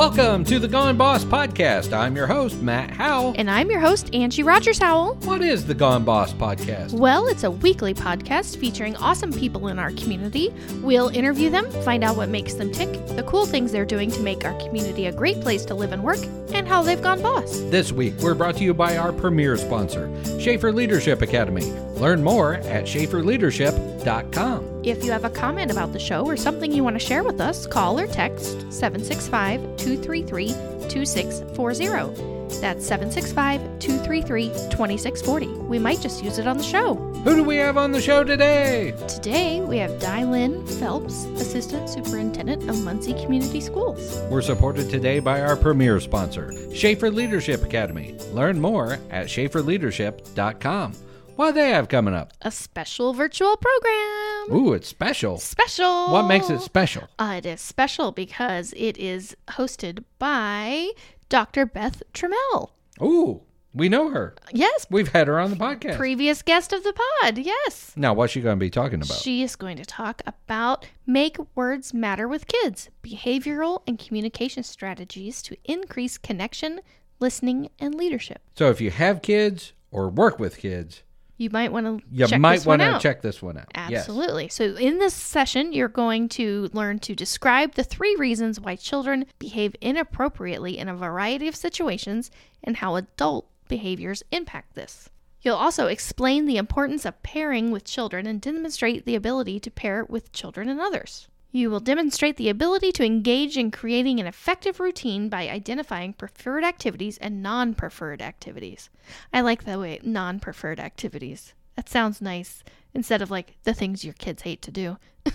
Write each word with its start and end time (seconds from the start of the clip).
Welcome 0.00 0.44
to 0.46 0.58
the 0.58 0.66
Gone 0.66 0.96
Boss 0.96 1.26
podcast. 1.26 1.92
I'm 1.92 2.16
your 2.16 2.26
host, 2.26 2.62
Matt 2.62 2.90
Howell. 2.90 3.34
And 3.36 3.50
I'm 3.50 3.70
your 3.70 3.80
host, 3.80 4.08
Angie 4.14 4.42
Rogers 4.42 4.78
Howell. 4.78 5.16
What 5.24 5.42
is 5.42 5.66
the 5.66 5.74
Gone 5.74 6.04
Boss 6.04 6.32
podcast? 6.32 6.94
Well, 6.94 7.28
it's 7.28 7.44
a 7.44 7.50
weekly 7.50 7.92
podcast 7.92 8.56
featuring 8.56 8.96
awesome 8.96 9.30
people 9.30 9.68
in 9.68 9.78
our 9.78 9.90
community. 9.90 10.54
We'll 10.80 11.08
interview 11.08 11.50
them, 11.50 11.70
find 11.84 12.02
out 12.02 12.16
what 12.16 12.30
makes 12.30 12.54
them 12.54 12.72
tick, 12.72 12.90
the 13.08 13.24
cool 13.24 13.44
things 13.44 13.72
they're 13.72 13.84
doing 13.84 14.10
to 14.12 14.20
make 14.22 14.46
our 14.46 14.58
community 14.58 15.04
a 15.04 15.12
great 15.12 15.38
place 15.42 15.66
to 15.66 15.74
live 15.74 15.92
and 15.92 16.02
work, 16.02 16.24
and 16.54 16.66
how 16.66 16.80
they've 16.80 17.02
gone 17.02 17.20
boss. 17.20 17.60
This 17.64 17.92
week, 17.92 18.14
we're 18.20 18.34
brought 18.34 18.56
to 18.56 18.64
you 18.64 18.72
by 18.72 18.96
our 18.96 19.12
premier 19.12 19.58
sponsor, 19.58 20.10
Schaefer 20.40 20.72
Leadership 20.72 21.20
Academy. 21.20 21.70
Learn 22.00 22.24
more 22.24 22.54
at 22.54 22.84
schaeferleadership.com. 22.84 24.80
If 24.82 25.04
you 25.04 25.12
have 25.12 25.24
a 25.24 25.30
comment 25.30 25.70
about 25.70 25.92
the 25.92 25.98
show 25.98 26.24
or 26.24 26.34
something 26.34 26.72
you 26.72 26.82
want 26.82 26.98
to 26.98 27.06
share 27.06 27.22
with 27.22 27.42
us, 27.42 27.66
call 27.66 28.00
or 28.00 28.06
text 28.06 28.72
765 28.72 29.60
233 29.76 30.48
2640. 30.88 32.30
That's 32.60 32.84
765 32.86 33.60
233 33.78 34.48
2640. 34.48 35.46
We 35.68 35.78
might 35.78 36.00
just 36.00 36.24
use 36.24 36.38
it 36.38 36.46
on 36.46 36.56
the 36.56 36.64
show. 36.64 36.94
Who 36.94 37.36
do 37.36 37.44
we 37.44 37.56
have 37.56 37.76
on 37.76 37.92
the 37.92 38.00
show 38.00 38.24
today? 38.24 38.94
Today, 39.06 39.60
we 39.60 39.76
have 39.76 39.90
Dylin 40.00 40.66
Phelps, 40.80 41.26
Assistant 41.38 41.90
Superintendent 41.90 42.68
of 42.70 42.82
Muncie 42.82 43.12
Community 43.12 43.60
Schools. 43.60 44.22
We're 44.30 44.40
supported 44.40 44.88
today 44.88 45.20
by 45.20 45.42
our 45.42 45.54
premier 45.54 46.00
sponsor, 46.00 46.54
Schaefer 46.74 47.10
Leadership 47.10 47.62
Academy. 47.62 48.16
Learn 48.32 48.58
more 48.58 48.94
at 49.10 49.26
schaeferleadership.com. 49.26 50.94
What 51.40 51.54
do 51.54 51.60
they 51.62 51.70
have 51.70 51.88
coming 51.88 52.12
up? 52.12 52.34
A 52.42 52.50
special 52.50 53.14
virtual 53.14 53.56
program. 53.56 54.54
Ooh, 54.54 54.74
it's 54.74 54.86
special. 54.86 55.38
Special. 55.38 56.10
What 56.12 56.24
makes 56.26 56.50
it 56.50 56.60
special? 56.60 57.08
Uh, 57.18 57.36
it 57.38 57.46
is 57.46 57.62
special 57.62 58.12
because 58.12 58.74
it 58.76 58.98
is 58.98 59.34
hosted 59.48 60.04
by 60.18 60.90
Dr. 61.30 61.64
Beth 61.64 62.02
Trammell. 62.12 62.72
Ooh, 63.00 63.40
we 63.72 63.88
know 63.88 64.10
her. 64.10 64.34
Yes, 64.52 64.86
We've 64.90 65.08
had 65.08 65.28
her 65.28 65.40
on 65.40 65.48
the 65.48 65.56
podcast. 65.56 65.96
previous 65.96 66.42
guest 66.42 66.74
of 66.74 66.84
the 66.84 66.92
pod. 66.92 67.38
Yes. 67.38 67.94
now, 67.96 68.12
what's 68.12 68.34
she 68.34 68.42
going 68.42 68.58
to 68.58 68.60
be 68.62 68.68
talking 68.68 69.00
about? 69.00 69.16
She 69.16 69.42
is 69.42 69.56
going 69.56 69.78
to 69.78 69.86
talk 69.86 70.20
about 70.26 70.86
make 71.06 71.38
words 71.56 71.94
matter 71.94 72.28
with 72.28 72.48
kids, 72.48 72.90
behavioral 73.02 73.80
and 73.86 73.98
communication 73.98 74.62
strategies 74.62 75.40
to 75.40 75.56
increase 75.64 76.18
connection, 76.18 76.82
listening, 77.18 77.70
and 77.78 77.94
leadership. 77.94 78.42
so, 78.58 78.68
if 78.68 78.82
you 78.82 78.90
have 78.90 79.22
kids 79.22 79.72
or 79.90 80.10
work 80.10 80.38
with 80.38 80.58
kids, 80.58 81.02
You 81.40 81.48
might 81.48 81.72
want 81.72 81.86
to 81.86 82.06
you 82.12 82.26
check 82.26 82.38
might 82.38 82.56
this 82.56 82.66
one 82.66 82.80
want 82.80 83.00
to 83.00 83.02
check 83.02 83.22
this 83.22 83.40
one 83.40 83.56
out. 83.56 83.64
Yes. 83.88 84.00
Absolutely. 84.00 84.50
So, 84.50 84.76
in 84.76 84.98
this 84.98 85.14
session, 85.14 85.72
you're 85.72 85.88
going 85.88 86.28
to 86.30 86.68
learn 86.74 86.98
to 86.98 87.14
describe 87.14 87.76
the 87.76 87.82
three 87.82 88.14
reasons 88.16 88.60
why 88.60 88.76
children 88.76 89.24
behave 89.38 89.74
inappropriately 89.80 90.76
in 90.76 90.86
a 90.86 90.94
variety 90.94 91.48
of 91.48 91.56
situations 91.56 92.30
and 92.62 92.76
how 92.76 92.96
adult 92.96 93.46
behaviors 93.68 94.22
impact 94.30 94.74
this. 94.74 95.08
You'll 95.40 95.56
also 95.56 95.86
explain 95.86 96.44
the 96.44 96.58
importance 96.58 97.06
of 97.06 97.22
pairing 97.22 97.70
with 97.70 97.84
children 97.84 98.26
and 98.26 98.38
demonstrate 98.38 99.06
the 99.06 99.14
ability 99.14 99.60
to 99.60 99.70
pair 99.70 100.04
with 100.04 100.32
children 100.32 100.68
and 100.68 100.78
others. 100.78 101.26
You 101.52 101.68
will 101.70 101.80
demonstrate 101.80 102.36
the 102.36 102.48
ability 102.48 102.92
to 102.92 103.04
engage 103.04 103.56
in 103.56 103.70
creating 103.72 104.20
an 104.20 104.26
effective 104.26 104.78
routine 104.78 105.28
by 105.28 105.48
identifying 105.48 106.12
preferred 106.12 106.62
activities 106.64 107.18
and 107.18 107.42
non 107.42 107.74
preferred 107.74 108.22
activities. 108.22 108.88
I 109.32 109.40
like 109.40 109.64
the 109.64 109.78
way 109.78 109.98
non 110.04 110.38
preferred 110.38 110.78
activities. 110.78 111.54
That 111.74 111.88
sounds 111.88 112.20
nice 112.20 112.62
instead 112.94 113.20
of 113.20 113.30
like 113.30 113.56
the 113.64 113.74
things 113.74 114.04
your 114.04 114.14
kids 114.14 114.42
hate 114.42 114.62
to 114.62 114.70
do. 114.70 114.98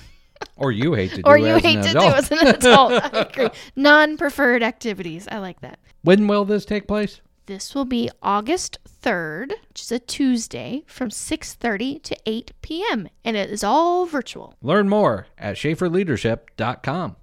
Or 0.57 0.71
you 0.71 0.93
hate 0.93 1.11
to 1.11 1.17
do 1.17 1.21
or 1.25 1.37
you 1.37 1.47
as 1.47 1.63
hate 1.63 1.81
to 1.83 1.89
adult. 1.91 2.11
do 2.11 2.17
as 2.17 2.31
an 2.31 2.47
adult. 2.47 2.91
I 2.91 3.21
agree. 3.21 3.49
Non 3.75 4.17
preferred 4.17 4.63
activities. 4.63 5.27
I 5.31 5.39
like 5.39 5.61
that. 5.61 5.79
when 6.03 6.27
will 6.27 6.43
this 6.45 6.65
take 6.65 6.87
place? 6.87 7.21
This 7.47 7.75
will 7.75 7.85
be 7.85 8.09
August 8.23 8.79
3rd, 9.03 9.51
which 9.69 9.81
is 9.81 9.91
a 9.91 9.99
Tuesday, 9.99 10.83
from 10.87 11.09
6:30 11.09 12.01
to 12.03 12.17
8 12.25 12.51
p.m. 12.61 13.07
and 13.23 13.37
it 13.37 13.51
is 13.51 13.63
all 13.63 14.05
virtual. 14.05 14.55
Learn 14.61 14.89
more 14.89 15.27
at 15.37 15.55
schaeferleadership.com. 15.55 17.15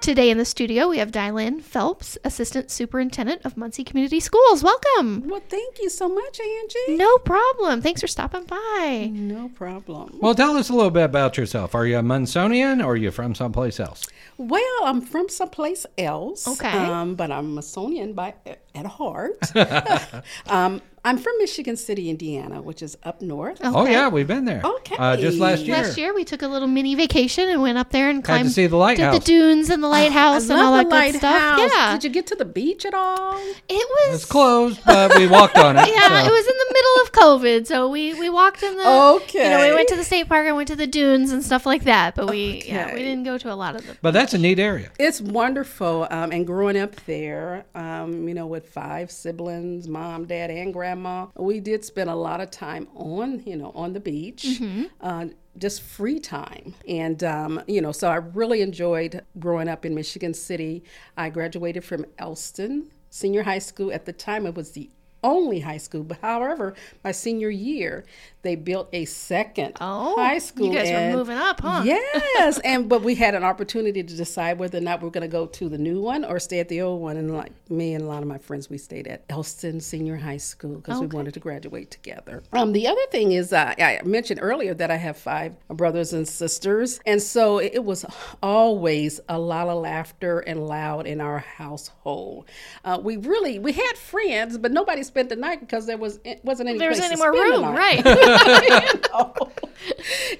Today 0.00 0.30
in 0.30 0.38
the 0.38 0.44
studio 0.44 0.88
we 0.88 0.98
have 0.98 1.10
Dylin 1.10 1.60
Phelps, 1.60 2.16
Assistant 2.24 2.70
Superintendent 2.70 3.44
of 3.44 3.56
Muncie 3.56 3.82
Community 3.82 4.20
Schools. 4.20 4.62
Welcome. 4.62 5.28
Well, 5.28 5.42
thank 5.48 5.82
you 5.82 5.90
so 5.90 6.08
much, 6.08 6.40
Angie. 6.40 6.96
No 6.96 7.18
problem. 7.18 7.82
Thanks 7.82 8.00
for 8.00 8.06
stopping 8.06 8.44
by. 8.44 9.10
No 9.12 9.48
problem. 9.50 10.18
Well, 10.20 10.36
tell 10.36 10.56
us 10.56 10.70
a 10.70 10.72
little 10.72 10.92
bit 10.92 11.04
about 11.04 11.36
yourself. 11.36 11.74
Are 11.74 11.84
you 11.84 11.98
a 11.98 12.02
Munsonian 12.02 12.80
or 12.82 12.92
are 12.92 12.96
you 12.96 13.10
from 13.10 13.34
someplace 13.34 13.80
else? 13.80 14.06
Well, 14.38 14.84
I'm 14.84 15.00
from 15.00 15.28
someplace 15.28 15.84
else. 15.98 16.46
Okay. 16.46 16.68
Um, 16.68 17.16
but 17.16 17.32
I'm 17.32 17.54
Masonian 17.56 18.14
by 18.14 18.34
at 18.46 18.86
heart. 18.86 19.36
um, 20.46 20.80
I'm 21.04 21.18
from 21.18 21.32
Michigan 21.38 21.76
City, 21.76 22.10
Indiana, 22.10 22.60
which 22.60 22.82
is 22.82 22.96
up 23.04 23.22
north. 23.22 23.58
Oh, 23.62 23.86
yeah, 23.86 24.08
we've 24.08 24.26
been 24.26 24.44
there. 24.44 24.60
Okay. 24.64 24.96
Uh, 24.98 25.16
just 25.16 25.38
last 25.38 25.62
year. 25.64 25.76
Last 25.76 25.96
year 25.98 26.14
we 26.14 26.24
took 26.24 26.42
a 26.42 26.48
little 26.48 26.68
mini 26.68 26.94
vacation 26.94 27.48
and 27.48 27.62
went 27.62 27.78
up 27.78 27.90
there 27.90 28.08
and 28.10 28.18
Had 28.18 28.24
climbed 28.24 28.48
to 28.48 28.54
see 28.54 28.66
the 28.66 28.70
did 28.70 28.76
lighthouse. 28.76 29.18
the 29.18 29.24
dunes 29.24 29.70
and 29.70 29.82
the 29.82 29.88
lighthouse 29.88 30.50
I 30.50 30.54
and 30.54 30.62
all 30.62 30.72
that 30.74 30.88
the 30.90 31.10
good 31.12 31.14
stuff. 31.18 31.58
Yeah. 31.72 31.92
Did 31.92 32.04
you 32.04 32.10
get 32.10 32.26
to 32.28 32.34
the 32.34 32.44
beach 32.44 32.84
at 32.84 32.94
all? 32.94 33.38
it 33.68 33.88
was 34.08 34.14
It's 34.16 34.24
closed, 34.24 34.80
but 34.84 35.16
we 35.16 35.26
walked 35.26 35.56
on 35.56 35.76
it. 35.76 35.88
Yeah, 35.88 36.08
so- 36.08 36.28
it 36.28 36.32
was 36.32 36.46
in 36.46 36.56
the 36.56 36.72
middle 36.72 37.02
of 37.02 37.12
COVID, 37.12 37.66
so 37.66 37.88
we 37.88 38.14
we 38.18 38.28
walked 38.28 38.62
in 38.62 38.76
the. 38.76 38.88
Okay. 39.16 39.44
You 39.44 39.50
know, 39.58 39.68
we 39.68 39.74
went 39.74 39.88
to 39.88 39.96
the 39.96 40.04
state 40.04 40.28
park 40.28 40.46
and 40.46 40.56
went 40.56 40.68
to 40.68 40.76
the 40.76 40.86
dunes 40.86 41.30
and 41.32 41.42
stuff 41.44 41.64
like 41.66 41.84
that, 41.84 42.14
but 42.14 42.28
we 42.30 42.62
yeah 42.66 42.92
we 42.92 43.00
didn't 43.00 43.24
go 43.24 43.38
to 43.38 43.52
a 43.52 43.54
lot 43.54 43.74
of 43.76 43.86
them. 43.86 43.96
But 44.02 44.12
that's 44.12 44.34
a 44.34 44.38
neat 44.38 44.58
area. 44.58 44.90
It's 44.98 45.20
wonderful. 45.20 46.06
Um, 46.10 46.32
and 46.32 46.46
growing 46.46 46.76
up 46.78 46.96
there, 47.06 47.64
um, 47.74 48.28
you 48.28 48.34
know, 48.34 48.46
with 48.46 48.68
five 48.68 49.10
siblings, 49.10 49.88
mom, 49.88 50.24
dad, 50.26 50.50
and 50.50 50.72
grandma, 50.72 50.87
we 51.36 51.60
did 51.60 51.84
spend 51.84 52.10
a 52.10 52.14
lot 52.14 52.40
of 52.40 52.50
time 52.50 52.88
on, 52.94 53.42
you 53.44 53.56
know, 53.56 53.72
on 53.74 53.92
the 53.92 54.00
beach, 54.00 54.60
uh, 55.00 55.26
just 55.56 55.82
free 55.82 56.20
time. 56.20 56.74
And, 56.86 57.22
um, 57.24 57.62
you 57.66 57.80
know, 57.80 57.92
so 57.92 58.08
I 58.08 58.16
really 58.16 58.62
enjoyed 58.62 59.22
growing 59.38 59.68
up 59.68 59.84
in 59.84 59.94
Michigan 59.94 60.34
City. 60.34 60.84
I 61.16 61.30
graduated 61.30 61.84
from 61.84 62.04
Elston 62.18 62.90
Senior 63.10 63.42
High 63.42 63.58
School. 63.58 63.92
At 63.92 64.04
the 64.04 64.12
time, 64.12 64.46
it 64.46 64.54
was 64.54 64.72
the 64.72 64.90
only 65.22 65.60
high 65.60 65.78
school. 65.78 66.02
But 66.04 66.18
however, 66.22 66.74
my 67.04 67.12
senior 67.12 67.50
year, 67.50 68.04
they 68.42 68.54
built 68.54 68.88
a 68.92 69.04
second 69.04 69.76
Oh, 69.80 70.14
high 70.16 70.38
school. 70.38 70.68
you 70.68 70.72
guys 70.72 70.90
were 70.90 71.18
moving 71.18 71.36
up, 71.36 71.60
huh? 71.60 71.82
Yes, 71.84 72.58
and 72.64 72.88
but 72.88 73.02
we 73.02 73.14
had 73.16 73.34
an 73.34 73.42
opportunity 73.44 74.02
to 74.02 74.16
decide 74.16 74.58
whether 74.58 74.78
or 74.78 74.82
not 74.82 75.02
we're 75.02 75.10
going 75.10 75.22
to 75.22 75.28
go 75.28 75.46
to 75.46 75.68
the 75.68 75.76
new 75.78 76.00
one 76.00 76.24
or 76.24 76.38
stay 76.38 76.60
at 76.60 76.68
the 76.68 76.80
old 76.80 77.02
one. 77.02 77.16
And 77.16 77.34
like 77.36 77.52
me 77.68 77.94
and 77.94 78.04
a 78.04 78.06
lot 78.06 78.22
of 78.22 78.28
my 78.28 78.38
friends, 78.38 78.70
we 78.70 78.78
stayed 78.78 79.08
at 79.08 79.24
Elston 79.28 79.80
Senior 79.80 80.16
High 80.16 80.36
School 80.36 80.76
because 80.76 81.00
we 81.00 81.06
wanted 81.08 81.34
to 81.34 81.40
graduate 81.40 81.90
together. 81.90 82.42
Um, 82.52 82.72
the 82.72 82.86
other 82.86 83.04
thing 83.10 83.32
is, 83.32 83.52
uh, 83.52 83.74
I 83.78 84.00
mentioned 84.04 84.40
earlier 84.42 84.72
that 84.74 84.90
I 84.90 84.96
have 84.96 85.16
five 85.16 85.56
brothers 85.68 86.12
and 86.12 86.26
sisters, 86.28 87.00
and 87.04 87.20
so 87.20 87.58
it 87.58 87.84
was 87.84 88.04
always 88.42 89.20
a 89.28 89.38
lot 89.38 89.68
of 89.68 89.78
laughter 89.82 90.40
and 90.40 90.66
loud 90.66 91.06
in 91.06 91.20
our 91.20 91.38
household. 91.38 92.48
Uh, 92.84 92.98
we 93.02 93.16
really 93.16 93.58
we 93.58 93.72
had 93.72 93.96
friends, 93.96 94.56
but 94.58 94.72
nobody 94.72 95.02
spent 95.08 95.28
the 95.28 95.36
night 95.36 95.60
because 95.60 95.86
there 95.86 95.98
was 95.98 96.20
it 96.24 96.44
wasn't 96.44 96.68
any 96.68 96.78
There 96.78 96.90
was 96.90 97.00
any 97.00 97.16
more 97.16 97.32
room, 97.32 97.64
right? 97.64 98.04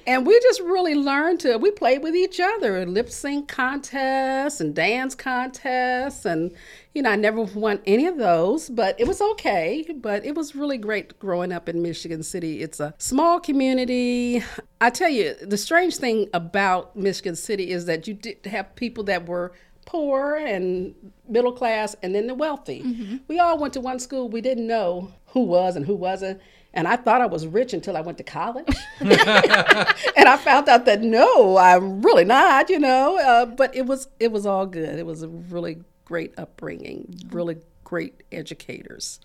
and 0.07 0.27
we 0.27 0.39
just 0.41 0.61
really 0.61 0.95
learned 0.95 1.41
to 1.41 1.57
we 1.59 1.71
played 1.71 2.03
with 2.03 2.15
each 2.15 2.41
other 2.41 2.85
lip 2.87 3.11
sync 3.11 3.49
contests 3.49 4.61
and 4.61 4.75
dance 4.75 5.15
contests 5.15 6.25
and 6.25 6.53
you 6.95 7.03
know 7.03 7.11
i 7.11 7.17
never 7.17 7.43
won 7.43 7.81
any 7.87 8.07
of 8.07 8.17
those 8.17 8.69
but 8.69 8.99
it 8.99 9.07
was 9.07 9.21
okay. 9.21 9.87
But 9.97 10.25
it 10.25 10.35
was 10.35 10.55
really 10.55 10.79
great 10.79 11.19
growing 11.19 11.53
up 11.53 11.69
in 11.69 11.83
michigan 11.83 12.23
city. 12.23 12.63
It's 12.63 12.81
a 12.81 12.95
small 12.99 13.41
community. 13.41 14.43
I 14.81 14.91
tell 14.91 15.09
you 15.09 15.35
the 15.35 15.57
strange 15.57 15.97
thing 15.97 16.29
about 16.33 16.97
michigan 16.97 17.37
city 17.37 17.71
is 17.71 17.87
that 17.87 18.07
you 18.07 18.15
did 18.15 18.45
have 18.47 18.75
people 18.77 19.05
that 19.05 19.27
were 19.27 19.53
poor 19.89 20.37
and 20.37 20.95
middle 21.27 21.53
class 21.53 21.97
and 22.03 22.15
then 22.15 22.27
the 22.27 22.35
wealthy 22.35 23.21
we 23.27 23.39
all 23.39 23.57
went 23.57 23.73
to 23.73 23.81
one 23.81 23.99
school 23.99 24.29
we 24.29 24.43
didn't 24.43 24.67
know 24.67 25.11
who 25.29 25.41
was 25.41 25.77
and 25.77 25.87
who 25.87 25.95
wasn't 25.95 26.39
and 26.75 26.87
I 26.87 26.97
thought 26.97 27.21
I 27.21 27.27
was 27.27 27.47
rich 27.47 27.73
until 27.73 27.97
I 27.97 28.03
went 28.03 28.19
to 28.19 28.25
college. 28.25 28.77
and 29.01 29.11
I 29.11 30.37
found 30.37 30.69
out 30.69 30.85
that 30.85 31.01
no, 31.01 31.57
I'm 31.57 32.03
really 32.03 32.25
not, 32.25 32.69
you 32.69 32.79
know. 32.79 33.19
Uh, 33.19 33.47
but 33.47 33.75
it 33.75 33.87
was 33.87 34.09
it 34.21 34.31
was 34.31 34.47
all 34.47 34.67
good. 34.67 34.99
It 34.99 35.07
was 35.07 35.23
a 35.23 35.29
really 35.29 35.79
great 36.05 36.39
upbringing, 36.39 37.19
really 37.31 37.57
great 37.85 38.23
educators. 38.31 39.19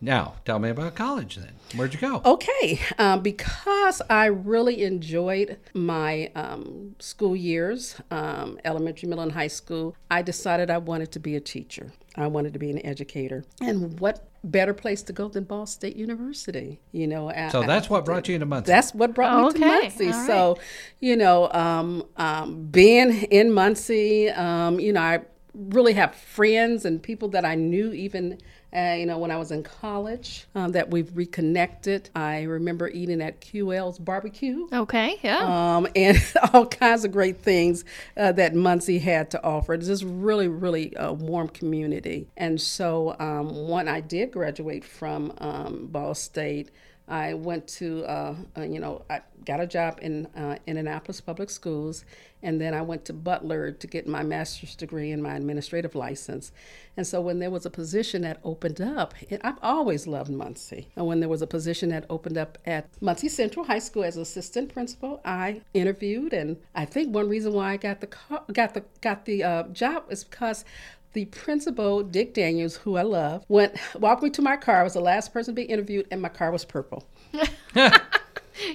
Now, 0.00 0.36
tell 0.44 0.58
me 0.58 0.70
about 0.70 0.94
college 0.94 1.36
then. 1.36 1.52
Where'd 1.76 1.92
you 1.94 2.00
go? 2.00 2.22
Okay, 2.24 2.80
um, 2.98 3.20
because 3.20 4.00
I 4.08 4.26
really 4.26 4.82
enjoyed 4.82 5.58
my 5.74 6.30
um, 6.34 6.96
school 6.98 7.36
years, 7.36 7.96
um, 8.10 8.58
elementary, 8.64 9.08
middle, 9.08 9.22
and 9.22 9.32
high 9.32 9.48
school, 9.48 9.94
I 10.10 10.22
decided 10.22 10.70
I 10.70 10.78
wanted 10.78 11.12
to 11.12 11.18
be 11.20 11.36
a 11.36 11.40
teacher. 11.40 11.92
I 12.16 12.26
wanted 12.28 12.54
to 12.54 12.58
be 12.58 12.70
an 12.70 12.84
educator. 12.84 13.44
And 13.60 14.00
what 14.00 14.26
better 14.42 14.72
place 14.72 15.02
to 15.02 15.12
go 15.12 15.28
than 15.28 15.44
Ball 15.44 15.66
State 15.66 15.96
University. 15.96 16.80
You 16.92 17.06
know, 17.06 17.30
So 17.52 17.62
that's 17.62 17.90
what 17.90 18.04
brought 18.04 18.26
you 18.28 18.34
into 18.34 18.46
Muncie. 18.46 18.72
that's 18.72 18.94
what 18.94 19.14
brought 19.14 19.34
Oh, 19.34 19.42
me 19.42 19.48
okay. 19.48 19.58
to 19.58 19.66
Muncie. 19.66 20.06
All 20.06 20.26
So, 20.26 20.58
you 20.98 21.16
know, 21.16 21.50
um, 21.52 22.04
um, 22.16 22.64
being 22.70 23.22
in 23.24 23.52
Muncie, 23.52 24.30
um, 24.30 24.80
you 24.80 24.92
know, 24.92 25.00
I 25.00 25.20
really 25.54 25.92
have 25.94 26.14
friends 26.14 26.84
and 26.84 27.02
people 27.02 27.28
that 27.28 27.44
I 27.44 27.54
knew 27.54 27.92
even, 27.92 28.38
uh, 28.74 28.94
you 28.98 29.06
know, 29.06 29.18
when 29.18 29.30
I 29.30 29.36
was 29.36 29.50
in 29.50 29.62
college 29.62 30.46
um, 30.54 30.72
that 30.72 30.90
we've 30.90 31.14
reconnected. 31.16 32.10
I 32.14 32.42
remember 32.42 32.88
eating 32.88 33.20
at 33.20 33.40
QL's 33.40 33.98
barbecue. 33.98 34.68
Okay, 34.72 35.18
yeah. 35.22 35.76
Um, 35.76 35.88
and 35.96 36.18
all 36.52 36.66
kinds 36.66 37.04
of 37.04 37.12
great 37.12 37.40
things 37.40 37.84
uh, 38.16 38.32
that 38.32 38.54
Muncie 38.54 38.98
had 38.98 39.30
to 39.32 39.42
offer. 39.42 39.74
It's 39.74 39.86
just 39.86 40.04
really, 40.04 40.48
really 40.48 40.92
a 40.96 41.12
warm 41.12 41.48
community. 41.48 42.28
And 42.36 42.60
so 42.60 43.16
um, 43.18 43.68
when 43.68 43.88
I 43.88 44.00
did 44.00 44.32
graduate 44.32 44.84
from 44.84 45.32
um, 45.38 45.86
Ball 45.86 46.14
State, 46.14 46.70
I 47.10 47.34
went 47.34 47.66
to, 47.78 48.04
uh, 48.04 48.34
uh, 48.56 48.62
you 48.62 48.78
know, 48.78 49.02
I 49.10 49.20
got 49.44 49.60
a 49.60 49.66
job 49.66 49.98
in 50.00 50.26
uh, 50.36 50.56
Indianapolis 50.66 51.20
Public 51.20 51.50
Schools, 51.50 52.04
and 52.42 52.60
then 52.60 52.72
I 52.72 52.82
went 52.82 53.04
to 53.06 53.12
Butler 53.12 53.72
to 53.72 53.86
get 53.86 54.06
my 54.06 54.22
master's 54.22 54.76
degree 54.76 55.10
and 55.10 55.20
my 55.20 55.34
administrative 55.34 55.96
license. 55.96 56.52
And 56.96 57.04
so 57.06 57.20
when 57.20 57.40
there 57.40 57.50
was 57.50 57.66
a 57.66 57.70
position 57.70 58.22
that 58.22 58.38
opened 58.44 58.80
up, 58.80 59.14
I've 59.42 59.58
always 59.60 60.06
loved 60.06 60.30
Muncie. 60.30 60.88
And 60.94 61.06
when 61.06 61.18
there 61.18 61.28
was 61.28 61.42
a 61.42 61.46
position 61.48 61.88
that 61.88 62.06
opened 62.08 62.38
up 62.38 62.58
at 62.64 62.88
Muncie 63.00 63.28
Central 63.28 63.64
High 63.64 63.80
School 63.80 64.04
as 64.04 64.16
assistant 64.16 64.72
principal, 64.72 65.20
I 65.24 65.62
interviewed, 65.74 66.32
and 66.32 66.58
I 66.76 66.84
think 66.84 67.12
one 67.12 67.28
reason 67.28 67.52
why 67.52 67.72
I 67.72 67.76
got 67.76 68.00
the 68.00 68.08
got 68.52 68.74
the 68.74 68.84
got 69.00 69.24
the 69.24 69.42
uh, 69.42 69.62
job 69.68 70.04
is 70.10 70.22
because 70.22 70.64
the 71.12 71.24
principal, 71.26 72.02
Dick 72.02 72.34
Daniels, 72.34 72.76
who 72.76 72.96
I 72.96 73.02
love, 73.02 73.44
went 73.48 73.76
walked 73.98 74.22
me 74.22 74.30
to 74.30 74.42
my 74.42 74.56
car. 74.56 74.80
I 74.80 74.82
was 74.82 74.94
the 74.94 75.00
last 75.00 75.32
person 75.32 75.54
to 75.54 75.60
be 75.60 75.66
interviewed, 75.66 76.06
and 76.10 76.22
my 76.22 76.28
car 76.28 76.50
was 76.50 76.64
purple. 76.64 77.06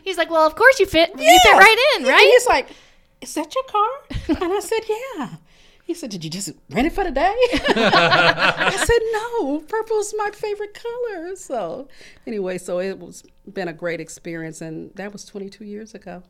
He's 0.03 0.17
like, 0.17 0.29
well, 0.29 0.45
of 0.47 0.55
course 0.55 0.79
you 0.79 0.85
fit. 0.85 1.11
You 1.17 1.39
fit 1.43 1.53
right 1.53 1.95
in, 1.97 2.05
Yeah, 2.05 2.11
right? 2.11 2.31
He's 2.33 2.47
like, 2.47 2.67
"Is 3.21 3.33
that 3.35 3.53
your 3.53 3.63
car?" 3.65 4.41
And 4.41 4.53
I 4.53 4.59
said, 4.59 4.81
"Yeah." 4.89 5.29
He 5.85 5.93
said, 5.93 6.09
"Did 6.09 6.23
you 6.23 6.29
just 6.31 6.49
rent 6.71 6.87
it 6.87 6.93
for 6.93 7.03
the 7.03 7.11
day?" 7.11 7.35
I 7.53 8.75
said, 8.75 8.99
"No, 9.13 9.59
purple's 9.59 10.13
my 10.17 10.31
favorite 10.31 10.73
color." 10.73 11.35
So, 11.35 11.87
anyway, 12.25 12.57
so 12.57 12.79
it 12.79 12.97
was 12.97 13.23
been 13.53 13.67
a 13.67 13.73
great 13.73 14.01
experience, 14.01 14.61
and 14.61 14.91
that 14.95 15.13
was 15.13 15.25
22 15.25 15.63
years 15.63 15.93
ago. 15.93 16.23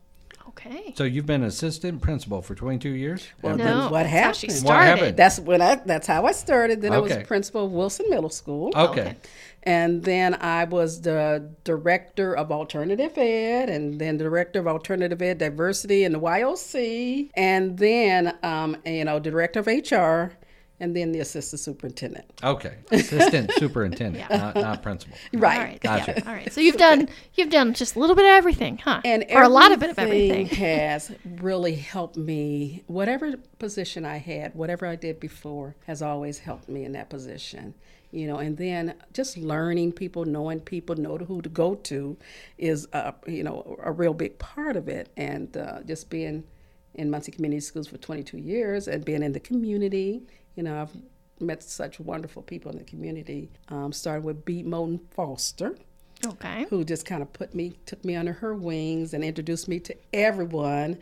Okay. 0.48 0.94
so 0.96 1.04
you've 1.04 1.26
been 1.26 1.42
assistant 1.42 2.00
principal 2.00 2.40
for 2.42 2.54
22 2.54 2.88
years? 2.90 3.26
Well, 3.42 3.56
No, 3.56 3.64
then 3.64 3.76
what 3.90 4.04
that's 4.04 4.10
how 4.10 4.32
she 4.32 4.46
happened? 4.46 4.64
What 4.64 4.72
started. 4.72 4.86
happened? 4.98 5.16
That's 5.16 5.40
when 5.40 5.62
I. 5.62 5.74
That's 5.76 6.06
how 6.06 6.24
I 6.26 6.32
started. 6.32 6.80
Then 6.82 6.92
I 6.92 6.98
was 6.98 7.16
principal 7.24 7.66
of 7.66 7.72
Wilson 7.72 8.06
Middle 8.08 8.30
School. 8.30 8.72
okay. 8.74 9.16
And 9.64 10.04
then 10.04 10.34
I 10.34 10.62
was 10.62 11.00
the 11.00 11.50
director 11.64 12.32
of 12.36 12.52
alternative 12.52 13.18
ed, 13.18 13.68
and 13.68 14.00
then 14.00 14.16
director 14.16 14.60
of 14.60 14.68
alternative 14.68 15.20
ed 15.20 15.38
diversity 15.38 16.04
in 16.04 16.12
the 16.12 16.20
YOC, 16.20 17.30
and 17.34 17.76
then 17.76 18.38
um, 18.44 18.76
you 18.86 19.04
know 19.04 19.18
director 19.18 19.58
of 19.58 19.66
HR, 19.66 20.36
and 20.78 20.94
then 20.94 21.12
the 21.12 21.20
assistant 21.20 21.60
superintendent. 21.60 22.26
Okay. 22.42 22.74
Assistant 22.90 23.50
superintendent, 23.58 24.26
yeah. 24.30 24.36
not, 24.36 24.54
not 24.56 24.82
principal. 24.82 25.16
Right. 25.32 25.58
All 25.58 25.64
right. 25.64 25.80
Gotcha. 25.80 26.14
Yeah. 26.16 26.22
All 26.26 26.34
right. 26.34 26.52
So 26.52 26.60
you've 26.60 26.76
done 26.76 27.08
you've 27.34 27.50
done 27.50 27.74
just 27.74 27.96
a 27.96 27.98
little 27.98 28.16
bit 28.16 28.24
of 28.24 28.30
everything, 28.30 28.78
huh? 28.78 29.00
And 29.04 29.24
or 29.30 29.42
a 29.42 29.48
lot 29.48 29.72
of 29.72 29.80
bit 29.80 29.90
of 29.90 29.98
everything. 29.98 30.46
has 30.56 31.12
really 31.40 31.74
helped 31.74 32.16
me. 32.16 32.84
Whatever 32.86 33.34
position 33.58 34.04
I 34.04 34.18
had, 34.18 34.54
whatever 34.54 34.86
I 34.86 34.96
did 34.96 35.20
before, 35.20 35.76
has 35.86 36.02
always 36.02 36.38
helped 36.38 36.68
me 36.68 36.84
in 36.84 36.92
that 36.92 37.10
position. 37.10 37.74
You 38.12 38.26
know, 38.28 38.38
and 38.38 38.56
then 38.56 38.94
just 39.12 39.36
learning 39.36 39.92
people, 39.92 40.24
knowing 40.24 40.60
people, 40.60 40.96
know 40.96 41.18
who 41.18 41.42
to 41.42 41.48
go 41.48 41.74
to, 41.74 42.16
is 42.56 42.88
uh, 42.92 43.12
you 43.26 43.42
know 43.42 43.78
a 43.82 43.92
real 43.92 44.14
big 44.14 44.38
part 44.38 44.76
of 44.76 44.88
it. 44.88 45.10
And 45.16 45.56
uh, 45.56 45.82
just 45.82 46.08
being 46.08 46.44
in 46.96 47.10
Muncie 47.10 47.32
Community 47.32 47.60
Schools 47.60 47.86
for 47.86 47.96
22 47.98 48.38
years 48.38 48.88
and 48.88 49.04
being 49.04 49.22
in 49.22 49.32
the 49.32 49.40
community, 49.40 50.22
you 50.56 50.62
know, 50.62 50.82
I've 50.82 50.90
met 51.40 51.62
such 51.62 52.00
wonderful 52.00 52.42
people 52.42 52.70
in 52.72 52.78
the 52.78 52.84
community. 52.84 53.50
Um, 53.68 53.92
starting 53.92 54.24
with 54.24 54.44
Bea 54.44 54.62
Moten 54.64 55.00
Foster 55.10 55.76
Okay. 56.26 56.64
who 56.70 56.82
just 56.84 57.04
kind 57.04 57.22
of 57.22 57.32
put 57.32 57.54
me, 57.54 57.78
took 57.86 58.04
me 58.04 58.16
under 58.16 58.32
her 58.32 58.54
wings 58.54 59.12
and 59.14 59.22
introduced 59.22 59.68
me 59.68 59.78
to 59.80 59.94
everyone. 60.12 60.98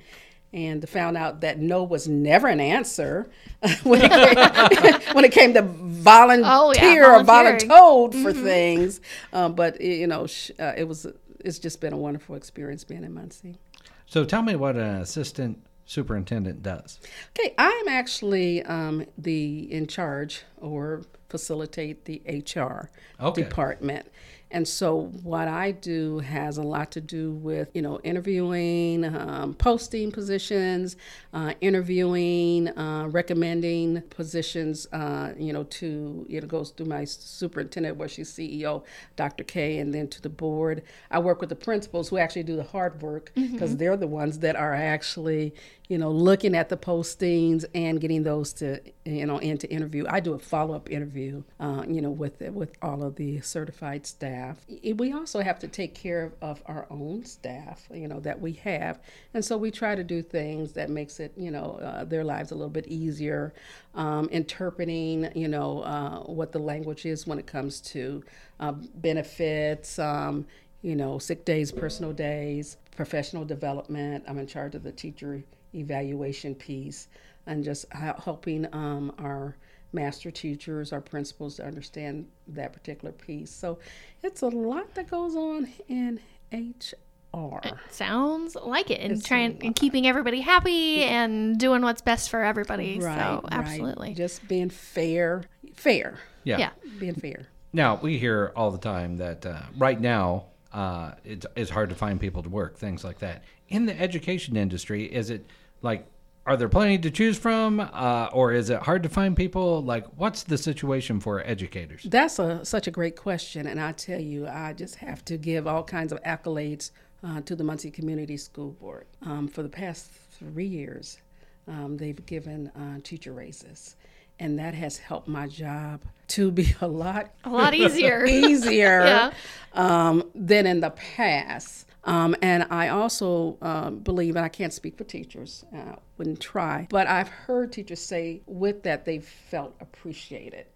And 0.52 0.88
found 0.88 1.17
out 1.17 1.41
that 1.41 1.58
no 1.58 1.82
was 1.82 2.06
never 2.06 2.47
an 2.47 2.61
answer 2.61 3.29
when, 3.82 4.02
it 4.05 4.11
came, 4.12 5.00
when 5.14 5.25
it 5.25 5.32
came 5.32 5.52
to 5.55 5.62
volunteer 5.62 6.44
Oh, 6.47 6.73
yeah, 6.76 7.20
or 7.20 7.25
volunteering. 7.25 7.69
voluntold 7.70 8.23
for 8.23 8.32
things. 8.32 9.00
Um, 9.32 9.56
but 9.56 9.81
it, 9.81 9.97
you 9.99 10.06
know, 10.06 10.29
sh- 10.29 10.52
uh, 10.61 10.73
it 10.76 10.85
was 10.87 11.06
it's 11.44 11.58
just 11.58 11.81
been 11.81 11.93
a 11.93 11.97
wonderful 11.97 12.37
experience 12.37 12.85
being 12.85 13.02
in 13.02 13.12
Muncie. 13.12 13.58
So 14.06 14.25
tell 14.25 14.43
me 14.43 14.55
what 14.55 14.76
an 14.76 14.82
assistant 15.02 15.58
superintendent 15.86 16.62
does. 16.62 16.98
Okay, 17.38 17.54
I 17.58 17.69
am 17.86 17.88
actually 17.92 18.62
um, 18.64 19.06
the 19.19 19.72
in 19.72 19.86
charge 19.86 20.42
or 20.56 21.02
facilitate 21.28 22.04
the 22.04 22.22
HR 22.26 22.88
Okay. 23.20 23.42
department. 23.42 24.06
And 24.54 24.68
so 24.68 25.10
what 25.24 25.48
I 25.48 25.72
do 25.72 26.20
has 26.20 26.58
a 26.58 26.62
lot 26.62 26.92
to 26.92 27.00
do 27.00 27.32
with, 27.32 27.70
you 27.74 27.82
know, 27.82 27.98
interviewing, 28.04 29.04
um, 29.04 29.54
posting 29.54 30.12
positions, 30.12 30.96
uh, 31.32 31.54
interviewing, 31.60 32.68
uh, 32.78 33.08
recommending 33.10 34.02
positions, 34.10 34.86
uh, 34.92 35.32
you 35.36 35.52
know, 35.52 35.64
to, 35.64 36.24
it 36.30 36.46
goes 36.46 36.70
through 36.70 36.86
my 36.86 37.02
superintendent, 37.02 37.96
where 37.96 38.06
she's 38.06 38.32
CEO, 38.32 38.84
Dr. 39.16 39.42
K, 39.42 39.78
and 39.78 39.92
then 39.92 40.06
to 40.06 40.22
the 40.22 40.28
board. 40.28 40.84
I 41.10 41.18
work 41.18 41.40
with 41.40 41.48
the 41.48 41.56
principals 41.56 42.08
who 42.08 42.18
actually 42.18 42.44
do 42.44 42.54
the 42.54 42.62
hard 42.62 43.02
work 43.02 43.32
because 43.34 43.76
they're 43.76 43.96
the 43.96 44.06
ones 44.06 44.38
that 44.38 44.54
are 44.54 44.72
actually, 44.72 45.52
you 45.88 45.98
know, 45.98 46.10
looking 46.10 46.54
at 46.56 46.70
the 46.70 46.78
postings 46.78 47.64
and 47.75 48.00
getting 48.00 48.22
those 48.22 48.54
to, 48.54 48.81
you 49.04 49.26
know, 49.26 49.36
into 49.38 49.70
interview. 49.70 50.06
I 50.08 50.20
do 50.20 50.32
a 50.32 50.38
follow 50.38 50.75
up 50.75 50.90
interview, 50.90 51.42
uh, 51.60 51.84
you 51.86 52.00
know, 52.00 52.10
with 52.10 52.40
with 52.40 52.72
all 52.81 53.02
of 53.02 53.16
the 53.16 53.40
certified 53.42 54.06
staff. 54.06 54.64
We 54.82 55.12
also 55.12 55.40
have 55.40 55.58
to 55.58 55.69
take 55.69 55.94
care 55.94 56.25
of, 56.25 56.32
of 56.40 56.62
our 56.66 56.86
own 56.88 57.26
staff, 57.26 57.86
you 57.92 58.08
know, 58.08 58.19
that 58.20 58.40
we 58.40 58.52
have, 58.52 59.00
and 59.34 59.44
so 59.44 59.58
we 59.58 59.70
try 59.70 59.94
to 59.94 60.02
do 60.02 60.22
things 60.22 60.72
that 60.72 60.88
makes 60.88 61.20
it, 61.20 61.32
you 61.36 61.50
know, 61.50 61.78
uh, 61.82 62.04
their 62.04 62.25
lives 62.25 62.50
a 62.50 62.54
little 62.54 62.70
bit 62.70 62.87
easier. 62.87 63.52
Um, 63.94 64.28
interpreting, 64.30 65.30
you 65.37 65.47
know, 65.49 65.80
uh, 65.82 66.20
what 66.20 66.50
the 66.50 66.59
language 66.59 67.06
is 67.06 67.26
when 67.26 67.38
it 67.38 67.47
comes 67.47 67.80
to 67.82 68.25
uh, 68.59 68.73
benefits. 68.73 69.99
Um, 69.99 70.47
you 70.82 70.94
know, 70.94 71.18
sick 71.18 71.47
days, 71.47 71.73
personal 71.73 72.12
days, 72.12 72.76
professional 72.94 73.47
development. 73.47 74.23
I'm 74.28 74.38
in 74.38 74.47
charge 74.47 74.75
of 74.75 74.82
the 74.82 74.92
teacher 74.92 75.42
evaluation 75.75 76.54
piece 76.54 77.09
and 77.47 77.62
just 77.64 77.87
helping 77.93 78.66
um, 78.73 79.12
our 79.19 79.57
master 79.93 80.31
teachers, 80.31 80.93
our 80.93 81.00
principals 81.00 81.57
to 81.57 81.64
understand 81.64 82.26
that 82.49 82.73
particular 82.73 83.12
piece. 83.12 83.50
So 83.50 83.78
it's 84.23 84.43
a 84.43 84.49
lot 84.49 84.95
that 84.95 85.11
goes 85.11 85.37
on 85.37 85.69
in 85.88 86.21
HR. 86.52 87.61
Sounds 87.90 88.57
like 88.57 88.90
it, 88.90 89.00
and 89.00 89.12
It's 89.12 89.26
trying 89.26 89.59
and 89.64 89.75
keeping 89.75 90.07
everybody 90.07 90.40
happy 90.40 91.02
and 91.04 91.59
doing 91.59 91.83
what's 91.83 92.02
best 92.02 92.31
for 92.31 92.43
everybody. 92.43 92.99
Right, 92.99 93.14
so 93.16 93.40
right. 93.45 93.52
absolutely. 93.52 94.14
Just 94.14 94.47
being 94.49 94.71
fair, 94.71 95.45
fair, 95.75 96.19
Yeah. 96.45 96.59
Yeah. 96.59 96.71
being 96.99 97.14
fair. 97.14 97.47
Now, 97.73 97.97
we 98.00 98.19
hear 98.19 98.52
all 98.54 98.71
the 98.71 98.78
time 98.78 99.16
that 99.16 99.45
uh, 99.45 99.62
right 99.76 100.00
now 100.00 100.45
uh, 100.73 101.12
it's, 101.25 101.47
it's 101.57 101.71
hard 101.71 101.88
to 101.88 101.95
find 101.97 102.21
people 102.21 102.43
to 102.43 102.49
work, 102.49 102.76
things 102.76 103.02
like 103.02 103.19
that. 103.19 103.43
In 103.69 103.87
the 103.87 104.00
education 104.00 104.57
industry, 104.57 105.04
is 105.04 105.31
it 105.31 105.45
like, 105.85 106.07
are 106.47 106.57
there 106.57 106.69
plenty 106.69 106.99
to 106.99 107.11
choose 107.11 107.38
from? 107.38 107.81
Uh, 107.81 108.29
or 108.33 108.53
is 108.53 108.69
it 108.71 108.83
hard 108.83 109.03
to 109.05 109.09
find 109.09 109.37
people? 109.37 109.83
Like, 109.83 110.05
what's 110.17 110.43
the 110.43 110.59
situation 110.59 111.21
for 111.21 111.47
educators? 111.47 112.03
That's 112.03 112.38
a 112.38 112.64
such 112.64 112.87
a 112.87 112.91
great 112.91 113.17
question, 113.17 113.67
and 113.67 113.81
I 113.81 113.93
tell 113.93 114.21
you, 114.21 114.47
I 114.47 114.73
just 114.73 114.97
have 114.97 115.25
to 115.26 115.37
give 115.38 115.67
all 115.67 115.83
kinds 115.85 116.12
of 116.12 116.23
accolades 116.23 116.91
uh, 117.26 117.41
to 117.43 117.57
the 117.57 117.64
Muncie 117.64 117.91
Community 117.91 118.37
School 118.37 118.73
Board. 118.73 119.07
Um, 119.23 119.49
for 119.49 119.62
the 119.62 119.69
past 119.71 120.11
three 120.38 120.67
years, 120.67 121.19
um, 121.67 121.97
they've 121.97 122.25
given 122.26 122.69
uh, 122.76 123.00
teacher 123.03 123.33
raises, 123.33 123.97
and 124.38 124.59
that 124.59 124.75
has 124.75 124.99
helped 124.99 125.29
my 125.29 125.47
job 125.47 126.03
to 126.29 126.50
be 126.50 126.75
a 126.83 126.88
lot 126.88 127.31
A 127.45 127.50
lot 127.50 127.75
easier. 127.75 128.25
easier 128.26 129.00
Yeah. 129.07 129.33
um, 129.73 130.25
than 130.35 130.67
in 130.67 130.81
the 130.81 130.91
past. 130.91 131.87
Um, 132.04 132.37
and 132.42 132.66
I 132.70 132.88
also 132.88 133.56
um, 133.62 133.99
believe, 134.00 134.37
and 134.37 134.44
I 134.44 134.49
can't 134.50 134.73
speak 134.73 134.99
for 134.99 135.04
teachers, 135.04 135.64
uh, 135.75 135.96
wouldn't 136.18 136.40
try, 136.40 136.87
but 136.90 137.06
I've 137.06 137.28
heard 137.28 137.73
teachers 137.73 138.00
say 138.00 138.42
with 138.46 138.82
that 138.82 139.04
they 139.06 139.20
felt 139.20 139.75
appreciated. 139.80 140.66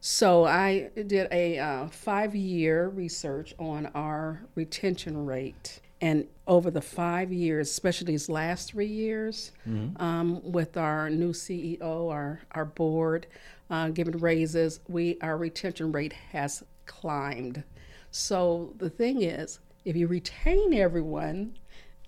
So 0.00 0.44
I 0.44 0.90
did 0.94 1.26
a 1.32 1.58
uh, 1.58 1.88
five 1.88 2.34
year 2.36 2.88
research 2.88 3.54
on 3.58 3.86
our 3.94 4.42
retention 4.54 5.26
rate. 5.26 5.80
And 6.00 6.28
over 6.46 6.70
the 6.70 6.80
five 6.80 7.32
years, 7.32 7.68
especially 7.70 8.06
these 8.06 8.28
last 8.28 8.70
three 8.70 8.86
years, 8.86 9.50
um, 9.96 10.40
with 10.44 10.76
our 10.76 11.10
new 11.10 11.32
CEO, 11.32 12.12
our, 12.12 12.40
our 12.52 12.64
board, 12.64 13.26
uh, 13.68 13.88
giving 13.88 14.16
raises, 14.18 14.78
we 14.88 15.18
our 15.22 15.36
retention 15.36 15.90
rate 15.90 16.12
has 16.30 16.62
climbed. 16.86 17.64
So 18.12 18.74
the 18.78 18.88
thing 18.90 19.22
is, 19.22 19.58
if 19.88 19.96
you 19.96 20.06
retain 20.06 20.74
everyone, 20.74 21.54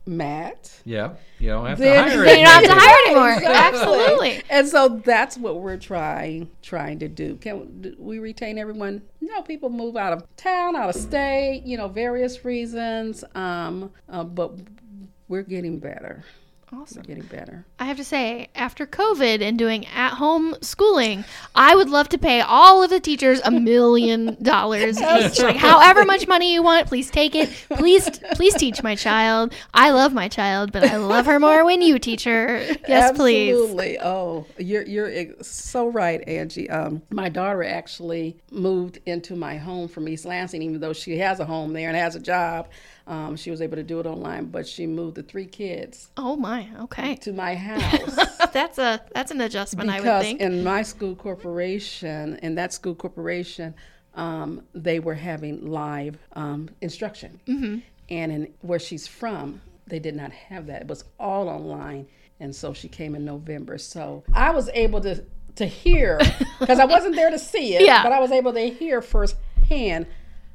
Matt, 0.06 0.80
Yeah, 0.84 1.14
you 1.38 1.48
don't 1.48 1.66
have 1.66 1.78
Then- 1.78 2.04
to 2.04 2.10
hire 2.10 2.24
You 2.26 2.44
don't 2.44 2.46
have 2.46 2.62
to 2.64 2.70
anybody. 2.70 2.86
hire 2.86 3.06
anymore. 3.36 3.52
Absolutely. 3.54 4.42
and 4.50 4.66
so 4.66 4.88
that's 5.04 5.36
what 5.36 5.60
we're 5.60 5.76
trying 5.76 6.50
trying 6.62 6.98
to 7.00 7.08
do. 7.08 7.36
Can 7.36 7.80
do 7.80 7.94
we 7.98 8.18
retain 8.18 8.58
everyone? 8.58 9.02
No, 9.20 9.42
people 9.42 9.68
move 9.70 9.96
out 9.96 10.12
of 10.12 10.24
town, 10.36 10.74
out 10.74 10.88
of 10.88 10.94
state, 10.94 11.62
you 11.64 11.76
know, 11.76 11.86
various 11.88 12.44
reasons. 12.44 13.24
Um, 13.34 13.90
uh, 14.08 14.24
but 14.24 14.52
we're 15.28 15.42
getting 15.42 15.78
better. 15.78 16.24
Awesome. 16.72 17.02
We're 17.02 17.14
getting 17.14 17.24
better. 17.24 17.64
I 17.80 17.84
have 17.86 17.96
to 17.96 18.04
say, 18.04 18.48
after 18.54 18.86
COVID 18.86 19.40
and 19.42 19.58
doing 19.58 19.86
at 19.86 20.10
home 20.14 20.54
schooling, 20.60 21.24
I 21.54 21.74
would 21.74 21.88
love 21.88 22.08
to 22.10 22.18
pay 22.18 22.40
all 22.40 22.82
of 22.82 22.90
the 22.90 23.00
teachers 23.00 23.40
a 23.44 23.50
million 23.50 24.36
dollars 24.42 25.00
each. 25.00 25.40
Like 25.40 25.56
however 25.56 26.04
much 26.04 26.28
money 26.28 26.52
you 26.52 26.62
want, 26.62 26.86
please 26.86 27.10
take 27.10 27.34
it. 27.34 27.50
Please 27.70 28.08
please 28.34 28.54
teach 28.54 28.82
my 28.84 28.94
child. 28.94 29.52
I 29.74 29.90
love 29.90 30.12
my 30.12 30.28
child, 30.28 30.70
but 30.70 30.84
I 30.84 30.96
love 30.98 31.26
her 31.26 31.40
more 31.40 31.64
when 31.64 31.82
you 31.82 31.98
teach 31.98 32.24
her. 32.24 32.58
Yes, 32.86 33.16
please. 33.16 33.52
Absolutely. 33.52 33.98
Oh, 34.00 34.46
you're 34.58 34.86
you're 34.86 35.42
so 35.42 35.88
right, 35.88 36.26
Angie. 36.28 36.70
Um, 36.70 37.02
my 37.10 37.28
daughter 37.28 37.64
actually 37.64 38.36
moved 38.52 39.00
into 39.06 39.34
my 39.34 39.56
home 39.56 39.88
from 39.88 40.08
East 40.08 40.24
Lansing, 40.24 40.62
even 40.62 40.80
though 40.80 40.92
she 40.92 41.18
has 41.18 41.40
a 41.40 41.44
home 41.44 41.72
there 41.72 41.88
and 41.88 41.96
has 41.96 42.14
a 42.14 42.20
job. 42.20 42.68
Um, 43.06 43.34
she 43.34 43.50
was 43.50 43.60
able 43.60 43.76
to 43.76 43.82
do 43.82 43.98
it 43.98 44.06
online, 44.06 44.46
but 44.46 44.68
she 44.68 44.86
moved 44.86 45.16
the 45.16 45.24
three 45.24 45.46
kids 45.46 46.10
Oh 46.16 46.36
my. 46.36 46.59
Okay. 46.82 47.16
to 47.16 47.32
my 47.32 47.54
house. 47.70 48.16
That's 48.52 48.78
a 48.78 49.00
that's 49.14 49.30
an 49.30 49.40
adjustment 49.40 49.90
I 49.90 49.94
would 49.96 50.02
because 50.02 50.24
think. 50.24 50.40
in 50.40 50.62
my 50.64 50.82
school 50.82 51.14
corporation, 51.14 52.36
in 52.42 52.54
that 52.56 52.72
school 52.72 52.94
corporation, 52.94 53.74
um, 54.14 54.62
they 54.74 54.98
were 55.00 55.14
having 55.14 55.66
live 55.66 56.18
um, 56.34 56.68
instruction, 56.80 57.40
Mm-hmm. 57.46 57.78
and 58.10 58.32
in 58.32 58.52
where 58.62 58.78
she's 58.78 59.06
from, 59.06 59.60
they 59.86 59.98
did 59.98 60.16
not 60.16 60.32
have 60.32 60.66
that. 60.66 60.82
It 60.82 60.88
was 60.88 61.04
all 61.18 61.48
online, 61.48 62.06
and 62.40 62.54
so 62.54 62.72
she 62.72 62.88
came 62.88 63.14
in 63.14 63.24
November. 63.24 63.78
So 63.78 64.24
I 64.34 64.50
was 64.50 64.68
able 64.74 65.00
to 65.02 65.24
to 65.56 65.66
hear 65.66 66.18
because 66.60 66.78
I 66.78 66.84
wasn't 66.84 67.14
there 67.16 67.30
to 67.30 67.38
see 67.38 67.74
it, 67.76 67.82
Yeah. 67.82 68.02
but 68.02 68.12
I 68.12 68.20
was 68.20 68.30
able 68.32 68.52
to 68.52 68.60
hear 68.70 69.02
firsthand 69.02 70.06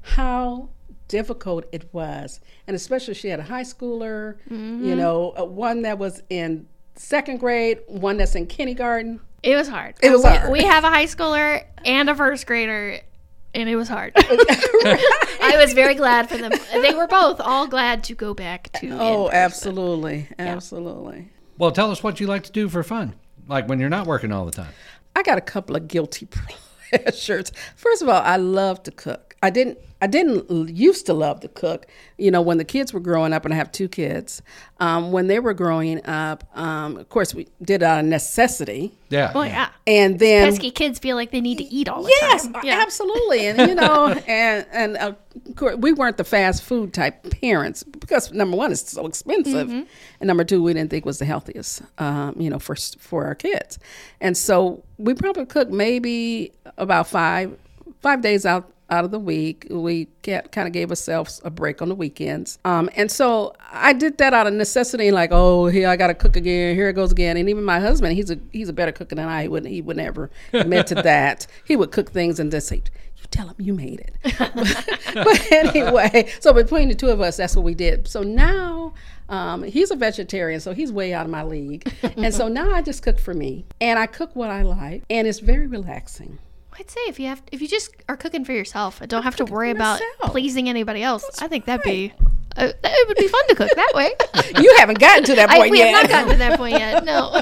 how 0.01 0.69
difficult 1.07 1.65
it 1.71 1.87
was 1.93 2.39
and 2.67 2.75
especially 2.75 3.13
she 3.13 3.27
had 3.27 3.39
a 3.39 3.43
high 3.43 3.63
schooler 3.63 4.35
Mm-hmm. 4.49 4.85
you 4.85 4.95
know 4.95 5.33
uh, 5.37 5.45
one 5.45 5.83
that 5.83 5.97
was 5.99 6.21
in 6.29 6.67
second 6.95 7.39
grade 7.39 7.79
one 7.87 8.17
that's 8.17 8.35
in 8.35 8.47
kindergarten 8.47 9.19
It 9.43 9.55
was 9.55 9.67
hard. 9.67 9.95
It 10.01 10.09
was 10.11 10.23
we, 10.23 10.29
hard. 10.29 10.51
we 10.51 10.63
have 10.63 10.83
a 10.83 10.89
high 10.89 11.05
schooler 11.05 11.63
and 11.85 12.09
a 12.09 12.15
first 12.15 12.47
grader, 12.47 12.99
and 13.53 13.69
it 13.69 13.75
was 13.75 13.87
hard. 13.87 14.13
I 14.17 15.55
was 15.57 15.73
very 15.73 15.93
glad 15.95 16.27
for 16.29 16.37
them. 16.37 16.51
They 16.81 16.93
were 16.95 17.05
both 17.07 17.39
all 17.39 17.67
glad 17.67 18.03
to 18.05 18.15
go 18.15 18.33
back 18.33 18.71
to. 18.79 18.89
oh 18.91 19.25
in-person. 19.25 19.35
absolutely 19.45 20.27
absolutely 20.39 21.29
Well, 21.59 21.71
tell 21.71 21.91
us 21.91 22.01
what 22.01 22.19
you 22.19 22.27
like 22.27 22.43
to 22.43 22.51
do 22.51 22.67
for 22.69 22.81
fun, 22.83 23.13
like 23.47 23.67
when 23.67 23.79
you're 23.79 23.89
not 23.89 24.07
working 24.07 24.31
all 24.31 24.45
the 24.45 24.51
time. 24.51 24.73
i 25.15 25.21
got 25.23 25.37
a 25.37 25.41
couple 25.41 25.75
of 25.75 25.87
guilty 25.87 26.27
pleasures 26.89 27.51
first 27.75 28.01
of 28.01 28.09
all 28.09 28.21
i 28.21 28.35
love 28.37 28.81
to 28.83 28.91
cook 28.91 29.24
i 29.43 29.49
didn't 29.49 29.77
i 30.01 30.07
didn't 30.07 30.69
used 30.75 31.05
to 31.05 31.13
love 31.13 31.39
to 31.39 31.47
cook 31.47 31.85
you 32.17 32.31
know 32.31 32.41
when 32.41 32.57
the 32.57 32.63
kids 32.63 32.93
were 32.93 32.99
growing 32.99 33.33
up 33.33 33.45
and 33.45 33.53
i 33.53 33.57
have 33.57 33.71
two 33.71 33.87
kids 33.87 34.41
um, 34.79 35.11
when 35.13 35.27
they 35.27 35.39
were 35.39 35.53
growing 35.53 36.05
up 36.05 36.43
um, 36.57 36.97
of 36.97 37.07
course 37.09 37.33
we 37.33 37.47
did 37.61 37.81
it 37.81 37.83
out 37.83 37.99
of 37.99 38.05
necessity 38.05 38.91
Yeah. 39.09 39.31
Well, 39.33 39.45
yeah. 39.45 39.69
and 39.87 40.19
then 40.19 40.49
Pesky 40.49 40.71
kids 40.71 40.99
feel 40.99 41.15
like 41.15 41.31
they 41.31 41.39
need 41.41 41.57
to 41.59 41.63
eat 41.63 41.87
all 41.87 42.03
the 42.03 42.13
Yes, 42.21 42.47
time. 42.47 42.61
Yeah. 42.63 42.81
absolutely, 42.81 43.47
and 43.47 43.69
you 43.69 43.75
know, 43.75 44.07
and 44.27 44.65
and 44.71 44.97
uh, 44.97 45.13
of 45.47 45.55
course, 45.55 45.75
we 45.77 45.93
weren't 45.93 46.17
the 46.17 46.23
fast 46.25 46.63
food 46.63 46.93
type 46.93 47.23
parents 47.41 47.83
because 47.83 48.31
number 48.33 48.57
one, 48.57 48.71
it's 48.71 48.91
so 48.91 49.05
expensive, 49.05 49.67
Mm-hmm. 49.69 49.83
and 50.19 50.27
number 50.27 50.43
two, 50.43 50.61
we 50.61 50.73
didn't 50.73 50.89
think 50.89 51.05
it 51.05 51.07
was 51.07 51.19
the 51.19 51.25
healthiest, 51.25 51.81
um, 51.99 52.35
you 52.37 52.49
know, 52.49 52.59
for 52.59 52.75
for 52.99 53.25
our 53.25 53.35
kids, 53.35 53.79
and 54.19 54.35
so 54.35 54.83
we 54.97 55.13
probably 55.13 55.45
cooked 55.45 55.71
maybe 55.71 56.51
about 56.77 57.07
five 57.07 57.55
five 58.01 58.21
days 58.21 58.45
out 58.45 58.69
out 58.89 59.03
of 59.05 59.11
the 59.11 59.19
week. 59.19 59.67
We 59.69 60.07
kind 60.23 60.57
of 60.57 60.71
gave 60.71 60.89
ourselves 60.89 61.41
a 61.43 61.49
break 61.49 61.81
on 61.81 61.89
the 61.89 61.95
weekends, 61.95 62.59
um, 62.65 62.89
and 62.95 63.11
so 63.11 63.53
I 63.71 63.93
did 63.93 64.17
that 64.19 64.33
out 64.33 64.47
of 64.47 64.53
necessity, 64.53 65.11
like, 65.11 65.31
oh, 65.31 65.67
here 65.67 65.87
I 65.87 65.95
got 65.95 66.07
to 66.07 66.13
cook 66.13 66.35
again, 66.35 66.75
here 66.75 66.89
it 66.89 66.93
goes 66.93 67.11
again, 67.11 67.37
and 67.37 67.49
even 67.49 67.63
my 67.63 67.79
husband, 67.79 68.13
he's 68.13 68.31
a 68.31 68.39
he's 68.51 68.69
a 68.69 68.73
better 68.73 68.91
cook 68.91 69.09
than 69.09 69.19
I. 69.19 69.43
He 69.43 69.47
wouldn't 69.47 69.71
he 69.71 69.81
would 69.81 69.97
never 69.97 70.29
admit 70.53 70.87
to 70.87 70.95
that. 71.03 71.47
He 71.65 71.75
would 71.75 71.91
cook 71.91 72.11
things 72.11 72.39
and 72.39 72.51
just 72.51 72.67
say, 72.67 72.77
"You 72.77 73.23
tell 73.31 73.47
him 73.47 73.55
you 73.59 73.73
made 73.73 74.01
it." 74.01 74.35
but 75.13 75.51
anyway, 75.51 76.31
so 76.39 76.53
between 76.53 76.89
the 76.89 76.95
two 76.95 77.09
of 77.09 77.21
us, 77.21 77.37
that's 77.37 77.55
what 77.55 77.65
we 77.65 77.73
did. 77.73 78.07
So 78.07 78.23
now. 78.23 78.93
Um, 79.27 79.63
he's 79.63 79.89
a 79.89 79.95
vegetarian, 79.95 80.59
so 80.59 80.71
he's 80.71 80.91
way 80.91 81.11
out 81.11 81.25
of 81.25 81.31
my 81.31 81.41
league. 81.41 81.91
and 82.15 82.31
so 82.31 82.47
now 82.47 82.71
I 82.71 82.83
just 82.83 83.01
cook 83.01 83.17
for 83.17 83.33
me, 83.33 83.65
and 83.81 83.97
I 83.97 84.05
cook 84.05 84.35
what 84.35 84.51
I 84.51 84.61
like, 84.61 85.01
and 85.09 85.27
it's 85.27 85.39
very 85.39 85.65
relaxing. 85.65 86.37
I'd 86.77 86.89
say 86.89 86.99
if 87.07 87.19
you 87.19 87.27
have, 87.27 87.41
if 87.51 87.61
you 87.61 87.67
just 87.67 87.95
are 88.09 88.17
cooking 88.17 88.43
for 88.43 88.51
yourself 88.51 88.99
and 89.01 89.09
don't 89.09 89.23
have 89.23 89.37
to 89.37 89.45
worry 89.45 89.71
about 89.71 89.99
myself. 89.99 90.31
pleasing 90.31 90.67
anybody 90.69 91.03
else, 91.03 91.23
I 91.41 91.47
think 91.47 91.65
that'd 91.65 91.83
be, 91.83 92.11
uh, 92.57 92.71
it 92.83 93.07
would 93.07 93.17
be 93.17 93.27
fun 93.27 93.47
to 93.47 93.55
cook 93.55 93.71
that 93.75 93.91
way. 93.95 94.11
You 94.61 94.73
haven't 94.77 94.99
gotten 94.99 95.23
to 95.25 95.35
that 95.35 95.49
I, 95.49 95.57
point 95.57 95.71
we 95.71 95.79
yet. 95.79 95.93
have 95.95 96.03
not 96.03 96.09
gotten 96.09 96.31
to 96.31 96.37
that 96.37 96.57
point 96.57 96.77
yet. 96.79 97.03
No. 97.03 97.41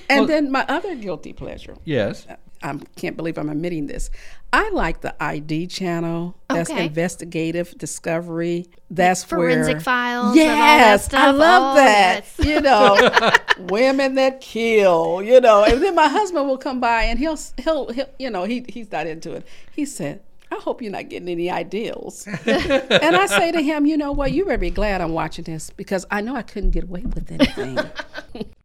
and 0.10 0.28
then 0.28 0.50
my 0.50 0.64
other 0.68 0.94
guilty 0.94 1.32
pleasure. 1.32 1.76
Yes. 1.84 2.26
I 2.62 2.76
can't 2.96 3.16
believe 3.16 3.38
I'm 3.38 3.48
admitting 3.48 3.86
this. 3.86 4.10
I 4.52 4.70
like 4.70 5.02
the 5.02 5.14
ID 5.22 5.66
channel. 5.66 6.36
That's 6.48 6.70
Okay. 6.70 6.86
investigative 6.86 7.76
discovery. 7.76 8.66
That's 8.90 9.22
Forensic 9.22 9.74
where, 9.74 9.80
files 9.80 10.36
and 10.36 10.50
all 10.50 10.56
that 10.56 10.78
Yes, 10.78 11.14
I 11.14 11.30
love 11.30 11.72
Oh, 11.72 11.76
that. 11.76 12.24
yes. 12.38 12.46
You 12.46 12.60
know, 12.62 13.30
women 13.68 14.14
that 14.14 14.40
kill. 14.40 15.22
You 15.22 15.40
know, 15.40 15.64
and 15.64 15.82
then 15.82 15.94
my 15.94 16.08
husband 16.08 16.48
will 16.48 16.56
come 16.58 16.80
by 16.80 17.04
and 17.04 17.18
he'll 17.18 17.38
he'll, 17.62 17.92
he'll 17.92 18.08
you 18.18 18.30
know 18.30 18.44
he 18.44 18.64
he's 18.68 18.90
not 18.90 19.06
into 19.06 19.32
it. 19.32 19.46
He 19.72 19.84
said. 19.84 20.20
I 20.50 20.56
hope 20.56 20.80
you're 20.82 20.92
not 20.92 21.08
getting 21.08 21.28
any 21.28 21.50
ideals. 21.50 22.26
and 22.46 23.16
I 23.16 23.26
say 23.26 23.52
to 23.52 23.60
him, 23.62 23.86
you 23.86 23.96
know 23.96 24.12
what? 24.12 24.32
You 24.32 24.44
better 24.44 24.58
be 24.58 24.70
glad 24.70 25.00
I'm 25.00 25.12
watching 25.12 25.44
this 25.44 25.70
because 25.70 26.06
I 26.10 26.20
know 26.20 26.34
I 26.36 26.42
couldn't 26.42 26.70
get 26.70 26.84
away 26.84 27.02
with 27.02 27.30
anything. 27.30 27.78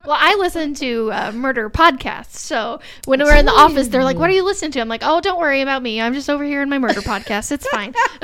Well, 0.05 0.17
I 0.19 0.35
listen 0.35 0.73
to 0.75 1.09
uh, 1.13 1.31
murder 1.31 1.69
podcasts. 1.69 2.35
So 2.35 2.81
when 3.05 3.21
we're 3.23 3.37
in 3.37 3.45
the 3.45 3.53
office, 3.53 3.87
they're 3.87 4.03
like, 4.03 4.17
"What 4.17 4.29
are 4.29 4.33
you 4.33 4.43
listening 4.43 4.71
to?" 4.71 4.81
I'm 4.81 4.89
like, 4.89 5.01
"Oh, 5.03 5.21
don't 5.21 5.39
worry 5.39 5.61
about 5.61 5.81
me. 5.81 6.01
I'm 6.01 6.13
just 6.13 6.29
over 6.29 6.43
here 6.43 6.61
in 6.61 6.69
my 6.69 6.77
murder 6.77 6.99
podcast. 6.99 7.53
It's 7.53 7.65
fine." 7.69 7.93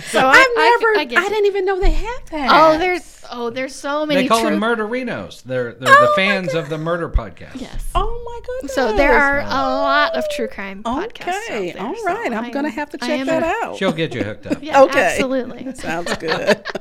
so 0.00 0.18
I, 0.18 0.30
I've 0.30 0.34
I- 0.34 0.78
never, 0.80 0.98
I 0.98 1.22
I, 1.22 1.26
it. 1.26 1.28
didn't 1.28 1.46
even 1.46 1.64
know 1.64 1.78
they 1.78 1.92
had 1.92 2.18
that. 2.32 2.48
Oh, 2.50 2.76
there's 2.78 3.17
oh, 3.30 3.50
there's 3.50 3.74
so 3.74 4.04
many. 4.06 4.22
They 4.22 4.28
call 4.28 4.40
true- 4.40 4.50
them 4.50 4.60
murderinos. 4.60 5.42
They're 5.42 5.72
they're 5.74 5.88
Oh 5.96 6.06
the 6.06 6.12
fans 6.14 6.54
of 6.54 6.68
the 6.68 6.78
murder 6.78 7.08
podcast. 7.08 7.60
Yes. 7.60 7.84
Oh 7.94 8.22
my 8.24 8.40
goodness. 8.46 8.74
So 8.74 8.96
there 8.96 9.18
are 9.18 9.40
a 9.40 9.44
lot 9.46 10.14
of 10.14 10.24
true 10.34 10.48
crime 10.48 10.82
podcasts. 10.82 11.44
Okay, 11.48 11.72
there, 11.72 11.82
all 11.82 11.94
so. 11.96 12.08
I'm 12.08 12.32
I 12.34 12.50
going 12.50 12.64
to 12.64 12.70
have 12.70 12.90
to 12.90 12.98
check 12.98 13.10
am- 13.10 13.26
that 13.26 13.42
out. 13.42 13.76
She'll 13.76 13.92
get 13.92 14.14
you 14.14 14.22
hooked 14.24 14.46
up. 14.46 14.58
Yeah, 14.62 14.82
Okay. 14.82 15.00
absolutely. 15.14 15.74
Sounds 15.74 16.16
good. 16.16 16.64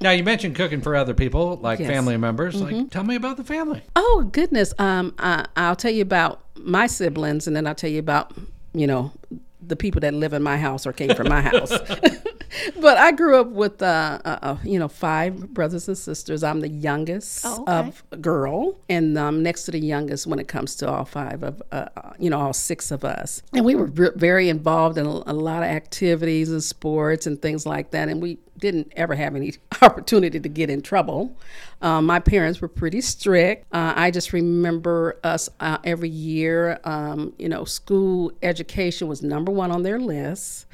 Now 0.00 0.10
you 0.10 0.24
mentioned 0.24 0.56
cooking 0.56 0.80
for 0.80 0.96
other 0.96 1.14
people, 1.14 1.56
like 1.58 1.78
Yes. 1.78 1.86
Mm-hmm. 1.86 1.94
family 1.94 2.16
members. 2.16 2.60
Like, 2.60 2.90
tell 2.90 3.04
me 3.04 3.14
about 3.14 3.36
the 3.36 3.44
family. 3.44 3.82
oh 3.94 4.28
goodness. 4.32 4.72
Um, 4.78 5.14
I, 5.18 5.46
I'll 5.56 5.76
tell 5.76 5.92
you 5.92 6.02
about 6.02 6.40
my 6.56 6.86
siblings, 6.88 7.46
and 7.46 7.54
then 7.54 7.66
I'll 7.66 7.74
tell 7.74 7.90
you 7.90 8.00
about 8.00 8.32
you 8.72 8.86
know 8.86 9.12
the 9.64 9.76
people 9.76 10.00
that 10.00 10.14
live 10.14 10.32
in 10.32 10.42
my 10.42 10.56
house 10.56 10.86
or 10.86 10.92
came 10.92 11.14
from 11.14 11.28
my 11.28 11.40
house. 11.42 11.70
but 12.80 12.96
I 12.98 13.12
grew 13.12 13.40
up 13.40 13.48
with 13.48 13.80
uh, 13.82 14.18
uh, 14.24 14.38
uh, 14.42 14.56
you 14.64 14.78
know 14.78 14.88
five 14.88 15.52
brothers 15.54 15.88
and 15.88 15.96
sisters. 15.96 16.42
I'm 16.42 16.60
the 16.60 16.68
youngest 16.68 17.44
Oh, 17.44 17.62
okay. 17.62 17.72
of 17.88 18.02
a 18.12 18.16
girl, 18.16 18.78
and 18.88 19.16
um, 19.18 19.42
next 19.42 19.64
to 19.64 19.70
the 19.70 19.80
youngest 19.80 20.26
when 20.26 20.38
it 20.38 20.48
comes 20.48 20.74
to 20.76 20.88
all 20.88 21.04
five 21.04 21.42
of 21.42 21.62
uh, 21.72 21.86
you 22.18 22.30
know 22.30 22.40
all 22.40 22.52
six 22.52 22.90
of 22.90 23.04
us. 23.04 23.42
And 23.52 23.64
we 23.64 23.74
were 23.74 23.86
very 24.16 24.48
involved 24.48 24.98
in 24.98 25.06
a, 25.06 25.10
a 25.26 25.32
lot 25.34 25.62
of 25.62 25.68
activities 25.68 26.50
and 26.50 26.62
sports 26.62 27.26
and 27.26 27.40
things 27.40 27.66
like 27.66 27.90
that. 27.92 28.08
And 28.08 28.20
we 28.22 28.38
didn't 28.58 28.92
ever 28.96 29.14
have 29.14 29.34
any 29.36 29.54
opportunity 29.82 30.38
to 30.38 30.48
get 30.48 30.68
in 30.70 30.82
trouble. 30.82 31.34
Um, 31.82 32.04
my 32.04 32.18
parents 32.20 32.60
were 32.60 32.68
pretty 32.68 33.00
strict. 33.00 33.64
Uh, 33.72 33.94
I 33.96 34.10
just 34.10 34.32
remember 34.34 35.18
us 35.24 35.48
uh, 35.60 35.78
every 35.84 36.10
year. 36.10 36.78
Um, 36.84 37.32
you 37.38 37.48
know, 37.48 37.64
school 37.64 38.32
education 38.42 39.08
was 39.08 39.22
number 39.22 39.50
one 39.50 39.70
on 39.70 39.82
their 39.82 39.98
list, 39.98 40.66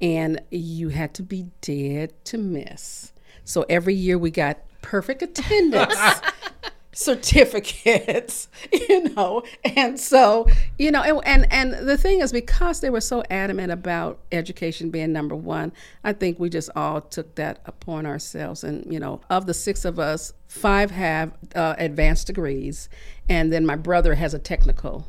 and 0.00 0.40
you 0.50 0.88
had 0.88 1.14
to 1.14 1.22
be 1.22 1.46
dead 1.60 2.12
to 2.26 2.38
miss. 2.38 3.12
So 3.44 3.64
every 3.68 3.94
year 3.94 4.18
we 4.18 4.30
got 4.30 4.58
perfect 4.82 5.22
attendance 5.22 5.94
certificates, 6.92 8.48
you 8.72 9.14
know. 9.14 9.42
And 9.76 9.98
so, 9.98 10.46
you 10.78 10.90
know, 10.90 11.02
and, 11.02 11.20
and 11.52 11.52
and 11.52 11.88
the 11.88 11.96
thing 11.96 12.20
is 12.20 12.32
because 12.32 12.80
they 12.80 12.90
were 12.90 13.00
so 13.00 13.22
adamant 13.30 13.72
about 13.72 14.18
education 14.32 14.90
being 14.90 15.12
number 15.12 15.34
one, 15.34 15.72
I 16.04 16.12
think 16.12 16.38
we 16.38 16.50
just 16.50 16.70
all 16.74 17.00
took 17.00 17.34
that 17.36 17.60
upon 17.66 18.06
ourselves. 18.06 18.64
And 18.64 18.90
you 18.92 19.00
know, 19.00 19.20
of 19.30 19.46
the 19.46 19.54
six 19.54 19.84
of 19.84 19.98
us, 19.98 20.32
five 20.48 20.90
have 20.90 21.32
uh, 21.54 21.74
advanced 21.78 22.26
degrees, 22.26 22.88
and 23.28 23.52
then 23.52 23.64
my 23.64 23.76
brother 23.76 24.14
has 24.14 24.34
a 24.34 24.38
technical 24.38 25.06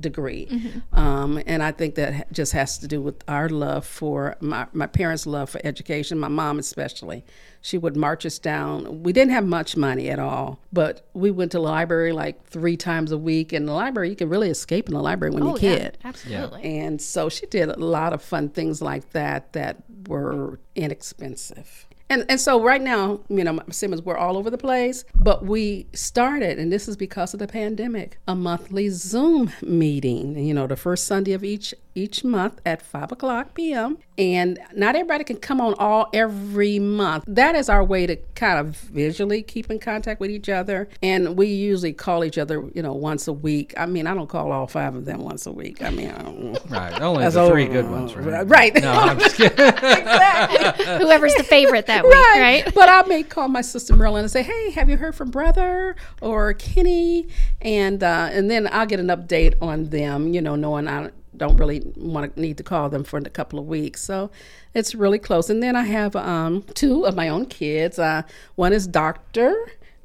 degree. 0.00 0.48
Um, 0.92 1.42
and 1.46 1.62
I 1.62 1.72
think 1.72 1.94
that 1.96 2.32
just 2.32 2.52
has 2.52 2.78
to 2.78 2.88
do 2.88 3.00
with 3.00 3.16
our 3.28 3.48
love 3.48 3.84
for 3.86 4.36
my, 4.40 4.66
my 4.72 4.86
parents' 4.86 5.26
love 5.26 5.50
for 5.50 5.60
education, 5.64 6.18
my 6.18 6.28
mom 6.28 6.58
especially. 6.58 7.24
She 7.60 7.78
would 7.78 7.96
march 7.96 8.24
us 8.24 8.38
down. 8.38 9.02
We 9.02 9.12
didn't 9.12 9.32
have 9.32 9.44
much 9.44 9.76
money 9.76 10.08
at 10.08 10.18
all, 10.20 10.60
but 10.72 11.08
we 11.14 11.30
went 11.32 11.50
to 11.52 11.58
the 11.58 11.62
library 11.62 12.12
like 12.12 12.44
three 12.46 12.76
times 12.76 13.10
a 13.10 13.18
week. 13.18 13.52
And 13.52 13.66
the 13.66 13.72
library, 13.72 14.10
you 14.10 14.16
can 14.16 14.28
really 14.28 14.50
escape 14.50 14.88
in 14.88 14.94
the 14.94 15.02
library 15.02 15.34
when 15.34 15.42
Oh, 15.42 15.46
you're 15.48 15.56
a 15.56 15.60
kid. 15.78 15.98
yeah, 16.00 16.08
absolutely. 16.08 16.62
And 16.62 17.02
so 17.02 17.28
she 17.28 17.46
did 17.46 17.68
a 17.68 17.76
lot 17.78 18.12
of 18.12 18.22
fun 18.22 18.50
things 18.50 18.80
like 18.80 19.10
that 19.10 19.52
that 19.54 19.82
were 20.06 20.60
inexpensive. 20.76 21.86
And, 22.08 22.24
and 22.28 22.40
so 22.40 22.62
right 22.62 22.80
now, 22.80 23.20
you 23.28 23.42
know, 23.42 23.60
Simmons, 23.70 24.02
we're 24.02 24.16
all 24.16 24.36
over 24.36 24.48
the 24.48 24.58
place, 24.58 25.04
but 25.14 25.44
we 25.44 25.86
started, 25.92 26.58
and 26.58 26.72
this 26.72 26.86
is 26.86 26.96
because 26.96 27.34
of 27.34 27.40
the 27.40 27.48
pandemic, 27.48 28.18
a 28.28 28.34
monthly 28.34 28.88
Zoom 28.90 29.52
meeting, 29.62 30.38
you 30.38 30.54
know, 30.54 30.68
the 30.68 30.76
first 30.76 31.04
Sunday 31.04 31.32
of 31.32 31.42
each 31.42 31.74
each 31.96 32.22
month 32.22 32.60
at 32.64 32.82
5 32.82 33.12
o'clock 33.12 33.54
p.m. 33.54 33.98
And 34.18 34.58
not 34.74 34.94
everybody 34.94 35.24
can 35.24 35.36
come 35.36 35.60
on 35.60 35.74
all 35.78 36.08
every 36.12 36.78
month. 36.78 37.24
That 37.26 37.54
is 37.54 37.68
our 37.68 37.82
way 37.82 38.06
to 38.06 38.16
kind 38.34 38.58
of 38.58 38.76
visually 38.76 39.42
keep 39.42 39.70
in 39.70 39.78
contact 39.78 40.20
with 40.20 40.30
each 40.30 40.48
other. 40.48 40.88
And 41.02 41.36
we 41.36 41.48
usually 41.48 41.92
call 41.92 42.24
each 42.24 42.38
other, 42.38 42.64
you 42.74 42.82
know, 42.82 42.94
once 42.94 43.28
a 43.28 43.32
week. 43.32 43.74
I 43.76 43.86
mean, 43.86 44.06
I 44.06 44.14
don't 44.14 44.28
call 44.28 44.52
all 44.52 44.66
five 44.66 44.94
of 44.94 45.04
them 45.04 45.22
once 45.22 45.46
a 45.46 45.52
week. 45.52 45.82
I 45.82 45.90
mean, 45.90 46.10
I 46.10 46.22
don't, 46.22 46.58
Right. 46.70 47.00
Only 47.00 47.22
That's 47.22 47.34
the 47.34 47.48
three 47.48 47.66
good 47.66 47.90
ones, 47.90 48.14
right? 48.14 48.46
right. 48.48 48.74
No, 48.74 48.92
I'm 48.92 49.18
just 49.18 49.36
kidding. 49.36 49.56
Whoever's 50.98 51.34
the 51.34 51.44
favorite 51.44 51.86
that 51.86 52.04
week, 52.04 52.14
right? 52.14 52.62
But 52.74 52.88
I 52.88 53.02
may 53.02 53.22
call 53.22 53.48
my 53.48 53.60
sister 53.62 53.94
Marilyn 53.96 54.24
and 54.24 54.30
say, 54.30 54.42
"Hey, 54.42 54.70
have 54.72 54.90
you 54.90 54.96
heard 54.96 55.14
from 55.14 55.30
Brother 55.30 55.96
or 56.20 56.54
Kenny?" 56.54 57.28
And 57.62 58.02
uh, 58.02 58.28
and 58.32 58.50
then 58.50 58.68
I'll 58.70 58.86
get 58.86 59.00
an 59.00 59.08
update 59.08 59.54
on 59.62 59.90
them. 59.90 60.34
You 60.34 60.42
know, 60.42 60.56
knowing 60.56 60.88
I 60.88 61.10
don't 61.36 61.56
really 61.56 61.82
want 61.96 62.34
to 62.34 62.40
need 62.40 62.56
to 62.58 62.62
call 62.62 62.88
them 62.88 63.04
for 63.04 63.18
a 63.18 63.30
couple 63.30 63.58
of 63.58 63.66
weeks, 63.66 64.02
so 64.02 64.30
it's 64.74 64.94
really 64.94 65.18
close. 65.18 65.50
And 65.50 65.62
then 65.62 65.76
I 65.76 65.84
have 65.84 66.16
um, 66.16 66.62
two 66.74 67.04
of 67.04 67.14
my 67.14 67.28
own 67.28 67.46
kids. 67.46 67.98
Uh, 67.98 68.22
one 68.54 68.72
is 68.72 68.86
Doctor 68.86 69.54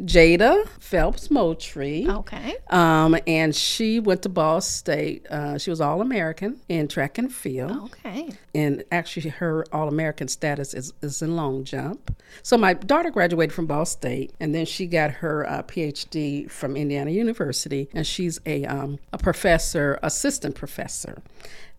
Jada 0.05 0.67
Phelps 0.79 1.29
Moultrie. 1.29 2.07
Okay. 2.07 2.55
Um, 2.69 3.17
and 3.27 3.55
she 3.55 3.99
went 3.99 4.23
to 4.23 4.29
Ball 4.29 4.59
State. 4.61 5.27
Uh, 5.29 5.57
she 5.57 5.69
was 5.69 5.79
All 5.79 6.01
American 6.01 6.59
in 6.69 6.87
track 6.87 7.17
and 7.17 7.31
field 7.31 7.93
Okay. 7.93 8.29
and 8.55 8.83
actually 8.91 9.29
her 9.29 9.63
all-american 9.71 10.27
status 10.27 10.73
is, 10.73 10.93
is 11.01 11.21
in 11.21 11.35
long 11.35 11.63
jump 11.63 12.15
so 12.43 12.57
my 12.57 12.73
daughter 12.73 13.09
graduated 13.09 13.53
from 13.53 13.65
ball 13.65 13.85
state 13.85 14.33
and 14.39 14.53
then 14.55 14.65
she 14.65 14.85
got 14.87 15.11
her 15.11 15.47
uh, 15.47 15.61
phd 15.63 16.49
from 16.49 16.75
indiana 16.75 17.11
university 17.11 17.89
and 17.93 18.05
she's 18.07 18.39
a, 18.45 18.65
um, 18.65 18.99
a 19.13 19.17
professor 19.17 19.99
assistant 20.03 20.55
professor 20.55 21.21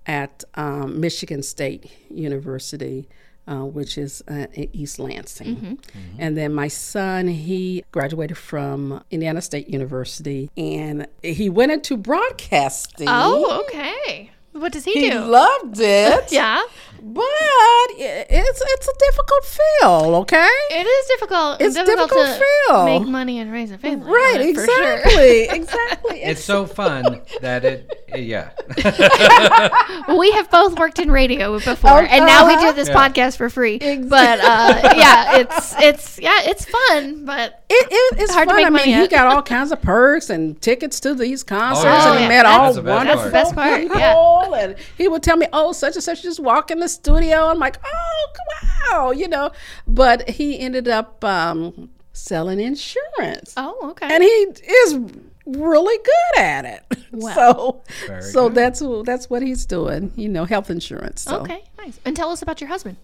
at 0.07 0.45
um, 0.55 1.01
michigan 1.01 1.43
state 1.43 1.91
university 2.11 3.09
uh, 3.47 3.65
which 3.65 3.99
is 3.99 4.23
uh, 4.29 4.47
in 4.53 4.69
East 4.73 4.99
Lansing. 4.99 5.79
And 6.19 6.37
then 6.37 6.53
my 6.55 6.69
son, 6.69 7.29
he 7.29 7.85
graduated 7.93 8.39
from 8.39 9.03
Indiana 9.11 9.41
State 9.43 9.69
University 9.69 10.51
and 10.57 11.07
he 11.23 11.51
went 11.51 11.73
into 11.73 11.97
broadcasting. 11.97 13.09
Oh, 13.11 13.65
okay. 13.69 14.31
What 14.53 14.73
does 14.73 14.85
he, 14.85 14.93
He 14.93 15.11
do? 15.11 15.19
He 15.19 15.25
loved 15.25 15.81
it. 15.81 16.25
yeah. 16.33 16.63
But 17.05 17.23
i- 17.25 18.27
it's 18.31 18.63
it's 18.65 18.89
a 18.89 18.93
difficult 19.07 19.45
field, 19.45 20.15
okay? 20.23 20.49
It 20.71 20.87
is 20.87 21.07
difficult. 21.09 21.61
It's 21.61 21.75
difficult, 21.75 22.11
difficult 22.11 22.39
to 22.39 22.45
feel. 22.69 22.85
make 22.85 23.09
money 23.09 23.41
and 23.41 23.51
raise 23.51 23.73
a 23.73 23.79
family. 23.79 24.09
Right, 24.09 24.37
on 24.41 24.47
it, 24.49 24.55
for 24.55 24.65
sure. 24.67 24.93
exactly, 24.95 25.43
exactly. 25.59 26.23
It's 26.23 26.45
so 26.45 26.65
fun 26.65 27.21
that 27.41 27.65
it, 27.65 28.05
yeah. 28.15 28.51
we 30.17 30.31
have 30.33 30.49
both 30.51 30.79
worked 30.79 30.99
in 31.01 31.11
radio 31.11 31.59
before, 31.59 32.03
and 32.05 32.25
now 32.27 32.47
we 32.47 32.57
do 32.57 32.73
this 32.73 32.89
Yeah. 32.89 32.95
podcast 33.09 33.37
for 33.37 33.51
free. 33.51 33.79
But 33.79 34.39
uh, 34.41 34.93
yeah, 34.97 35.39
it's 35.39 35.75
it's 35.81 36.19
yeah, 36.21 36.39
it's 36.45 36.65
fun. 36.67 37.25
But 37.25 37.62
It, 37.73 37.89
it, 37.91 38.21
it's 38.21 38.33
Hard 38.35 38.49
to 38.49 38.55
fun. 38.55 38.57
make 38.63 38.67
I 38.67 38.71
mean, 38.87 38.95
money 38.97 39.03
he 39.03 39.09
got 39.09 39.27
all 39.29 39.43
kinds 39.43 39.73
of 39.73 39.81
perks 39.83 40.31
and 40.31 40.61
tickets 40.61 41.01
to 41.01 41.15
these 41.15 41.43
concerts, 41.43 41.85
yeah. 41.85 42.11
and 42.11 42.19
Oh, 42.19 42.23
he 42.23 42.29
met 42.29 42.43
That's 42.45 42.59
all 42.59 42.73
the 42.75 42.83
best 42.83 42.97
wonderful. 42.97 43.31
That's 43.31 43.51
the 43.51 43.55
best 43.55 43.55
part, 43.55 43.81
people. 43.83 43.99
yeah. 43.99 44.65
And 44.65 44.77
he 44.99 45.09
would 45.09 45.23
tell 45.23 45.37
me, 45.37 45.47
"Oh, 45.53 45.73
such 45.73 45.95
and 45.95 46.03
such 46.05 46.23
just 46.23 46.41
walk 46.41 46.71
in 46.71 46.79
the 46.81 46.89
studio." 46.89 47.47
I'm 47.47 47.59
like, 47.59 47.79
"Oh, 47.85 48.27
wow," 48.91 49.11
you 49.13 49.29
know. 49.29 49.51
But 49.87 50.29
he 50.29 50.59
ended 50.61 50.89
up 50.89 51.25
um, 51.25 51.91
selling 52.13 52.61
insurance. 52.61 53.55
oh, 53.57 53.91
okay. 53.93 54.09
and 54.13 54.23
he 54.23 54.29
is 54.29 54.99
really 55.47 55.99
good 55.99 56.43
at 56.43 56.65
it. 56.65 56.83
So, 57.35 57.83
Very 58.07 58.23
so 58.23 58.49
good. 58.49 58.55
that's 58.57 58.83
that's 59.05 59.29
what 59.29 59.43
he's 59.43 59.67
doing. 59.67 60.13
You 60.17 60.31
know, 60.31 60.47
health 60.47 60.71
insurance. 60.71 61.21
So. 61.21 61.41
okay, 61.41 61.63
nice. 61.77 62.01
And 62.07 62.17
tell 62.17 62.31
us 62.31 62.41
about 62.41 62.59
your 62.63 62.69
husband. 62.69 62.97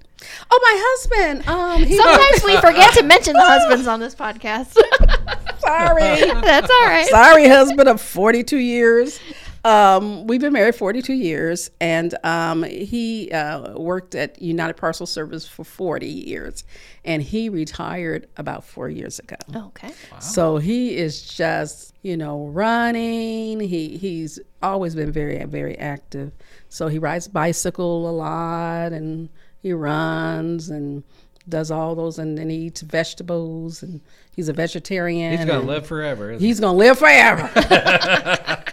Oh, 0.51 0.61
my 0.62 0.74
husband. 0.81 1.46
Um, 1.46 1.83
he 1.85 1.94
Sometimes 1.94 2.42
we 2.42 2.57
forget 2.57 2.94
to 2.94 3.03
mention 3.03 3.35
the 3.35 3.44
husbands 3.44 3.87
on 3.87 4.01
this 4.01 4.14
podcast. 4.14 4.72
sorry, 5.59 6.20
That's 6.40 6.70
all 6.70 6.87
right. 6.87 7.07
sorry, 7.09 7.48
husband 7.48 7.87
of 7.87 8.01
forty 8.01 8.42
two 8.42 8.57
years. 8.57 9.20
Um, 9.68 10.26
we've 10.26 10.40
been 10.40 10.54
married 10.54 10.76
42 10.76 11.12
years, 11.12 11.70
and 11.78 12.14
um, 12.24 12.62
he 12.62 13.31
uh, 13.31 13.78
worked 13.78 14.14
at 14.14 14.40
United 14.40 14.78
Parcel 14.78 15.04
Service 15.04 15.46
for 15.46 15.62
40 15.62 16.07
years, 16.07 16.64
and 17.04 17.22
he 17.22 17.50
retired 17.50 18.28
about 18.38 18.64
four 18.64 18.88
years 18.88 19.18
ago. 19.18 19.37
Okay. 19.54 19.90
So 20.20 20.57
he 20.57 20.96
is 20.96 21.20
just, 21.22 21.94
you 22.00 22.16
know, 22.16 22.46
running. 22.46 23.61
He 23.61 23.98
he's 23.98 24.38
always 24.62 24.94
been 24.94 25.12
very 25.12 25.44
very 25.44 25.76
active. 25.78 26.33
So 26.70 26.88
he 26.88 26.98
rides 26.98 27.28
bicycle 27.28 28.09
a 28.09 28.12
lot 28.12 28.92
and 28.92 29.28
he 29.61 29.74
runs 29.74 30.70
and 30.70 31.04
does 31.48 31.70
all 31.70 31.94
those 31.94 32.18
and 32.18 32.37
then 32.37 32.50
he 32.50 32.57
eats 32.57 32.81
vegetables 32.83 33.83
and 33.83 34.00
he's 34.35 34.48
a 34.48 34.52
vegetarian. 34.52 35.37
He's 35.37 35.46
gonna 35.46 35.61
live 35.61 35.87
forever. 35.87 36.31
isn't 36.31 36.40
he? 36.40 36.46
He's 36.46 36.61
gonna 36.61 36.76
live 36.76 36.98
forever. 36.98 38.64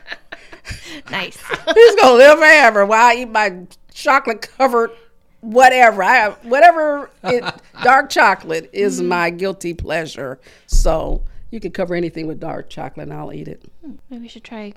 Nice. 1.15 1.37
he's 1.73 1.95
gonna 1.95 2.17
live 2.17 2.39
forever 2.39 2.85
while 2.85 3.05
I 3.05 3.15
eat 3.21 3.29
my 3.29 3.65
chocolate 3.93 4.41
covered 4.57 4.91
whatever. 5.39 6.03
I 6.03 6.15
have 6.15 6.33
whatever 6.43 7.09
it, 7.23 7.43
dark 7.83 8.09
chocolate 8.09 8.69
is 8.73 8.99
mm-hmm. 8.99 9.07
my 9.09 9.29
guilty 9.29 9.73
pleasure. 9.73 10.39
So 10.67 11.23
you 11.51 11.61
can 11.61 11.71
cover 11.71 11.95
anything 11.95 12.27
with 12.27 12.41
dark 12.41 12.69
chocolate 12.69 13.07
and 13.07 13.17
I'll 13.17 13.31
eat 13.31 13.47
it. 13.47 13.63
Maybe 14.09 14.23
we 14.23 14.27
should 14.27 14.43
try 14.43 14.73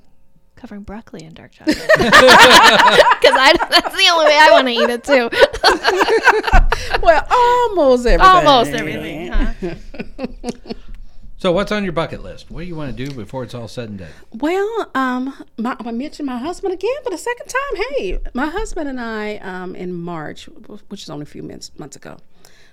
covering 0.55 0.83
broccoli 0.83 1.25
in 1.25 1.33
dark 1.33 1.51
chocolate. 1.51 1.77
Because 3.19 3.35
that's 3.69 3.95
the 3.95 4.09
only 4.11 4.25
way 4.25 4.37
I 4.39 4.49
want 4.51 4.67
to 4.67 4.73
eat 4.73 4.89
it 4.89 5.03
too. 5.03 5.29
Well, 7.01 7.25
almost 7.29 8.05
everything. 8.05 8.47
Almost 8.47 8.71
everything. 8.71 9.31
Huh? 9.31 10.73
So, 11.39 11.53
what's 11.53 11.71
on 11.71 11.85
your 11.85 11.93
bucket 11.93 12.21
list? 12.21 12.51
What 12.51 12.59
do 12.59 12.67
you 12.67 12.75
want 12.75 12.95
to 12.95 13.05
do 13.05 13.13
before 13.13 13.43
it's 13.45 13.55
all 13.55 13.69
said 13.69 13.87
and 13.87 13.99
done? 13.99 14.09
Well, 14.33 14.91
um, 14.93 15.33
my, 15.57 15.73
I 15.79 15.91
mentioned 15.91 16.25
my 16.25 16.37
husband 16.37 16.73
again 16.73 16.97
for 17.01 17.11
the 17.11 17.17
second 17.17 17.47
time. 17.47 17.83
Hey, 17.91 18.19
my 18.33 18.47
husband 18.47 18.89
and 18.89 18.99
I, 18.99 19.37
um, 19.37 19.73
in 19.73 19.93
March, 19.93 20.47
which 20.89 21.03
is 21.03 21.09
only 21.09 21.23
a 21.23 21.25
few 21.25 21.41
months 21.41 21.71
months 21.79 21.95
ago, 21.95 22.17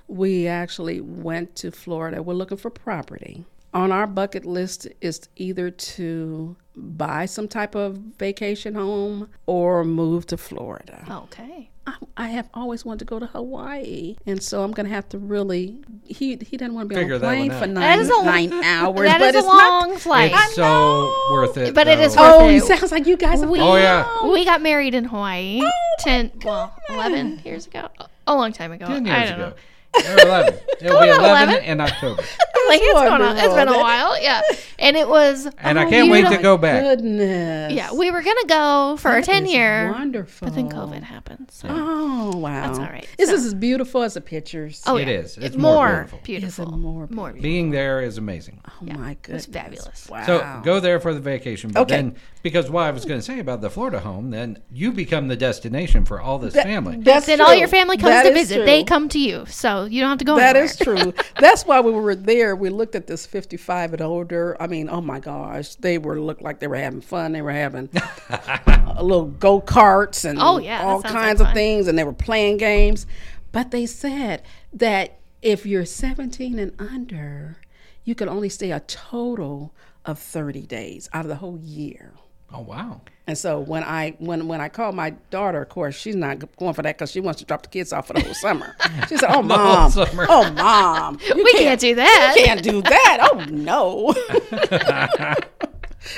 we 0.09 0.49
actually 0.49 1.01
went 1.01 1.55
to 1.57 1.71
Florida. 1.71 2.25
We're 2.25 2.35
looking 2.35 2.59
for 2.59 2.71
property. 2.71 3.45
On 3.73 3.93
our 3.93 4.09
bucket 4.09 4.45
list 4.45 4.89
is 5.01 5.21
either 5.37 5.71
to 5.71 6.57
buy 6.75 7.27
some 7.27 7.47
type 7.47 7.77
of 7.77 7.99
vacation 8.19 8.75
home 8.75 9.29
or 9.47 9.85
move 9.85 10.27
to 10.27 10.37
Florida. 10.37 11.05
Okay. 11.09 11.71
I, 11.87 11.95
I 12.17 12.29
have 12.29 12.49
always 12.53 12.85
wanted 12.85 13.01
to 13.01 13.05
go 13.05 13.19
to 13.21 13.27
Hawaii, 13.27 14.17
and 14.27 14.43
so 14.43 14.63
I'm 14.65 14.73
going 14.73 14.87
to 14.87 14.93
have 14.93 15.09
to 15.11 15.19
really. 15.19 15.79
He 16.05 16.37
he 16.37 16.57
doesn't 16.57 16.75
want 16.75 16.89
to 16.89 16.95
be 16.95 17.01
Figure 17.01 17.15
on 17.17 17.23
a 17.23 17.25
plane 17.25 17.51
for 17.53 17.67
nine, 17.67 18.01
a 18.01 18.25
nine 18.25 18.53
hours, 18.65 19.09
That 19.09 19.21
but 19.21 19.29
is 19.29 19.35
a 19.37 19.39
it's 19.39 19.47
not 19.47 19.89
long 19.89 19.97
flight. 19.99 20.33
It's 20.35 20.55
so 20.55 21.29
worth 21.31 21.57
it. 21.57 21.75
But 21.75 21.87
it 21.89 22.01
is 22.01 22.15
though. 22.15 22.23
worth 22.23 22.43
Oh, 22.43 22.49
it. 22.49 22.57
it 22.57 22.63
sounds 22.65 22.91
like 22.93 23.07
you 23.07 23.17
guys. 23.17 23.41
Have 23.41 23.49
We, 23.51 23.61
Oh, 23.61 23.77
yeah. 23.77 24.29
We 24.33 24.45
got 24.45 24.63
married 24.63 24.95
in 24.95 25.05
Hawaii 25.05 25.63
10, 26.01 26.33
well, 26.45 26.75
11 26.91 27.43
years 27.45 27.67
ago. 27.67 27.89
A 28.27 28.35
long 28.35 28.53
time 28.53 28.73
ago. 28.73 28.87
Ten 28.87 29.07
I 29.09 29.19
years 29.19 29.31
don't 29.31 29.41
ago. 29.41 29.49
know. 29.51 30.23
11. 30.25 30.55
It'll 30.81 31.01
be 31.01 31.09
11, 31.09 31.25
11. 31.49 31.65
in 31.65 31.81
October. 31.81 32.23
Like, 32.77 32.81
it's, 32.83 32.93
going 32.95 33.23
on, 33.23 33.37
it's 33.37 33.55
been 33.55 33.69
a 33.69 33.79
while. 33.79 34.21
Yeah. 34.21 34.41
And 34.79 34.97
it 34.97 35.09
was. 35.09 35.47
And 35.59 35.79
I 35.79 35.87
oh, 35.87 35.91
can't 35.91 36.11
wait 36.11 36.27
to 36.29 36.39
go 36.39 36.57
back. 36.57 36.83
Goodness. 36.83 37.73
Yeah. 37.73 37.93
We 37.93 38.11
were 38.11 38.23
going 38.23 38.37
to 38.43 38.47
go 38.49 38.97
for 38.99 39.09
our 39.09 39.21
That 39.21 39.27
10 39.27 39.47
is 39.47 39.53
year. 39.53 39.93
Wonderful. 39.93 40.49
But 40.49 40.55
then 40.55 40.69
COVID 40.69 41.03
happened. 41.03 41.49
So. 41.51 41.69
Oh 41.71 42.37
wow. 42.37 42.67
That's 42.67 42.79
all 42.79 42.85
right. 42.87 43.07
This 43.19 43.31
So- 43.31 43.37
is 43.37 43.47
as 43.47 43.55
beautiful 43.55 44.03
as 44.03 44.15
the 44.15 44.21
pictures. 44.21 44.83
Oh, 44.87 44.97
It 44.97 45.09
yeah. 45.09 45.15
is. 45.15 45.39
It's 45.39 45.57
more 45.57 45.77
more 45.77 45.95
beautiful. 46.23 46.67
beautiful. 46.67 46.67
More 46.79 47.07
More 47.11 47.33
beautiful. 47.33 47.43
Being 47.43 47.71
there 47.71 48.01
is 48.03 48.19
amazing. 48.19 48.61
Oh 48.67 48.73
my 48.85 49.17
goodness. 49.23 49.45
It's 49.47 49.53
fabulous. 49.53 50.09
Wow. 50.09 50.27
So 50.27 50.61
go 50.65 50.81
there 50.81 51.01
for 51.01 51.15
the 51.15 51.21
vacation. 51.21 51.71
But 51.73 51.83
Okay. 51.83 51.97
then, 51.97 52.17
because 52.47 52.71
what 52.71 52.85
I 52.85 52.93
was 52.93 53.05
going 53.05 53.19
to 53.19 53.27
say 53.27 53.41
about 53.41 53.61
the 53.61 53.69
Florida 53.69 53.99
home, 53.99 54.31
then 54.31 54.63
you 54.71 54.93
become 54.93 55.27
the 55.27 55.35
destination 55.37 56.05
for 56.05 56.21
all 56.21 56.39
this 56.39 56.55
family. 56.55 56.97
That's 56.99 57.27
Then 57.27 57.39
true. 57.39 57.47
all 57.47 57.55
your 57.57 57.67
family 57.67 57.97
comes 57.97 58.11
That 58.13 58.23
to 58.23 58.29
is 58.29 58.35
visit. 58.35 58.55
true. 58.59 58.65
They 58.67 58.85
come 58.85 59.09
to 59.09 59.19
you. 59.19 59.47
So 59.47 59.85
you 59.87 60.01
don't 60.01 60.11
have 60.11 60.19
to 60.19 60.25
go 60.25 60.37
That 60.37 60.55
anywhere. 60.55 60.65
is 60.65 60.77
true. 60.77 61.13
That's 61.41 61.65
why 61.67 61.81
we 61.81 61.91
were 61.91 62.15
there. 62.15 62.55
We 62.55 62.69
looked 62.69 62.95
at 62.95 63.09
this 63.09 63.27
55 63.27 63.95
and 63.95 64.03
older. 64.03 64.57
I 64.61 64.67
I 64.67 64.69
mean, 64.69 64.89
oh 64.91 65.01
my 65.01 65.19
gosh, 65.21 65.75
they 65.77 65.97
were 65.99 66.21
looked 66.21 66.43
like 66.43 66.59
they 66.61 66.67
were 66.69 66.77
having 66.77 67.01
fun. 67.01 67.33
They 67.33 67.41
were 67.43 67.53
having 67.53 67.89
a 68.29 69.03
little 69.03 69.27
go 69.27 69.61
karts 69.61 70.25
and 70.29 70.39
Oh, 70.41 70.59
yeah, 70.59 70.79
that 70.79 70.85
all 70.87 71.01
sounds 71.03 71.13
kinds 71.15 71.39
like 71.41 71.41
of 71.41 71.47
fun. 71.49 71.55
things, 71.55 71.89
and 71.89 71.99
they 71.99 72.05
were 72.05 72.13
playing 72.13 72.57
games. 72.59 73.07
But 73.53 73.71
they 73.71 73.87
said 73.87 74.43
that 74.73 75.19
if 75.43 75.65
you're 75.67 75.85
17 75.85 76.59
and 76.59 76.73
under, 76.81 77.59
you 78.05 78.15
can 78.15 78.29
only 78.29 78.49
stay 78.49 78.73
a 78.73 78.81
total 78.81 79.73
of 80.05 80.19
30 80.19 80.63
days 80.67 81.09
out 81.13 81.25
of 81.25 81.29
the 81.29 81.37
whole 81.37 81.59
year. 81.59 82.13
Oh 82.53 82.61
wow. 82.61 83.01
And 83.27 83.37
so 83.37 83.59
when 83.59 83.83
I 83.83 84.15
when 84.19 84.47
when 84.47 84.61
I 84.61 84.69
called 84.69 84.95
my 84.95 85.11
daughter, 85.31 85.61
of 85.63 85.69
course 85.69 85.97
she's 85.97 86.15
not 86.15 86.39
going 86.57 86.75
for 86.75 86.83
that 86.83 86.97
because 86.97 87.11
she 87.11 87.19
wants 87.21 87.41
to 87.41 87.45
drop 87.45 87.63
the 87.65 87.69
kids 87.69 87.93
off 87.93 88.07
for 88.07 88.13
the 88.13 88.21
whole 88.21 88.35
summer. 88.35 88.77
She 89.09 89.17
said, 89.17 89.31
"Oh 89.33 89.43
mom, 89.43 89.91
oh 89.97 90.53
mom, 90.53 91.19
you 91.27 91.35
We 91.45 91.53
can't 91.55 91.81
do 91.81 91.95
that. 91.97 92.35
you 92.37 92.45
can't 92.45 92.63
do 92.63 92.83
that. 92.83 93.29
Oh 93.33 93.45
no." 93.51 94.15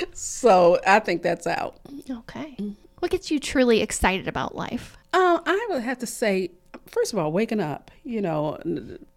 so 0.13 0.79
I 0.85 0.99
think 0.99 1.23
that's 1.23 1.47
out. 1.47 1.77
Okay. 2.09 2.55
What 2.99 3.11
gets 3.11 3.31
you 3.31 3.39
truly 3.39 3.81
excited 3.81 4.27
about 4.27 4.55
life? 4.55 4.97
Um, 5.13 5.41
I 5.45 5.67
would 5.71 5.81
have 5.83 5.97
to 5.99 6.05
say, 6.07 6.51
first 6.89 7.13
of 7.13 7.19
all, 7.19 7.31
waking 7.31 7.59
up. 7.59 7.91
You 8.03 8.21
know, 8.21 8.57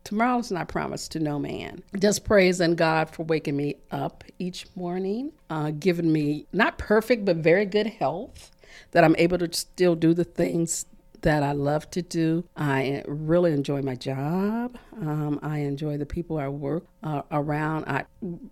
tomorrow's 0.05 0.51
not 0.51 0.69
promised 0.69 1.13
to 1.13 1.21
no 1.21 1.39
man. 1.39 1.83
Just 1.99 2.25
praising 2.25 2.75
God 2.75 3.11
for 3.11 3.25
waking 3.25 3.57
me 3.57 3.77
up 3.91 4.25
each 4.39 4.67
morning, 4.75 5.33
uh, 5.51 5.71
giving 5.71 6.13
me 6.13 6.47
not 6.53 6.79
perfect 6.79 7.25
but 7.25 7.37
very 7.37 7.65
good 7.65 7.87
health, 7.87 8.51
that 8.93 9.05
I'm 9.05 9.17
able 9.19 9.39
to 9.39 9.53
still 9.53 9.95
do 9.95 10.15
the 10.15 10.25
things 10.25 10.87
that 11.23 11.43
I 11.43 11.53
love 11.53 11.89
to 11.93 12.03
do. 12.03 12.45
I 12.57 13.05
really 13.07 13.53
enjoy 13.53 13.81
my 13.83 13.95
job. 13.95 14.77
Um, 15.01 15.39
I 15.43 15.59
enjoy 15.59 15.97
the 15.97 16.07
people 16.07 16.39
I 16.39 16.49
work 16.49 16.85
uh, 17.03 17.23
around. 17.31 17.85
I, 17.85 18.05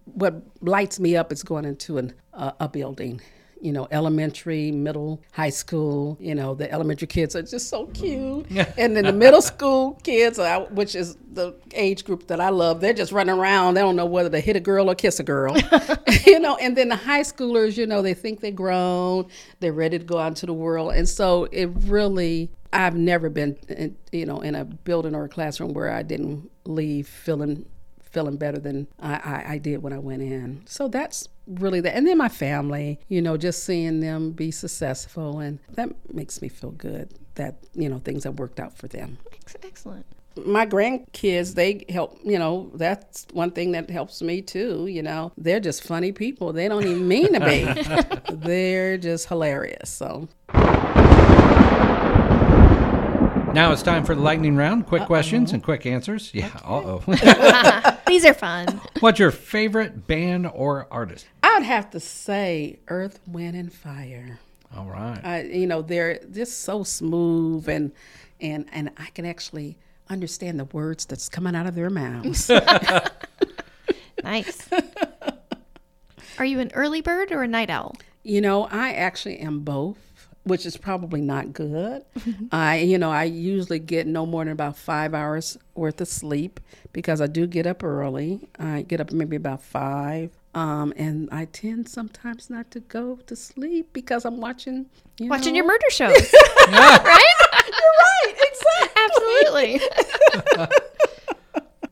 what 0.04 0.42
lights 0.60 1.00
me 1.00 1.16
up 1.16 1.32
is 1.32 1.42
going 1.42 1.64
into 1.64 1.98
an, 1.98 2.14
uh, 2.32 2.52
a 2.60 2.68
building 2.68 3.20
you 3.60 3.72
know, 3.72 3.86
elementary, 3.90 4.70
middle, 4.70 5.22
high 5.32 5.50
school. 5.50 6.16
You 6.20 6.34
know, 6.34 6.54
the 6.54 6.70
elementary 6.70 7.06
kids 7.06 7.36
are 7.36 7.42
just 7.42 7.68
so 7.68 7.86
cute, 7.86 8.46
and 8.78 8.96
then 8.96 9.04
the 9.04 9.12
middle 9.12 9.42
school 9.42 9.98
kids, 10.02 10.38
which 10.70 10.94
is 10.94 11.16
the 11.32 11.54
age 11.74 12.04
group 12.04 12.26
that 12.28 12.40
I 12.40 12.48
love, 12.48 12.80
they're 12.80 12.92
just 12.92 13.12
running 13.12 13.38
around. 13.38 13.74
They 13.74 13.80
don't 13.80 13.96
know 13.96 14.06
whether 14.06 14.30
to 14.30 14.40
hit 14.40 14.56
a 14.56 14.60
girl 14.60 14.90
or 14.90 14.94
kiss 14.94 15.20
a 15.20 15.22
girl, 15.22 15.56
you 16.26 16.40
know. 16.40 16.56
And 16.56 16.76
then 16.76 16.88
the 16.88 16.96
high 16.96 17.22
schoolers, 17.22 17.76
you 17.76 17.86
know, 17.86 18.02
they 18.02 18.14
think 18.14 18.40
they're 18.40 18.50
grown, 18.50 19.26
they're 19.60 19.72
ready 19.72 19.98
to 19.98 20.04
go 20.04 20.18
out 20.18 20.28
into 20.28 20.46
the 20.46 20.54
world, 20.54 20.94
and 20.94 21.08
so 21.08 21.44
it 21.52 21.66
really. 21.86 22.50
I've 22.72 22.94
never 22.94 23.28
been, 23.28 23.58
in, 23.68 23.96
you 24.12 24.24
know, 24.24 24.42
in 24.42 24.54
a 24.54 24.64
building 24.64 25.16
or 25.16 25.24
a 25.24 25.28
classroom 25.28 25.74
where 25.74 25.90
I 25.90 26.04
didn't 26.04 26.48
leave 26.66 27.08
feeling 27.08 27.66
feeling 28.10 28.36
better 28.36 28.58
than 28.58 28.86
I, 29.00 29.14
I, 29.14 29.44
I 29.54 29.58
did 29.58 29.82
when 29.82 29.92
I 29.92 29.98
went 29.98 30.22
in. 30.22 30.62
So 30.66 30.88
that's 30.88 31.28
really 31.46 31.80
that. 31.80 31.96
And 31.96 32.06
then 32.06 32.18
my 32.18 32.28
family, 32.28 32.98
you 33.08 33.22
know, 33.22 33.36
just 33.36 33.64
seeing 33.64 34.00
them 34.00 34.32
be 34.32 34.50
successful, 34.50 35.40
and 35.40 35.58
that 35.74 35.90
makes 36.12 36.42
me 36.42 36.48
feel 36.48 36.70
good 36.72 37.12
that, 37.34 37.56
you 37.74 37.88
know, 37.88 37.98
things 37.98 38.24
have 38.24 38.38
worked 38.38 38.60
out 38.60 38.76
for 38.76 38.88
them. 38.88 39.18
Excellent. 39.62 40.06
My 40.36 40.64
grandkids, 40.64 41.54
they 41.54 41.84
help, 41.88 42.18
you 42.24 42.38
know, 42.38 42.70
that's 42.74 43.26
one 43.32 43.50
thing 43.50 43.72
that 43.72 43.90
helps 43.90 44.22
me 44.22 44.42
too. 44.42 44.86
You 44.86 45.02
know, 45.02 45.32
they're 45.36 45.60
just 45.60 45.82
funny 45.82 46.12
people. 46.12 46.52
They 46.52 46.68
don't 46.68 46.84
even 46.84 47.08
mean 47.08 47.32
to 47.32 47.40
be, 47.40 48.34
they're 48.34 48.96
just 48.96 49.26
hilarious. 49.26 49.90
So, 49.90 50.28
Now 53.52 53.72
it's 53.72 53.82
time 53.82 54.04
for 54.04 54.14
the 54.14 54.20
lightning 54.20 54.56
round. 54.56 54.86
Quick 54.86 55.06
questions 55.06 55.52
and 55.52 55.62
quick 55.62 55.84
answers. 55.84 56.30
Yeah. 56.32 56.50
Uh 56.64 57.00
oh. 57.06 57.96
These 58.06 58.24
are 58.24 58.34
fun. 58.34 58.80
What's 59.00 59.18
your 59.18 59.30
favorite 59.32 60.06
band 60.06 60.48
or 60.52 60.86
artist? 60.90 61.26
I'd 61.42 61.64
have 61.64 61.90
to 61.90 62.00
say 62.00 62.78
Earth, 62.88 63.18
Wind, 63.26 63.56
and 63.56 63.72
Fire. 63.72 64.38
All 64.76 64.86
right. 64.86 65.20
I, 65.24 65.42
you 65.42 65.66
know, 65.66 65.82
they're 65.82 66.20
just 66.32 66.60
so 66.60 66.84
smooth 66.84 67.68
and 67.68 67.92
and 68.40 68.66
and 68.72 68.90
I 68.96 69.06
can 69.06 69.26
actually 69.26 69.76
understand 70.08 70.60
the 70.60 70.64
words 70.66 71.04
that's 71.04 71.28
coming 71.28 71.54
out 71.56 71.66
of 71.66 71.74
their 71.74 71.90
mouths. 71.90 72.50
Nice. 74.22 74.68
Are 76.38 76.44
you 76.44 76.60
an 76.60 76.70
early 76.74 77.00
bird 77.00 77.32
or 77.32 77.42
a 77.42 77.48
night 77.48 77.70
owl? 77.70 77.96
you 78.22 78.42
know, 78.42 78.64
I 78.64 78.92
actually 78.92 79.38
am 79.38 79.60
both, 79.60 79.96
which 80.44 80.64
is 80.66 80.76
probably 80.76 81.20
not 81.20 81.52
good. 81.52 82.04
I, 82.52 82.78
you 82.78 82.98
know, 82.98 83.10
I 83.10 83.24
usually 83.24 83.78
get 83.78 84.06
no 84.06 84.26
more 84.26 84.44
than 84.44 84.52
about 84.52 84.76
five 84.76 85.14
hours 85.14 85.58
worth 85.74 86.00
of 86.00 86.08
sleep 86.08 86.60
because 86.92 87.20
I 87.20 87.26
do 87.26 87.46
get 87.46 87.66
up 87.66 87.84
early. 87.84 88.48
I 88.58 88.82
get 88.82 89.00
up 89.00 89.12
maybe 89.12 89.36
about 89.36 89.62
five. 89.62 90.30
Um, 90.54 90.92
and 90.96 91.28
I 91.30 91.44
tend 91.44 91.88
sometimes 91.88 92.50
not 92.50 92.70
to 92.72 92.80
go 92.80 93.16
to 93.26 93.36
sleep 93.36 93.92
because 93.92 94.24
I'm 94.24 94.40
watching, 94.40 94.86
you 95.18 95.28
Watching 95.28 95.52
know, 95.52 95.58
your 95.58 95.66
murder 95.66 95.90
shows. 95.90 96.10
right? 96.68 97.34
You're 97.68 97.96
right, 98.00 98.34
exactly. 98.50 99.80
Absolutely. 100.56 100.68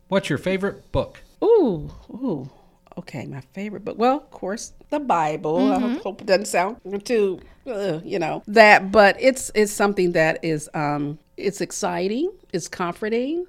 What's 0.08 0.28
your 0.28 0.38
favorite 0.38 0.90
book? 0.90 1.22
Ooh, 1.44 1.90
ooh. 2.11 2.50
Okay, 2.98 3.26
my 3.26 3.40
favorite 3.52 3.84
book. 3.84 3.96
Well, 3.96 4.16
of 4.16 4.30
course, 4.30 4.72
the 4.90 4.98
Bible. 4.98 5.72
I 5.72 5.78
hope 6.02 6.20
it 6.20 6.26
doesn't 6.26 6.46
sound 6.46 7.04
too, 7.04 7.40
uh, 7.66 8.00
you 8.04 8.18
know, 8.18 8.42
that. 8.48 8.90
But 8.90 9.16
it's 9.20 9.52
it's 9.54 9.72
something 9.72 10.12
that 10.12 10.40
is 10.42 10.68
um, 10.74 11.18
it's 11.37 11.61
exciting. 11.61 12.32
It's 12.52 12.66
comforting. 12.66 13.46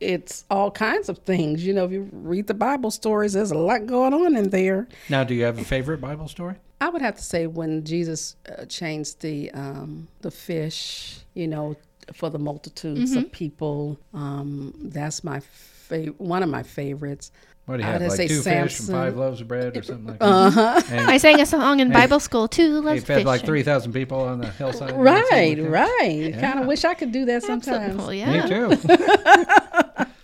It's 0.00 0.44
all 0.50 0.70
kinds 0.70 1.08
of 1.08 1.18
things. 1.18 1.64
You 1.64 1.72
know, 1.72 1.86
if 1.86 1.92
you 1.92 2.08
read 2.12 2.46
the 2.46 2.54
Bible 2.54 2.90
stories, 2.90 3.32
there's 3.32 3.52
a 3.52 3.58
lot 3.58 3.86
going 3.86 4.12
on 4.12 4.36
in 4.36 4.50
there. 4.50 4.86
Now, 5.08 5.24
do 5.24 5.34
you 5.34 5.44
have 5.44 5.58
a 5.58 5.64
favorite 5.64 6.00
Bible 6.02 6.28
story? 6.28 6.56
I 6.82 6.88
would 6.90 7.02
have 7.02 7.16
to 7.16 7.22
say 7.22 7.46
when 7.46 7.84
Jesus 7.84 8.36
uh, 8.50 8.66
changed 8.66 9.20
the 9.20 9.50
um, 9.52 10.08
the 10.20 10.30
fish, 10.30 11.20
you 11.32 11.48
know, 11.48 11.74
for 12.12 12.28
the 12.28 12.38
multitudes 12.38 13.14
of 13.16 13.32
people. 13.32 13.98
Um, 14.12 14.74
that's 14.82 15.24
my 15.24 15.40
favorite. 15.40 16.20
One 16.20 16.42
of 16.42 16.50
my 16.50 16.62
favorites. 16.62 17.32
What 17.70 17.76
do 17.76 17.82
you 17.84 17.88
I 17.88 17.92
have? 17.92 18.02
Like 18.02 18.10
say 18.12 18.26
two 18.26 18.42
fish 18.42 18.80
and 18.80 18.88
five 18.88 19.16
loaves 19.16 19.40
of 19.40 19.46
bread 19.46 19.76
or 19.76 19.82
something 19.84 20.06
like 20.06 20.18
that? 20.18 20.26
Uh-huh. 20.50 20.80
I 21.08 21.18
sang 21.18 21.40
a 21.40 21.46
song 21.46 21.78
in 21.78 21.92
Bible 21.92 22.18
school 22.18 22.48
too. 22.48 22.74
He 22.74 22.80
Loves 22.80 23.04
fed 23.04 23.24
like 23.24 23.44
3,000 23.44 23.92
people 23.92 24.18
on 24.22 24.40
the 24.40 24.50
hillside. 24.50 24.90
or 24.90 24.94
Right, 25.02 25.56
something 25.56 25.70
like 25.70 25.86
right. 26.00 26.34
Kind 26.40 26.58
of 26.58 26.66
wish 26.66 26.84
I 26.84 26.94
could 26.94 27.12
do 27.12 27.24
that 27.26 27.44
sometimes. 27.44 27.94
Well, 27.94 28.12
yeah. 28.12 28.42
Me 28.42 28.48
too. 28.48 28.76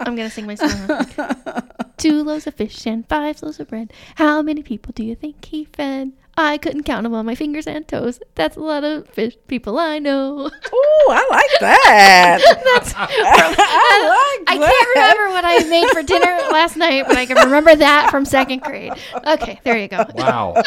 I'm 0.01 0.17
gonna 0.17 0.29
sing 0.29 0.47
my 0.47 0.57
song. 0.57 1.07
Two 1.99 2.25
loaves 2.25 2.47
of 2.49 2.55
fish 2.55 2.85
and 2.85 3.09
five 3.09 3.41
loaves 3.43 3.61
of 3.61 3.69
bread. 3.69 3.93
How 4.17 4.43
many 4.43 4.63
people 4.65 4.93
do 4.93 5.05
you 5.05 5.15
think 5.15 5.45
he 5.45 5.67
fed? 5.67 6.13
I 6.39 6.59
couldn't 6.59 6.83
count 6.83 7.05
them 7.05 7.15
on 7.15 7.25
my 7.25 7.35
fingers 7.35 7.67
and 7.67 7.89
toes. 7.89 8.21
That's 8.35 8.57
a 8.57 8.61
lot 8.61 8.85
of 8.85 9.09
fish 9.09 9.37
people 9.47 9.79
I 9.79 9.99
know. 9.99 10.47
Ooh, 10.47 10.51
I 11.09 11.27
like 11.31 11.61
that. 11.61 12.39
That's 12.75 12.93
I 12.97 13.01
like 14.47 14.51
I 14.51 14.59
that. 14.59 14.71
can't 14.71 15.17
remember 15.17 15.33
what 15.35 15.45
I 15.47 15.69
made 15.71 15.89
for 15.91 16.03
dinner 16.03 16.37
last 16.53 16.77
night, 16.77 17.05
but 17.09 17.17
I 17.17 17.25
can 17.25 17.37
remember 17.39 17.75
that 17.77 18.11
from 18.11 18.27
second 18.27 18.61
grade. 18.63 18.93
Okay, 19.27 19.61
there 19.65 19.79
you 19.79 19.89
go. 19.89 20.05
Wow. 20.15 20.63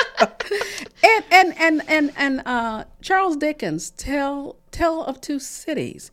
And 1.03 1.23
and 1.31 1.57
and 1.59 1.81
and 1.87 2.11
and 2.17 2.41
uh, 2.47 2.85
Charles 3.01 3.37
Dickens 3.37 3.91
tell 3.91 4.57
Tale 4.71 5.03
of 5.03 5.21
Two 5.21 5.39
Cities. 5.39 6.09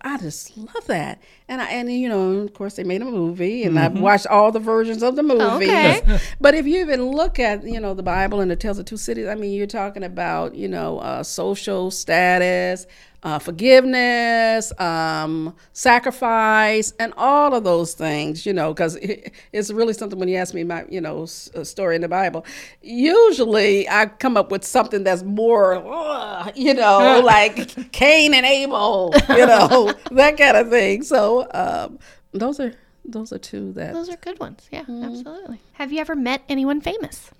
I 0.00 0.18
just 0.18 0.56
love 0.56 0.86
that, 0.86 1.20
and 1.48 1.60
I 1.60 1.66
and 1.66 1.92
you 1.92 2.08
know, 2.08 2.32
of 2.32 2.54
course, 2.54 2.74
they 2.76 2.84
made 2.84 3.02
a 3.02 3.04
movie, 3.04 3.64
and 3.64 3.78
I've 3.78 3.98
watched 3.98 4.26
all 4.26 4.52
the 4.52 4.60
versions 4.60 5.02
of 5.02 5.16
the 5.16 5.22
movie. 5.22 5.66
Okay. 5.66 6.20
but 6.40 6.54
if 6.54 6.66
you 6.66 6.80
even 6.80 7.10
look 7.10 7.38
at 7.38 7.64
you 7.64 7.80
know 7.80 7.94
the 7.94 8.02
Bible 8.02 8.40
and 8.40 8.50
the 8.50 8.56
Tales 8.56 8.78
of 8.78 8.84
two 8.84 8.96
cities, 8.96 9.28
I 9.28 9.34
mean, 9.34 9.52
you're 9.52 9.66
talking 9.66 10.04
about 10.04 10.54
you 10.54 10.68
know 10.68 10.98
uh, 10.98 11.22
social 11.22 11.90
status, 11.90 12.86
uh, 13.22 13.38
forgiveness, 13.38 14.72
um, 14.80 15.54
sacrifice, 15.72 16.92
and 16.98 17.12
all 17.16 17.54
of 17.54 17.64
those 17.64 17.94
things. 17.94 18.46
You 18.46 18.52
know, 18.52 18.72
because 18.72 18.96
it, 18.96 19.32
it's 19.52 19.70
really 19.70 19.92
something 19.92 20.18
when 20.18 20.28
you 20.28 20.36
ask 20.36 20.54
me 20.54 20.64
my 20.64 20.84
you 20.88 21.00
know 21.00 21.24
s- 21.24 21.50
uh, 21.54 21.64
story 21.64 21.96
in 21.96 22.02
the 22.02 22.08
Bible. 22.08 22.44
Usually, 22.82 23.88
I 23.88 24.06
come 24.06 24.36
up 24.36 24.50
with 24.50 24.64
something 24.64 25.04
that's 25.04 25.22
more, 25.22 25.74
uh, 25.76 26.50
you 26.54 26.74
know, 26.74 27.20
like 27.24 27.92
Cain 27.92 28.34
and 28.34 28.44
Abel, 28.46 29.14
you 29.30 29.46
know, 29.46 29.94
that 30.10 30.36
kind 30.36 30.56
of 30.56 30.68
thing. 30.70 31.02
So 31.02 31.46
um, 31.52 31.98
those 32.32 32.60
are 32.60 32.72
those 33.04 33.32
are 33.32 33.38
two 33.38 33.72
that 33.72 33.94
Those 33.94 34.08
are 34.10 34.16
good 34.16 34.38
ones. 34.40 34.68
Yeah, 34.70 34.80
absolutely. 34.88 35.60
Have 35.74 35.92
you 35.92 36.00
ever 36.00 36.14
met 36.16 36.42
anyone 36.48 36.80
famous? 36.80 37.30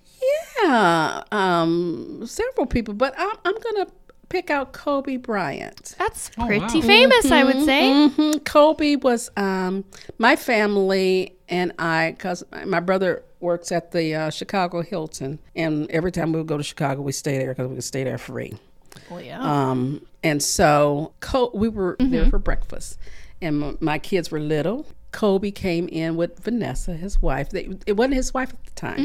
Yeah, 0.63 1.23
um, 1.31 2.23
several 2.27 2.67
people, 2.67 2.95
but 2.95 3.15
I'm, 3.17 3.37
I'm 3.45 3.55
gonna 3.61 3.87
pick 4.29 4.51
out 4.51 4.73
Kobe 4.73 5.17
Bryant. 5.17 5.95
That's 5.99 6.31
Oh, 6.39 6.47
pretty 6.47 6.81
wow. 6.81 6.87
famous, 6.87 7.31
I 7.33 7.45
would 7.45 7.65
say. 7.65 8.09
hmm 8.09 8.33
Kobe 8.45 8.97
was 8.97 9.31
um, 9.37 9.85
my 10.19 10.37
family 10.37 11.35
and 11.49 11.73
I, 11.79 12.13
because 12.13 12.45
my 12.67 12.81
brother 12.81 13.23
works 13.41 13.73
at 13.73 13.93
the 13.93 14.15
uh, 14.15 14.31
Chicago 14.31 14.83
Hilton, 14.83 15.39
and 15.57 15.91
every 15.91 16.13
time 16.13 16.33
we 16.33 16.39
would 16.39 16.47
go 16.49 16.57
to 16.59 16.63
Chicago, 16.63 17.01
we 17.03 17.13
stay 17.13 17.39
there 17.39 17.49
because 17.55 17.69
we 17.69 17.75
could 17.77 17.85
stay 17.85 18.05
there 18.05 18.19
free. 18.19 18.53
Well, 19.11 19.21
yeah. 19.21 19.41
Um, 19.41 20.05
and 20.23 20.43
so 20.43 21.13
Co- 21.21 21.51
we 21.55 21.69
were 21.69 21.97
there 22.01 22.27
for 22.27 22.39
breakfast, 22.39 22.99
and 23.41 23.63
m- 23.63 23.79
my 23.81 23.99
kids 23.99 24.31
were 24.31 24.41
little. 24.41 24.87
Kobe 25.19 25.51
came 25.51 25.89
in 25.89 26.15
with 26.15 26.39
Vanessa, 26.39 26.93
his 26.95 27.21
wife. 27.21 27.51
They, 27.51 27.69
it 27.89 27.95
wasn't 27.95 28.15
his 28.15 28.33
wife 28.33 28.51
at 28.51 28.65
the 28.65 28.71
time. 28.71 29.01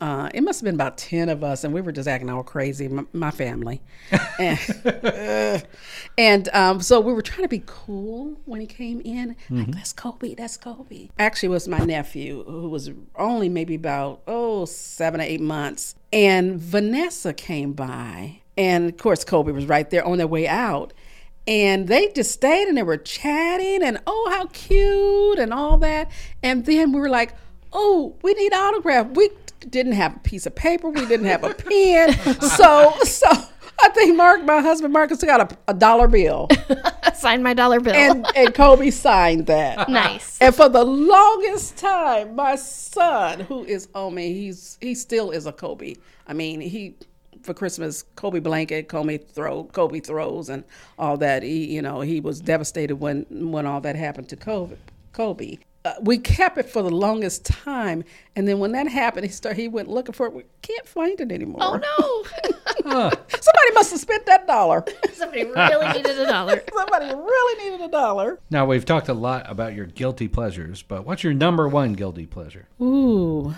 Uh, 0.00 0.30
it 0.32 0.40
must 0.40 0.60
have 0.60 0.64
been 0.64 0.76
about 0.76 0.96
10 0.96 1.28
of 1.28 1.44
us, 1.44 1.62
and 1.62 1.74
we 1.74 1.82
were 1.82 1.92
just 1.92 2.08
acting 2.08 2.30
all 2.30 2.42
crazy, 2.42 2.88
my, 2.88 3.04
my 3.12 3.30
family. 3.30 3.82
and 4.38 4.82
uh, 4.86 5.58
and 6.18 6.48
um, 6.54 6.80
so 6.80 7.00
we 7.00 7.12
were 7.12 7.20
trying 7.20 7.42
to 7.42 7.50
be 7.50 7.62
cool 7.66 8.38
when 8.46 8.62
he 8.62 8.66
came 8.66 9.02
in. 9.02 9.36
Like, 9.50 9.72
that's 9.72 9.92
Kobe, 9.92 10.34
that's 10.34 10.56
Kobe. 10.56 11.10
Actually, 11.18 11.48
it 11.48 11.50
was 11.50 11.68
my 11.68 11.80
nephew, 11.80 12.44
who 12.44 12.70
was 12.70 12.90
only 13.16 13.50
maybe 13.50 13.74
about, 13.74 14.22
oh, 14.26 14.64
seven 14.64 15.20
or 15.20 15.24
eight 15.24 15.42
months. 15.42 15.96
And 16.10 16.58
Vanessa 16.58 17.34
came 17.34 17.74
by. 17.74 18.40
And 18.56 18.88
of 18.88 18.96
course, 18.96 19.22
Kobe 19.22 19.52
was 19.52 19.66
right 19.66 19.90
there 19.90 20.02
on 20.06 20.16
their 20.16 20.26
way 20.26 20.48
out 20.48 20.94
and 21.48 21.88
they 21.88 22.08
just 22.08 22.30
stayed 22.30 22.68
and 22.68 22.76
they 22.76 22.82
were 22.82 22.98
chatting 22.98 23.82
and 23.82 23.98
oh 24.06 24.28
how 24.30 24.46
cute 24.52 25.38
and 25.38 25.52
all 25.52 25.78
that 25.78 26.10
and 26.42 26.66
then 26.66 26.92
we 26.92 27.00
were 27.00 27.08
like 27.08 27.34
oh 27.72 28.14
we 28.22 28.34
need 28.34 28.52
autograph 28.52 29.06
we 29.16 29.30
didn't 29.68 29.94
have 29.94 30.14
a 30.14 30.18
piece 30.20 30.46
of 30.46 30.54
paper 30.54 30.90
we 30.90 31.04
didn't 31.06 31.26
have 31.26 31.42
a 31.42 31.54
pen 31.54 32.12
so 32.40 32.94
so 33.02 33.26
i 33.80 33.88
think 33.88 34.14
mark 34.16 34.44
my 34.44 34.60
husband 34.60 34.92
marcus 34.92 35.24
got 35.24 35.52
a, 35.52 35.58
a 35.68 35.74
dollar 35.74 36.06
bill 36.06 36.48
signed 37.14 37.42
my 37.42 37.54
dollar 37.54 37.80
bill. 37.80 37.94
and 37.94 38.26
and 38.36 38.54
kobe 38.54 38.90
signed 38.90 39.46
that 39.46 39.88
nice. 39.88 40.38
and 40.40 40.54
for 40.54 40.68
the 40.68 40.84
longest 40.84 41.76
time, 41.76 42.34
my 42.34 42.56
son, 42.56 43.40
who 43.40 43.64
is 43.64 43.88
oh 43.94 44.10
man, 44.10 44.32
he's 44.32 44.76
he 44.80 44.94
still 44.94 45.30
is 45.30 45.46
a 45.46 45.52
Kobe. 45.52 45.94
I 46.26 46.32
mean, 46.32 46.60
he 46.60 46.96
for 47.48 47.54
Christmas, 47.54 48.04
Kobe 48.14 48.40
blanket, 48.40 48.88
Kobe 48.88 49.16
throw, 49.16 49.64
Kobe 49.64 50.00
throws, 50.00 50.50
and 50.50 50.64
all 50.98 51.16
that. 51.16 51.42
He, 51.42 51.64
you 51.74 51.80
know, 51.80 52.02
he 52.02 52.20
was 52.20 52.40
devastated 52.40 52.96
when 52.96 53.24
when 53.30 53.64
all 53.64 53.80
that 53.80 53.96
happened 53.96 54.28
to 54.28 54.36
Kobe. 54.36 54.76
Kobe. 55.14 55.58
Uh, 55.84 55.94
we 56.02 56.18
kept 56.18 56.58
it 56.58 56.68
for 56.68 56.82
the 56.82 56.90
longest 56.90 57.46
time, 57.46 58.04
and 58.36 58.46
then 58.46 58.58
when 58.58 58.72
that 58.72 58.86
happened, 58.86 59.24
he 59.24 59.32
started. 59.32 59.58
He 59.58 59.68
went 59.68 59.88
looking 59.88 60.12
for 60.12 60.26
it. 60.26 60.34
We 60.34 60.42
can't 60.60 60.86
find 60.86 61.18
it 61.18 61.32
anymore. 61.32 61.60
oh 61.62 61.76
no. 61.78 63.10
Somebody 63.30 63.72
must 63.74 63.90
have 63.92 64.00
spent 64.00 64.26
that 64.26 64.46
dollar. 64.46 64.84
Somebody 65.14 65.44
really 65.44 65.92
needed 65.94 66.18
a 66.18 66.26
dollar. 66.26 66.62
Somebody 66.74 67.06
really 67.14 67.64
needed 67.70 67.84
a 67.86 67.88
dollar. 67.90 68.40
Now 68.50 68.66
we've 68.66 68.84
talked 68.84 69.08
a 69.08 69.14
lot 69.14 69.50
about 69.50 69.74
your 69.74 69.86
guilty 69.86 70.28
pleasures, 70.28 70.82
but 70.82 71.06
what's 71.06 71.24
your 71.24 71.32
number 71.32 71.66
one 71.66 71.94
guilty 71.94 72.26
pleasure? 72.26 72.68
Ooh, 72.80 73.54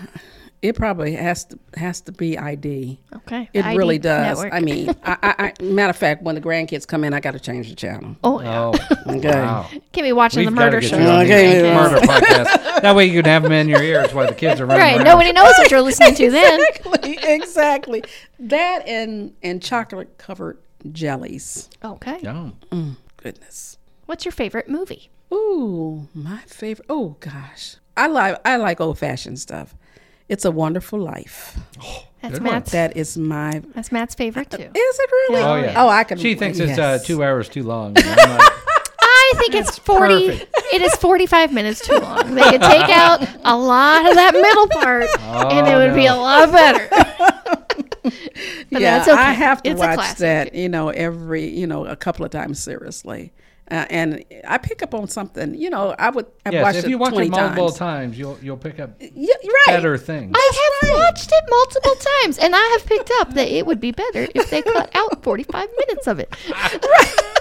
it 0.61 0.75
probably 0.75 1.13
has 1.13 1.45
to 1.45 1.59
has 1.75 2.01
to 2.01 2.11
be 2.11 2.37
ID. 2.37 2.99
Okay. 3.15 3.49
It 3.53 3.65
ID 3.65 3.77
really 3.77 3.97
does. 3.99 4.37
network. 4.37 4.53
I 4.53 4.59
mean, 4.59 4.89
I, 5.03 5.17
I, 5.23 5.53
I, 5.59 5.63
matter 5.63 5.89
of 5.89 5.95
fact, 5.97 6.21
when 6.21 6.35
the 6.35 6.41
grandkids 6.41 6.85
come 6.87 7.03
in, 7.03 7.13
I 7.13 7.19
got 7.19 7.31
to 7.31 7.39
change 7.39 7.69
the 7.69 7.75
channel. 7.75 8.15
oh, 8.23 8.39
oh 8.39 8.41
yeah. 8.41 8.71
Oh, 9.07 9.15
Okay. 9.17 9.29
wow. 9.41 9.67
Can't 9.91 10.05
be 10.05 10.13
watching 10.13 10.41
We've 10.41 10.49
the 10.49 10.51
murder 10.55 10.81
show. 10.81 10.97
you 10.97 11.03
on 11.05 11.19
the 11.19 11.33
Okay. 11.33 11.73
murder 11.73 11.97
podcast. 12.05 12.81
That 12.81 12.95
way 12.95 13.05
you 13.07 13.21
can 13.21 13.25
have 13.25 13.43
them 13.43 13.51
in 13.51 13.67
your 13.69 13.81
ears 13.81 14.13
while 14.13 14.27
the 14.27 14.33
kids 14.35 14.61
are 14.61 14.65
running 14.65 14.81
Right. 14.81 14.95
around. 14.97 15.05
Nobody 15.05 15.31
knows 15.31 15.53
what 15.57 15.71
you're 15.71 15.81
listening 15.81 16.15
to 16.15 16.29
then. 16.31 16.59
Exactly, 17.03 17.17
exactly. 17.33 18.03
That 18.39 18.87
and 18.87 19.33
and 19.41 19.61
chocolate 19.63 20.17
covered 20.17 20.57
jellies. 20.91 21.69
Okay. 21.83 22.19
Oh. 22.27 22.51
Goodness. 23.17 23.77
What's 24.05 24.25
your 24.25 24.31
favorite 24.31 24.69
movie? 24.69 25.09
Ooh, 25.33 26.07
my 26.13 26.39
favorite. 26.47 26.85
Oh 26.89 27.15
gosh, 27.19 27.77
I 27.97 28.07
like 28.07 28.37
I 28.45 28.57
like 28.57 28.79
old 28.81 28.99
fashioned 28.99 29.39
stuff. 29.39 29.75
It's 30.31 30.45
a 30.45 30.51
Wonderful 30.51 30.97
Life. 30.97 31.59
That's 32.21 32.35
Good 32.35 32.43
one. 32.43 32.53
Matt's. 32.53 32.71
That 32.71 32.95
is 32.95 33.17
my. 33.17 33.61
That's 33.75 33.91
Matt's 33.91 34.15
favorite 34.15 34.49
too. 34.49 34.59
Is 34.59 34.69
it 34.73 35.11
really? 35.11 35.41
Oh 35.41 35.55
yeah. 35.57 35.73
Oh, 35.75 35.89
I 35.89 36.05
can. 36.05 36.17
She 36.17 36.35
thinks 36.35 36.57
it's 36.57 36.79
uh, 36.79 36.99
two 37.03 37.21
hours 37.21 37.49
too 37.49 37.63
long. 37.63 37.93
I'm 37.97 38.05
like, 38.05 38.51
I 39.01 39.33
think 39.37 39.55
it's 39.55 39.77
forty. 39.77 40.27
perfect. 40.29 40.55
It 40.73 40.81
is 40.81 40.95
forty-five 40.95 41.51
minutes 41.51 41.85
too 41.85 41.97
long. 41.97 42.33
They 42.33 42.43
could 42.43 42.61
take 42.61 42.89
out 42.89 43.27
a 43.43 43.57
lot 43.57 44.07
of 44.09 44.15
that 44.15 44.33
middle 44.33 44.67
part, 44.69 45.09
and 45.51 45.67
it 45.67 45.75
would 45.75 45.93
be 45.95 46.05
a 46.05 46.15
lot 46.15 46.49
better. 46.49 46.87
But 48.71 48.81
yeah, 48.81 48.97
that's 48.99 49.09
okay. 49.09 49.19
I 49.19 49.31
have 49.33 49.61
to 49.63 49.69
It's 49.69 49.79
watch 49.79 50.15
that. 50.19 50.55
You 50.55 50.69
know, 50.69 50.89
every 50.89 51.49
you 51.49 51.67
know 51.67 51.85
a 51.85 51.97
couple 51.97 52.23
of 52.23 52.31
times 52.31 52.57
seriously. 52.57 53.33
Uh, 53.71 53.85
and 53.89 54.25
I 54.45 54.57
pick 54.57 54.83
up 54.83 54.93
on 54.93 55.07
something. 55.07 55.55
You 55.55 55.69
know, 55.69 55.95
I 55.97 56.09
would. 56.09 56.25
I've 56.45 56.51
yes, 56.51 56.63
watched 56.63 56.77
if 56.79 56.85
it 56.85 56.89
you 56.89 56.97
watch 56.97 57.13
it 57.13 57.29
multiple 57.29 57.69
times. 57.69 57.77
times, 57.77 58.19
you'll 58.19 58.37
you'll 58.41 58.57
pick 58.57 58.81
up 58.81 58.91
Yeah, 58.99 59.33
right. 59.33 59.63
better 59.67 59.97
things. 59.97 60.33
I 60.35 60.51
have 60.83 60.97
watched 60.97 61.31
it 61.31 61.43
multiple 61.49 61.95
times, 62.23 62.37
and 62.37 62.53
I 62.53 62.63
have 62.77 62.85
picked 62.85 63.09
up 63.21 63.33
that 63.35 63.47
it 63.47 63.65
would 63.65 63.79
be 63.79 63.91
better 63.91 64.27
if 64.35 64.49
they 64.49 64.61
cut 64.61 64.93
out 64.93 65.23
forty-five 65.23 65.69
minutes 65.87 66.05
of 66.07 66.19
it. 66.19 66.35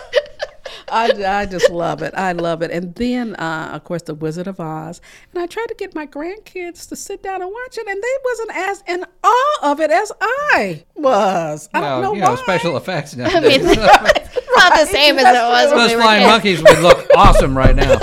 I, 0.93 1.43
I 1.43 1.47
just 1.47 1.71
love 1.71 2.03
it. 2.03 2.15
I 2.17 2.33
love 2.33 2.63
it. 2.63 2.71
And 2.73 2.95
then, 2.97 3.37
uh, 3.37 3.71
of 3.75 3.85
course, 3.85 4.03
The 4.03 4.15
Wizard 4.15 4.49
of 4.49 4.59
Oz. 4.59 5.01
And 5.33 5.41
I 5.43 5.47
tried 5.47 5.67
to 5.67 5.75
get 5.75 5.95
my 5.95 6.05
grandkids 6.07 6.89
to 6.89 6.97
sit 6.97 7.23
down 7.23 7.43
and 7.43 7.51
watch 7.51 7.79
it, 7.79 7.87
and 7.87 8.03
they 8.03 8.17
wasn't 8.25 8.51
as 8.57 8.83
in 8.89 9.05
awe 9.23 9.71
of 9.71 9.79
it 9.81 9.91
as 9.93 10.11
I 10.21 10.85
was. 10.97 11.69
I 11.73 11.81
well, 11.81 12.03
don't 12.03 12.03
know 12.03 12.15
you 12.15 12.23
why. 12.23 12.29
know, 12.31 12.37
special 12.37 12.77
effects 12.77 13.15
now. 13.15 13.27
I 13.31 13.41
mean, 13.41 13.61
it's 13.63 14.39
not 14.57 14.73
the 14.79 14.87
same 14.87 15.19
as 15.19 15.25
it 15.25 15.41
was 15.49 15.71
when 15.71 15.79
Those 15.79 15.91
we 15.91 15.97
flying 16.03 16.21
kids. 16.23 16.31
monkeys 16.31 16.63
would 16.63 16.79
look 16.81 17.07
awesome 17.17 17.57
right 17.57 17.75
now. 17.77 17.99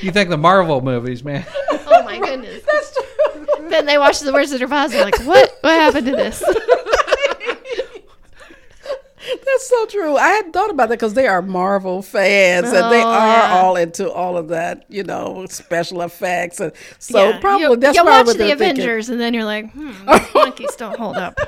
you 0.00 0.10
think 0.12 0.30
the 0.30 0.36
Marvel 0.38 0.80
movies, 0.80 1.22
man? 1.24 1.44
Oh 1.70 2.02
my 2.04 2.18
goodness. 2.18 2.62
That's 2.72 2.94
true. 2.94 3.68
Then 3.70 3.86
they 3.86 3.98
watch 3.98 4.20
The 4.20 4.32
Wizard 4.32 4.62
of 4.62 4.72
Oz. 4.72 4.92
They're 4.92 5.04
like, 5.04 5.18
"What? 5.24 5.56
What 5.62 5.72
happened 5.72 6.06
to 6.06 6.12
this?" 6.12 6.42
That's 9.46 9.66
so 9.68 9.86
true. 9.86 10.16
I 10.18 10.28
hadn't 10.28 10.52
thought 10.52 10.68
about 10.70 10.90
that 10.90 10.96
because 10.96 11.14
they 11.14 11.26
are 11.26 11.40
Marvel 11.40 12.02
fans 12.02 12.66
and 12.66 12.92
they 12.92 13.02
Oh, 13.02 13.08
are 13.08 13.26
yeah. 13.26 13.52
all 13.62 13.74
into 13.76 14.10
all 14.12 14.36
of 14.36 14.48
that, 14.48 14.84
you 14.90 15.02
know, 15.02 15.46
special 15.48 16.02
effects. 16.02 16.60
And 16.60 16.72
so 16.98 17.30
Yeah, 17.30 17.38
probably 17.40 17.66
you, 17.68 17.76
that's 17.76 17.96
you 17.96 18.02
probably 18.02 18.18
watch 18.18 18.26
what 18.26 18.32
the 18.38 18.44
they're 18.44 18.56
thinking. 18.56 18.82
Avengers, 18.82 19.08
and 19.08 19.18
then 19.18 19.32
you're 19.32 19.44
like, 19.44 19.72
"Hmm, 19.72 19.92
monkeys 20.34 20.76
don't 20.76 20.98
hold 20.98 21.16
up." 21.16 21.38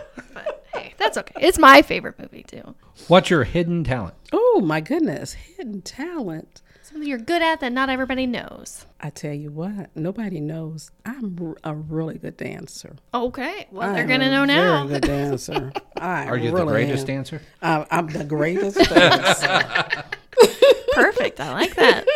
But 0.77 0.83
hey, 0.85 0.95
that's 0.99 1.17
okay. 1.19 1.35
It's 1.41 1.59
my 1.59 1.83
favorite 1.83 2.19
movie 2.19 2.43
too. 2.45 2.75
What's 3.09 3.31
your 3.31 3.45
hidden 3.45 3.85
talent? 3.85 4.15
Oh 4.33 4.61
my 4.65 4.81
goodness, 4.81 5.33
hidden 5.33 5.83
talent. 5.83 6.63
Something 6.83 7.09
you're 7.09 7.19
good 7.19 7.43
at 7.43 7.59
that 7.61 7.73
not 7.73 7.89
everybody 7.89 8.27
knows. 8.27 8.87
I 9.01 9.11
tell 9.11 9.33
you 9.33 9.51
what, 9.51 9.91
nobody 9.97 10.39
knows. 10.41 10.91
I'm 11.05 11.37
r- 11.41 11.57
a 11.73 11.75
really 11.75 12.17
good 12.19 12.37
dancer. 12.37 12.95
Okay, 13.13 13.67
well 13.73 13.93
they're 13.93 14.03
I'm 14.03 14.09
gonna 14.09 14.27
a 14.27 14.31
know 14.31 14.45
now. 14.45 14.87
Very 14.87 15.01
good 15.01 15.07
dancer. 15.09 15.73
I 15.97 16.25
Are 16.29 16.37
you 16.37 16.53
really 16.53 16.65
the 16.65 16.71
greatest 16.71 17.01
am. 17.03 17.07
dancer? 17.17 17.43
Uh, 17.61 17.85
I'm 17.91 18.07
the 18.07 18.25
greatest 18.25 18.79
dancer. 18.89 20.05
Perfect. 20.93 21.41
I 21.41 21.53
like 21.53 21.75
that. 21.77 22.07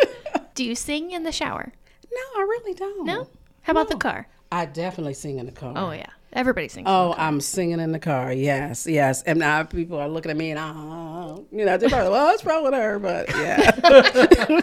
Do 0.55 0.63
you 0.63 0.75
sing 0.75 1.11
in 1.11 1.23
the 1.23 1.31
shower? 1.31 1.71
No, 2.11 2.39
I 2.39 2.41
really 2.41 2.73
don't. 2.73 3.05
No. 3.05 3.27
How 3.63 3.71
about 3.71 3.89
the 3.89 3.97
car? 3.97 4.27
I 4.51 4.65
definitely 4.65 5.13
sing 5.13 5.37
in 5.39 5.45
the 5.45 5.51
car. 5.51 5.73
Oh 5.75 5.91
yeah, 5.91 6.07
everybody 6.33 6.67
sings. 6.67 6.85
Oh, 6.89 7.13
I'm 7.17 7.41
singing 7.41 7.79
in 7.79 7.91
the 7.91 7.99
car. 7.99 8.31
Yes, 8.33 8.87
yes. 8.87 9.21
And 9.23 9.39
now 9.39 9.63
people 9.63 9.97
are 9.97 10.09
looking 10.09 10.31
at 10.31 10.37
me 10.37 10.51
and, 10.51 10.59
oh, 10.59 11.45
you 11.51 11.65
know, 11.65 11.77
they're 11.77 11.89
probably, 11.89 12.11
well, 12.11 12.25
what's 12.27 12.45
wrong 12.45 12.63
with 12.63 12.73
her? 12.73 12.99
But 12.99 13.29
yeah. 13.29 14.61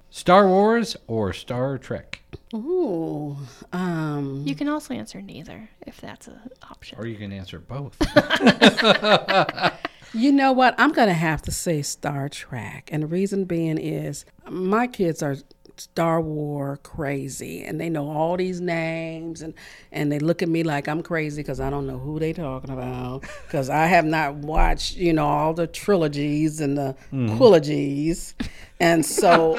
Star 0.10 0.46
Wars 0.46 0.96
or 1.06 1.32
Star 1.32 1.78
Trek? 1.78 2.20
Ooh. 2.54 3.36
Um, 3.72 4.42
You 4.46 4.54
can 4.54 4.68
also 4.68 4.94
answer 4.94 5.22
neither 5.22 5.70
if 5.86 6.00
that's 6.00 6.28
an 6.28 6.38
option. 6.70 6.98
Or 6.98 7.06
you 7.06 7.16
can 7.16 7.32
answer 7.32 7.58
both. 7.58 7.96
you 10.14 10.32
know 10.32 10.52
what? 10.52 10.74
I'm 10.78 10.92
going 10.92 11.08
to 11.08 11.14
have 11.14 11.40
to 11.42 11.50
say 11.50 11.80
Star 11.82 12.28
Trek. 12.28 12.90
And 12.92 13.02
the 13.04 13.06
reason 13.06 13.44
being 13.46 13.78
is 13.78 14.24
my 14.50 14.86
kids 14.86 15.22
are 15.22 15.36
Star 15.82 16.20
War 16.20 16.78
crazy 16.84 17.64
and 17.64 17.80
they 17.80 17.90
know 17.90 18.08
all 18.08 18.36
these 18.36 18.60
names 18.60 19.42
and 19.42 19.52
and 19.90 20.12
they 20.12 20.20
look 20.20 20.40
at 20.40 20.48
me 20.48 20.62
like 20.62 20.86
I'm 20.86 21.02
crazy 21.02 21.42
because 21.42 21.58
I 21.58 21.70
don't 21.70 21.88
know 21.88 21.98
who 21.98 22.20
they 22.20 22.32
talking 22.32 22.70
about 22.70 23.24
because 23.46 23.68
I 23.68 23.86
have 23.86 24.04
not 24.04 24.36
watched 24.36 24.96
you 24.96 25.12
know 25.12 25.26
all 25.26 25.54
the 25.54 25.66
trilogies 25.66 26.60
and 26.60 26.78
the 26.78 26.96
mm-hmm. 27.12 27.36
quilogies, 27.36 28.34
and 28.78 29.04
so 29.04 29.58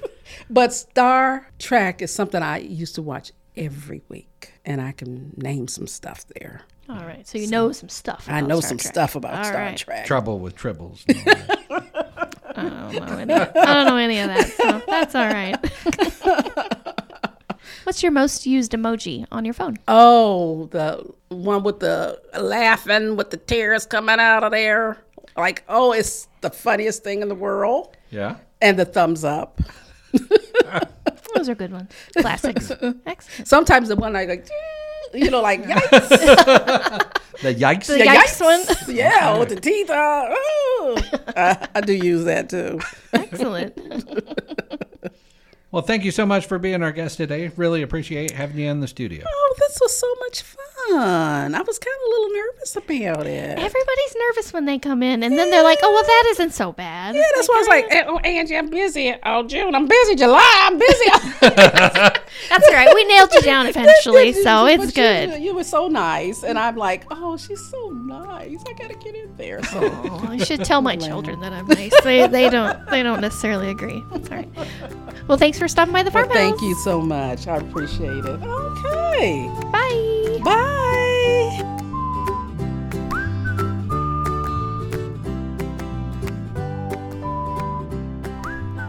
but 0.50 0.72
Star 0.72 1.50
Trek 1.58 2.02
is 2.02 2.12
something 2.12 2.40
I 2.40 2.58
used 2.58 2.94
to 2.94 3.02
watch 3.02 3.32
every 3.56 4.02
week 4.08 4.52
and 4.64 4.80
I 4.80 4.92
can 4.92 5.32
name 5.36 5.66
some 5.66 5.88
stuff 5.88 6.24
there. 6.40 6.62
All 6.88 7.04
right, 7.04 7.26
so 7.26 7.38
you 7.38 7.48
know 7.48 7.72
some 7.72 7.88
stuff. 7.88 8.26
I 8.28 8.42
know 8.42 8.60
Star 8.60 8.68
some 8.68 8.78
Trek. 8.78 8.92
stuff 8.92 9.16
about 9.16 9.34
All 9.38 9.44
Star 9.44 9.56
right. 9.56 9.76
Trek. 9.76 10.06
Trouble 10.06 10.38
with 10.38 10.54
tribbles. 10.54 11.04
I 12.56 12.62
don't 12.62 13.06
know 13.08 13.16
any. 13.18 13.34
I 13.34 13.74
don't 13.74 13.86
know 13.86 13.96
any 13.96 14.18
of 14.20 14.28
that, 14.28 14.48
so 14.52 14.82
that's 14.86 15.14
all 15.14 15.26
right. 15.26 15.56
What's 17.84 18.02
your 18.02 18.12
most 18.12 18.46
used 18.46 18.72
emoji 18.72 19.26
on 19.30 19.44
your 19.44 19.54
phone? 19.54 19.76
Oh, 19.88 20.66
the 20.70 21.04
one 21.28 21.62
with 21.62 21.80
the 21.80 22.20
laughing 22.38 23.16
with 23.16 23.30
the 23.30 23.36
tears 23.36 23.84
coming 23.86 24.18
out 24.18 24.42
of 24.44 24.52
there. 24.52 24.98
Like, 25.36 25.64
oh, 25.68 25.92
it's 25.92 26.28
the 26.40 26.50
funniest 26.50 27.02
thing 27.04 27.20
in 27.22 27.28
the 27.28 27.34
world. 27.34 27.96
yeah. 28.10 28.36
And 28.62 28.78
the 28.78 28.84
thumbs 28.86 29.24
up. 29.24 29.60
Those 31.34 31.48
are 31.50 31.54
good 31.54 31.72
ones. 31.72 31.90
Classics. 32.16 32.70
Excellent. 33.06 33.46
Sometimes 33.48 33.88
the 33.88 33.96
one 33.96 34.16
I 34.16 34.24
like, 34.24 34.48
you 35.14 35.30
know, 35.30 35.40
like 35.40 35.62
yikes. 35.64 37.10
The 37.42 37.54
yikes. 37.54 37.86
The 37.86 37.98
yikes 38.04 38.40
one. 38.40 38.64
yeah, 38.96 39.38
with 39.38 39.48
the 39.50 39.60
teeth. 39.60 39.90
Uh, 39.90 40.34
ooh. 40.34 40.96
I, 41.36 41.68
I 41.74 41.80
do 41.80 41.92
use 41.92 42.24
that 42.24 42.48
too. 42.48 42.80
Excellent. 43.12 43.76
Well, 45.74 45.82
thank 45.82 46.04
you 46.04 46.12
so 46.12 46.24
much 46.24 46.46
for 46.46 46.56
being 46.60 46.84
our 46.84 46.92
guest 46.92 47.16
today. 47.16 47.50
Really 47.56 47.82
appreciate 47.82 48.30
having 48.30 48.58
you 48.60 48.70
in 48.70 48.78
the 48.78 48.86
studio. 48.86 49.24
Oh, 49.28 49.54
this 49.58 49.76
was 49.82 49.98
so 49.98 50.06
much 50.20 50.42
fun. 50.42 51.52
I 51.52 51.62
was 51.62 51.78
kind 51.80 51.96
of 51.96 52.06
a 52.06 52.10
little 52.10 52.30
nervous 52.30 52.76
about 52.76 53.26
it. 53.26 53.58
Everybody's 53.58 54.16
nervous 54.28 54.52
when 54.52 54.66
they 54.66 54.78
come 54.78 55.02
in, 55.02 55.24
and 55.24 55.36
then 55.36 55.50
they're 55.50 55.64
like, 55.64 55.80
"Oh, 55.82 55.92
well, 55.92 56.04
that 56.04 56.26
isn't 56.28 56.52
so 56.52 56.70
bad." 56.70 57.16
yeah, 57.16 57.22
that's 57.34 57.48
why 57.48 57.56
I 57.56 57.58
was 57.58 57.68
like, 57.68 57.86
"Eh, 57.90 58.04
oh, 58.06 58.18
Angie, 58.18 58.56
I'm 58.56 58.70
busy. 58.70 59.16
Oh, 59.24 59.42
June, 59.42 59.74
I'm 59.74 59.88
busy. 59.88 60.14
July, 60.14 60.60
I'm 60.62 60.78
busy. 60.78 61.04
That's 61.40 62.68
all 62.68 62.74
right. 62.74 62.94
We 62.94 63.04
nailed 63.04 63.32
you 63.32 63.42
down 63.42 63.66
eventually, 63.66 64.32
so 64.32 64.66
it's 64.68 64.84
But 64.86 64.96
you- 64.96 65.02
good. 65.02 65.42
You, 65.42 65.54
were 65.54 65.64
so 65.64 65.88
nice, 65.88 66.44
and 66.44 66.58
I'm 66.58 66.76
like, 66.76 67.04
oh, 67.10 67.36
she's 67.36 67.64
so 67.70 67.90
nice. 67.90 68.62
I 68.68 68.72
gotta 68.74 68.94
get 68.94 69.14
in 69.14 69.36
there. 69.36 69.62
So 69.64 69.80
Oh, 69.82 70.26
I 70.28 70.36
should 70.38 70.64
tell 70.64 70.82
my 70.82 70.96
children 70.96 71.40
that 71.40 71.52
I'm 71.52 71.66
nice. 71.66 71.92
They, 72.02 72.26
they 72.28 72.48
don't 72.50 72.78
they 72.90 73.02
don't 73.02 73.20
necessarily 73.20 73.70
agree. 73.70 74.02
It's 74.12 74.30
all 74.30 74.36
right. 74.36 74.48
Well, 75.28 75.38
thanks 75.38 75.58
for 75.58 75.63
stopping 75.68 75.92
by 75.92 76.02
the 76.02 76.10
Well, 76.10 76.26
thank 76.28 76.60
you 76.62 76.74
so 76.76 77.00
much. 77.00 77.46
I 77.46 77.56
appreciate 77.56 78.24
it. 78.24 78.42
Okay. 78.42 79.48
Bye. 79.72 80.40
Bye. 80.44 81.70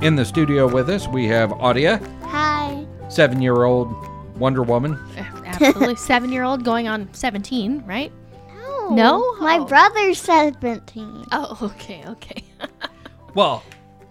In 0.01 0.15
the 0.15 0.25
studio 0.25 0.71
with 0.71 0.89
us, 0.89 1.07
we 1.07 1.25
have 1.27 1.49
Audia, 1.51 1.99
Hi. 2.25 2.85
seven 3.09 3.41
year 3.41 3.63
old 3.63 3.91
Wonder 4.37 4.61
Woman. 4.61 4.93
Uh, 5.17 5.23
absolutely. 5.45 5.95
Seven 5.95 6.31
year 6.31 6.43
old 6.43 6.63
going 6.63 6.87
on 6.87 7.11
17, 7.13 7.83
right? 7.85 8.11
No. 8.53 8.89
No? 8.89 9.35
My 9.39 9.57
Oh. 9.59 9.65
brother's 9.65 10.19
17. 10.21 11.25
Oh, 11.31 11.57
okay, 11.61 12.03
okay. 12.07 12.43
Well, 13.33 13.63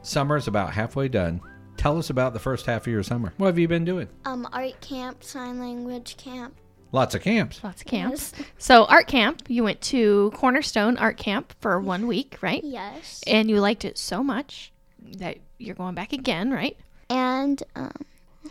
summer's 0.03 0.49
about 0.49 0.73
halfway 0.75 1.09
done. 1.09 1.41
Tell 1.85 1.99
us 1.99 2.09
about 2.09 2.33
the 2.33 2.39
first 2.39 2.65
half 2.65 2.87
of 2.87 2.91
your 2.91 3.03
summer. 3.03 3.35
What 3.37 3.49
have 3.49 3.59
you 3.59 3.69
been 3.69 3.85
doing? 3.85 4.09
Um, 4.25 4.49
art 4.55 4.81
camp, 4.81 5.23
sign 5.23 5.61
language 5.61 6.17
camp. 6.17 6.55
Lots 6.93 7.15
of 7.15 7.21
camps. 7.21 7.63
Lots 7.63 7.83
of 7.83 7.87
camps. 7.87 8.33
So, 8.57 8.87
art 8.87 9.07
camp, 9.07 9.43
you 9.49 9.63
went 9.65 9.83
to 9.83 10.33
Cornerstone 10.35 10.97
Art 10.97 11.19
Camp 11.19 11.53
for 11.61 11.79
one 11.79 12.07
week, 12.07 12.39
right? 12.41 12.65
Yes. 12.65 13.23
And 13.27 13.51
you 13.51 13.61
liked 13.61 13.85
it 13.85 13.99
so 13.99 14.25
much 14.25 14.73
that 15.19 15.37
you're 15.59 15.75
going 15.75 15.95
back 15.95 16.15
again, 16.15 16.51
right? 16.51 16.79
And 17.11 17.63
um, 17.77 17.93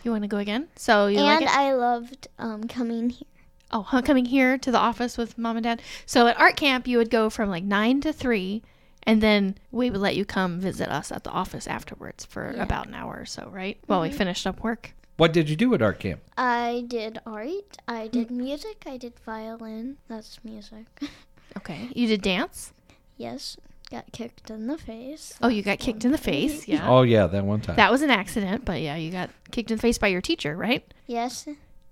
You 0.03 0.11
want 0.11 0.21
to 0.21 0.27
go 0.27 0.37
again? 0.37 0.67
So, 0.75 1.07
you 1.07 1.17
like 1.21 1.41
and 1.41 1.45
it? 1.45 1.57
I 1.57 1.73
loved 1.73 2.27
um 2.37 2.67
coming 2.67 3.09
here. 3.09 3.27
Oh, 3.71 3.99
coming 4.05 4.25
here 4.25 4.59
to 4.59 4.71
the 4.71 4.77
office 4.77 5.17
with 5.17 5.39
mom 5.39 5.57
and 5.57 5.63
dad. 5.63 5.81
So 6.05 6.27
at 6.27 6.39
art 6.39 6.55
camp, 6.55 6.85
you 6.87 6.99
would 6.99 7.09
go 7.09 7.31
from 7.31 7.49
like 7.49 7.63
nine 7.63 7.99
to 8.01 8.13
three, 8.13 8.61
and 9.05 9.21
then 9.21 9.57
we 9.71 9.89
would 9.89 10.01
let 10.01 10.15
you 10.15 10.25
come 10.25 10.59
visit 10.59 10.89
us 10.89 11.11
at 11.11 11.23
the 11.23 11.29
office 11.29 11.67
afterwards 11.67 12.25
for 12.25 12.51
about 12.51 12.87
an 12.87 12.93
hour 12.93 13.17
or 13.19 13.25
so, 13.25 13.49
right? 13.51 13.77
While 13.87 14.01
we 14.01 14.09
mm-hmm. 14.09 14.17
finished 14.17 14.47
up 14.47 14.63
work. 14.63 14.93
What 15.17 15.33
did 15.33 15.49
you 15.49 15.55
do 15.55 15.73
at 15.73 15.81
art 15.81 15.99
camp? 15.99 16.21
I 16.37 16.85
did 16.87 17.19
art. 17.25 17.77
I 17.87 18.07
mm. 18.07 18.11
did 18.11 18.31
music. 18.31 18.83
I 18.87 18.97
did 18.97 19.13
violin. 19.25 19.97
That's 20.07 20.39
music. 20.43 20.85
Okay. 21.55 21.89
You 21.93 22.07
did 22.07 22.23
dance. 22.23 22.73
yes. 23.15 23.57
Got 23.91 24.11
kicked 24.11 24.49
in 24.49 24.65
the 24.65 24.77
face. 24.79 25.37
Oh, 25.39 25.49
you 25.49 25.61
got 25.61 25.77
kicked 25.77 26.03
in 26.03 26.11
the 26.11 26.17
face. 26.17 26.67
Yeah. 26.67 26.89
Oh, 26.89 27.03
yeah, 27.03 27.27
that 27.27 27.45
one 27.45 27.61
time. 27.61 27.75
That 27.75 27.91
was 27.91 28.01
an 28.01 28.09
accident, 28.09 28.65
but 28.65 28.81
yeah, 28.81 28.95
you 28.95 29.11
got 29.11 29.29
kicked 29.51 29.69
in 29.69 29.77
the 29.77 29.81
face 29.81 29.99
by 29.99 30.07
your 30.07 30.19
teacher, 30.19 30.57
right? 30.57 30.83
Yes. 31.05 31.47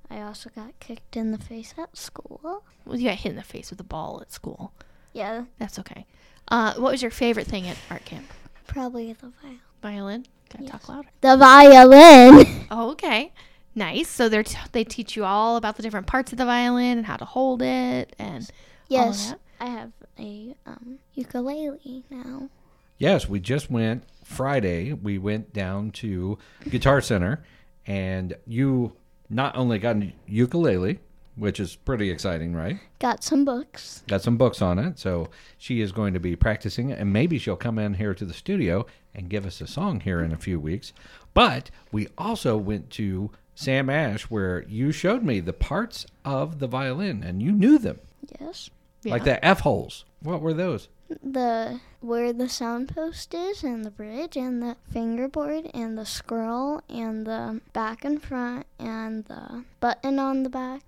I 0.09 0.21
also 0.21 0.49
got 0.55 0.79
kicked 0.79 1.15
in 1.15 1.31
the 1.31 1.37
face 1.37 1.75
at 1.77 1.95
school. 1.95 2.63
Well, 2.85 2.97
you 2.97 3.07
got 3.09 3.17
hit 3.19 3.29
in 3.29 3.35
the 3.35 3.43
face 3.43 3.69
with 3.69 3.79
a 3.79 3.83
ball 3.83 4.19
at 4.19 4.31
school. 4.31 4.73
Yeah. 5.13 5.43
That's 5.59 5.77
okay. 5.77 6.07
Uh, 6.51 6.73
what 6.75 6.91
was 6.91 7.01
your 7.01 7.11
favorite 7.11 7.47
thing 7.47 7.67
at 7.67 7.77
art 7.89 8.05
camp? 8.05 8.25
Probably 8.67 9.13
the 9.13 9.31
violin. 9.41 9.59
Violin. 9.81 10.25
Gotta 10.51 10.67
talk 10.67 10.89
louder. 10.89 11.07
The 11.21 11.37
violin. 11.37 12.45
Oh, 12.73 12.91
okay. 12.91 13.33
Nice. 13.75 14.07
So 14.07 14.29
they're 14.29 14.43
t- 14.43 14.57
they 14.71 14.85
teach 14.85 15.17
you 15.17 15.25
all 15.25 15.57
about 15.57 15.75
the 15.75 15.83
different 15.83 16.07
parts 16.07 16.31
of 16.31 16.37
the 16.37 16.45
violin 16.45 16.99
and 16.99 17.05
how 17.05 17.17
to 17.17 17.25
hold 17.25 17.61
it 17.61 18.15
and 18.17 18.49
yes. 18.87 19.31
that? 19.31 19.39
I 19.59 19.65
have 19.65 19.91
a 20.17 20.55
um, 20.65 20.99
ukulele 21.13 22.05
now. 22.09 22.49
Yes, 22.97 23.27
we 23.27 23.41
just 23.41 23.69
went 23.69 24.03
Friday. 24.23 24.93
We 24.93 25.17
went 25.17 25.53
down 25.53 25.91
to 25.91 26.37
Guitar 26.69 27.01
Center, 27.01 27.43
and 27.85 28.35
you 28.45 28.93
not 29.29 29.57
only 29.57 29.79
got 29.79 29.97
a 29.97 30.13
ukulele, 30.27 30.99
which 31.41 31.59
is 31.59 31.75
pretty 31.75 32.11
exciting, 32.11 32.55
right? 32.55 32.77
Got 32.99 33.23
some 33.23 33.43
books. 33.43 34.03
Got 34.07 34.21
some 34.21 34.37
books 34.37 34.61
on 34.61 34.77
it, 34.77 34.99
so 34.99 35.27
she 35.57 35.81
is 35.81 35.91
going 35.91 36.13
to 36.13 36.19
be 36.19 36.35
practicing 36.35 36.91
and 36.91 37.11
maybe 37.11 37.39
she'll 37.39 37.55
come 37.55 37.79
in 37.79 37.95
here 37.95 38.13
to 38.13 38.25
the 38.25 38.33
studio 38.33 38.85
and 39.15 39.27
give 39.27 39.43
us 39.47 39.59
a 39.59 39.65
song 39.65 40.01
here 40.01 40.21
in 40.21 40.31
a 40.31 40.37
few 40.37 40.59
weeks. 40.59 40.93
But 41.33 41.71
we 41.91 42.09
also 42.15 42.57
went 42.57 42.91
to 42.91 43.31
Sam 43.55 43.89
Ash, 43.89 44.29
where 44.29 44.63
you 44.67 44.91
showed 44.91 45.23
me 45.23 45.39
the 45.39 45.51
parts 45.51 46.05
of 46.23 46.59
the 46.59 46.67
violin, 46.67 47.23
and 47.23 47.41
you 47.41 47.51
knew 47.51 47.79
them, 47.79 47.99
Yes. 48.39 48.69
like 49.03 49.23
the 49.23 49.43
F 49.43 49.61
holes. 49.61 50.05
What 50.21 50.41
were 50.41 50.53
those? 50.53 50.89
The 51.23 51.79
where 52.01 52.31
the 52.31 52.49
sound 52.49 52.93
post 52.95 53.33
is 53.33 53.63
and 53.63 53.83
the 53.83 53.89
bridge 53.91 54.37
and 54.37 54.61
the 54.61 54.77
fingerboard 54.93 55.71
and 55.73 55.97
the 55.97 56.05
scroll 56.05 56.81
and 56.87 57.25
the 57.25 57.61
back 57.73 58.05
and 58.05 58.21
front 58.21 58.67
and 58.79 59.25
the 59.25 59.65
button 59.79 60.19
on 60.19 60.43
the 60.43 60.49
back. 60.49 60.83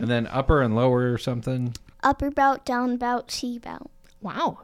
And 0.00 0.08
then 0.08 0.26
upper 0.28 0.62
and 0.62 0.74
lower 0.74 1.12
or 1.12 1.18
something. 1.18 1.74
Upper 2.02 2.30
bout, 2.30 2.64
down 2.64 2.96
bout, 2.96 3.30
C 3.30 3.58
bout. 3.58 3.90
wow. 4.20 4.60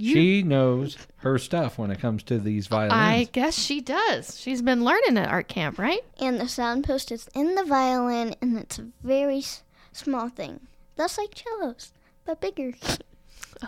You- 0.00 0.14
she 0.14 0.42
knows 0.44 0.96
her 1.18 1.38
stuff 1.38 1.76
when 1.76 1.90
it 1.90 1.98
comes 1.98 2.22
to 2.24 2.38
these 2.38 2.68
violins. 2.68 2.92
I 2.92 3.28
guess 3.32 3.58
she 3.58 3.80
does. 3.80 4.38
She's 4.40 4.62
been 4.62 4.84
learning 4.84 5.18
at 5.18 5.28
art 5.28 5.48
camp, 5.48 5.76
right? 5.78 6.02
And 6.20 6.40
the 6.40 6.46
sound 6.48 6.84
post 6.84 7.10
is 7.10 7.28
in 7.34 7.56
the 7.56 7.64
violin 7.64 8.36
and 8.40 8.56
it's 8.58 8.78
a 8.78 8.86
very 9.02 9.38
s- 9.38 9.64
small 9.92 10.28
thing. 10.28 10.60
That's 10.94 11.18
like 11.18 11.34
cellos, 11.36 11.92
but 12.24 12.40
bigger. 12.40 12.72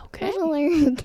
Okay. 0.05 0.31
There's 0.31 0.37
a 0.37 0.45
learn. 0.47 0.99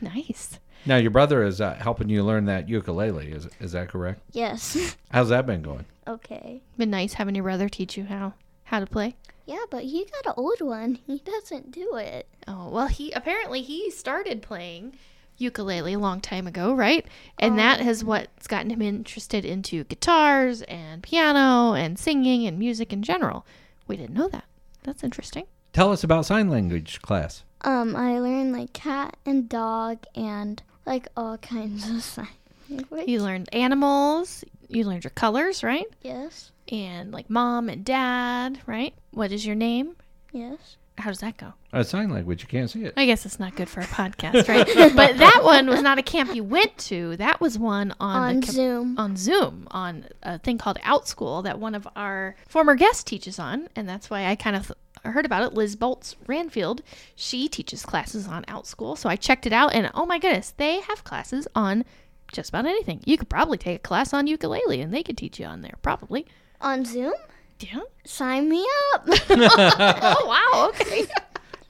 Nice. 0.00 0.58
now 0.86 0.96
your 0.96 1.10
brother 1.10 1.42
is 1.42 1.60
uh, 1.60 1.74
helping 1.74 2.08
you 2.08 2.22
learn 2.22 2.44
that 2.46 2.68
ukulele. 2.68 3.32
Is 3.32 3.48
is 3.60 3.72
that 3.72 3.88
correct? 3.88 4.22
yes. 4.32 4.96
How's 5.10 5.28
that 5.30 5.44
been 5.46 5.60
going? 5.62 5.84
okay. 6.06 6.62
Been 6.78 6.88
nice 6.90 7.12
having 7.14 7.34
your 7.34 7.44
brother 7.44 7.68
teach 7.68 7.96
you 7.98 8.04
how 8.04 8.32
how 8.68 8.80
to 8.80 8.86
play. 8.86 9.16
Yeah, 9.46 9.64
but 9.70 9.84
he 9.84 10.04
got 10.04 10.26
an 10.26 10.34
old 10.36 10.60
one. 10.60 10.98
He 11.06 11.18
doesn't 11.20 11.72
do 11.72 11.96
it. 11.96 12.28
Oh, 12.46 12.68
well, 12.68 12.86
he 12.88 13.12
apparently 13.12 13.62
he 13.62 13.90
started 13.90 14.42
playing 14.42 14.94
ukulele 15.38 15.94
a 15.94 15.98
long 15.98 16.20
time 16.20 16.46
ago, 16.46 16.74
right? 16.74 17.06
And 17.38 17.58
that 17.58 17.80
has 17.80 18.04
what's 18.04 18.46
gotten 18.46 18.70
him 18.70 18.82
interested 18.82 19.44
into 19.44 19.84
guitars 19.84 20.62
and 20.62 21.02
piano 21.02 21.72
and 21.72 21.98
singing 21.98 22.46
and 22.46 22.58
music 22.58 22.92
in 22.92 23.02
general. 23.02 23.46
We 23.86 23.96
didn't 23.96 24.14
know 24.14 24.28
that. 24.28 24.44
That's 24.82 25.02
interesting. 25.02 25.46
Tell 25.72 25.92
us 25.92 26.04
about 26.04 26.26
sign 26.26 26.50
language 26.50 27.00
class. 27.00 27.44
Um, 27.62 27.96
I 27.96 28.18
learned 28.18 28.52
like 28.52 28.72
cat 28.72 29.16
and 29.24 29.48
dog 29.48 30.04
and 30.14 30.62
like 30.84 31.08
all 31.16 31.38
kinds 31.38 31.88
of 31.88 32.02
sign 32.02 32.28
language. 32.68 33.08
You 33.08 33.22
learned 33.22 33.48
animals, 33.54 34.44
you 34.68 34.84
learned 34.84 35.04
your 35.04 35.10
colors, 35.10 35.62
right? 35.62 35.86
Yes. 36.02 36.52
And 36.70 37.12
like 37.12 37.30
mom 37.30 37.68
and 37.68 37.84
dad, 37.84 38.60
right? 38.66 38.94
What 39.12 39.32
is 39.32 39.46
your 39.46 39.56
name? 39.56 39.96
Yes. 40.32 40.76
How 40.98 41.10
does 41.10 41.20
that 41.20 41.36
go? 41.36 41.52
A 41.72 41.84
sign 41.84 42.10
language. 42.10 42.42
You 42.42 42.48
can't 42.48 42.68
see 42.68 42.84
it. 42.84 42.94
I 42.96 43.06
guess 43.06 43.24
it's 43.24 43.38
not 43.38 43.54
good 43.54 43.68
for 43.68 43.80
a 43.80 43.84
podcast, 43.84 44.48
right? 44.48 44.66
but 44.96 45.16
that 45.18 45.40
one 45.44 45.68
was 45.68 45.80
not 45.80 45.96
a 45.98 46.02
camp 46.02 46.34
you 46.34 46.42
went 46.42 46.76
to. 46.78 47.16
That 47.18 47.40
was 47.40 47.56
one 47.56 47.94
on, 48.00 48.16
On 48.16 48.40
the 48.40 48.46
com- 48.46 48.54
Zoom. 48.54 48.98
on 48.98 49.16
Zoom 49.16 49.68
on 49.70 50.06
a 50.24 50.38
thing 50.40 50.58
called 50.58 50.78
OutSchool 50.80 51.44
that 51.44 51.60
one 51.60 51.76
of 51.76 51.86
our 51.94 52.34
former 52.48 52.74
guests 52.74 53.04
teaches 53.04 53.38
on, 53.38 53.68
and 53.76 53.88
that's 53.88 54.10
why 54.10 54.26
I 54.26 54.34
kind 54.34 54.56
of 54.56 54.72
heard 55.04 55.24
about 55.24 55.44
it. 55.44 55.54
Liz 55.54 55.76
Bolts 55.76 56.16
Ranfield, 56.26 56.80
she 57.14 57.48
teaches 57.48 57.86
classes 57.86 58.26
on 58.26 58.42
OutSchool, 58.46 58.98
so 58.98 59.08
I 59.08 59.14
checked 59.14 59.46
it 59.46 59.52
out, 59.52 59.72
and 59.74 59.90
oh 59.94 60.04
my 60.04 60.18
goodness, 60.18 60.52
they 60.56 60.80
have 60.80 61.04
classes 61.04 61.46
on 61.54 61.84
just 62.32 62.50
about 62.50 62.66
anything. 62.66 63.00
You 63.06 63.16
could 63.18 63.28
probably 63.28 63.58
take 63.58 63.76
a 63.76 63.80
class 63.80 64.12
on 64.12 64.26
ukulele, 64.26 64.80
and 64.80 64.92
they 64.92 65.02
could 65.02 65.16
teach 65.18 65.38
you 65.40 65.46
on 65.46 65.62
there, 65.62 65.74
probably. 65.82 66.26
On 66.60 66.84
Zoom? 66.84 67.14
Yeah. 67.60 67.80
Sign 68.04 68.48
me 68.48 68.64
up. 68.94 69.04
oh 69.30 70.26
wow. 70.26 70.68
Okay. 70.70 71.06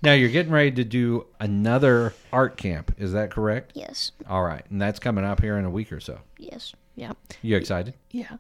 Now 0.03 0.13
you're 0.13 0.29
getting 0.29 0.53
ready 0.53 0.71
to 0.73 0.85
do 0.85 1.27
another 1.41 2.15
art 2.33 2.57
camp. 2.57 2.95
Is 2.99 3.13
that 3.13 3.31
correct? 3.31 3.73
yes. 3.75 4.13
All 4.29 4.43
right, 4.45 4.65
and 4.71 4.81
that's 4.81 4.99
coming 4.99 5.25
up 5.25 5.41
here 5.41 5.57
in 5.59 5.65
a 5.65 5.71
week 5.71 5.91
or 5.93 6.01
so. 6.01 6.21
Yes. 6.39 6.73
yeah. 6.95 7.13
You 7.43 7.57
excited? 7.57 7.95
Yeah. 8.11 8.37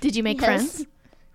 Did 0.00 0.16
you 0.16 0.22
make 0.22 0.40
Yes. 0.40 0.46
friends? 0.46 0.86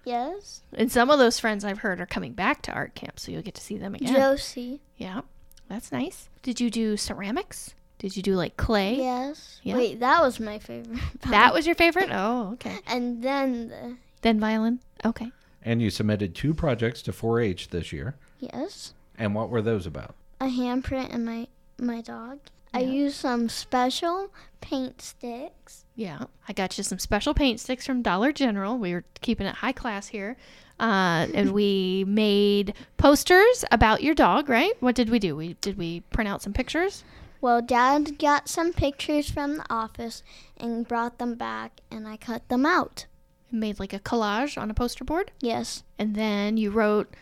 Yes. 0.05 0.63
And 0.73 0.91
some 0.91 1.09
of 1.09 1.17
those 1.19 1.39
friends 1.39 1.63
I've 1.63 1.77
heard 1.79 2.01
are 2.01 2.05
coming 2.05 2.33
back 2.33 2.61
to 2.63 2.71
art 2.73 2.93
camp, 2.95 3.19
so 3.19 3.31
you'll 3.31 3.41
get 3.41 3.53
to 3.55 3.61
see 3.61 3.77
them 3.77 3.95
again. 3.95 4.13
Josie. 4.13 4.81
Yeah, 4.97 5.21
that's 5.69 5.91
nice. 5.93 6.29
Did 6.41 6.59
you 6.59 6.69
do 6.69 6.97
ceramics? 6.97 7.73
Did 8.03 8.17
you 8.17 8.21
do 8.21 8.35
like 8.35 8.57
clay? 8.57 8.97
Yes. 8.97 9.59
Yeah. 9.63 9.75
Wait, 9.77 10.01
that 10.01 10.21
was 10.21 10.37
my 10.39 10.59
favorite. 10.59 10.99
That 11.29 11.53
was 11.53 11.65
your 11.65 11.73
favorite? 11.75 12.09
Oh, 12.11 12.51
okay. 12.53 12.77
and 12.85 13.23
then 13.23 13.69
the 13.69 13.95
Then 14.21 14.39
violin? 14.41 14.79
Okay. 15.05 15.31
And 15.63 15.81
you 15.81 15.89
submitted 15.89 16.35
two 16.35 16.53
projects 16.53 17.01
to 17.03 17.13
4-H 17.13 17.69
this 17.69 17.93
year. 17.93 18.15
yes, 18.39 18.93
And 19.17 19.33
what 19.33 19.49
were 19.49 19.61
those 19.61 19.87
about? 19.87 20.15
a 20.41 20.47
handprint 20.47 21.13
and 21.13 21.25
my 21.25 21.47
my 21.79 22.01
dog, 22.01 22.39
I 22.73 22.81
used 22.81 23.15
some 23.15 23.47
special 23.47 24.29
paint 24.59 25.01
sticks. 25.01 25.85
Yeah, 25.95 26.25
I 26.49 26.51
got 26.53 26.77
you 26.77 26.83
some 26.83 26.99
special 26.99 27.33
paint 27.33 27.61
sticks 27.61 27.85
from 27.85 28.01
Dollar 28.01 28.33
General. 28.33 28.77
We 28.77 28.93
were 28.93 29.05
keeping 29.21 29.47
it 29.47 29.55
high 29.55 29.71
class 29.71 30.07
here. 30.07 30.35
Uh, 30.79 31.27
and 31.33 31.53
we 31.53 32.03
made 32.05 32.73
posters 32.97 33.63
about 33.71 34.03
your 34.03 34.15
dog, 34.15 34.49
right? 34.49 34.73
What 34.81 34.95
did 34.95 35.09
we 35.09 35.19
do? 35.19 35.35
We 35.37 35.53
did 35.61 35.77
we 35.77 36.01
print 36.11 36.27
out 36.27 36.41
some 36.41 36.51
pictures? 36.51 37.05
Well, 37.43 37.61
Dad 37.61 38.17
got 38.19 38.47
some 38.47 38.71
pictures 38.71 39.29
from 39.29 39.57
the 39.57 39.65
office 39.69 40.23
and 40.55 40.87
brought 40.87 41.17
them 41.17 41.35
back, 41.35 41.81
and 41.91 42.07
I 42.07 42.15
cut 42.15 42.47
them 42.47 42.65
out. 42.65 43.05
Made 43.51 43.81
like 43.81 43.91
a 43.91 43.99
collage 43.99 44.57
on 44.57 44.71
a 44.71 44.73
poster 44.73 45.03
board, 45.03 45.29
Yes, 45.41 45.83
and 45.99 46.15
then 46.15 46.55
you 46.55 46.71
wrote 46.71 47.13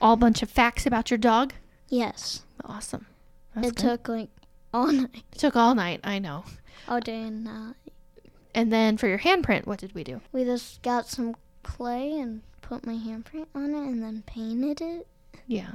all 0.00 0.14
bunch 0.14 0.40
of 0.40 0.48
facts 0.50 0.86
about 0.86 1.10
your 1.10 1.18
dog. 1.18 1.52
yes. 1.88 2.44
Awesome. 2.64 3.06
That's 3.56 3.68
it 3.68 3.74
good. 3.74 3.82
took 3.82 4.08
like 4.08 4.28
all 4.72 4.86
night, 4.92 5.24
It 5.32 5.38
took 5.38 5.56
all 5.56 5.74
night. 5.74 5.98
I 6.04 6.20
know. 6.20 6.44
all 6.86 7.00
day 7.00 7.22
and 7.22 7.42
night. 7.42 7.74
And 8.54 8.72
then 8.72 8.96
for 8.96 9.08
your 9.08 9.18
handprint, 9.18 9.66
what 9.66 9.80
did 9.80 9.96
we 9.96 10.04
do? 10.04 10.20
We 10.32 10.44
just 10.44 10.80
got 10.82 11.08
some 11.08 11.34
clay 11.64 12.12
and 12.20 12.42
put 12.62 12.86
my 12.86 12.94
handprint 12.94 13.46
on 13.52 13.74
it, 13.74 13.82
and 13.88 14.00
then 14.00 14.22
painted 14.28 14.80
it. 14.80 15.08
Yeah, 15.48 15.72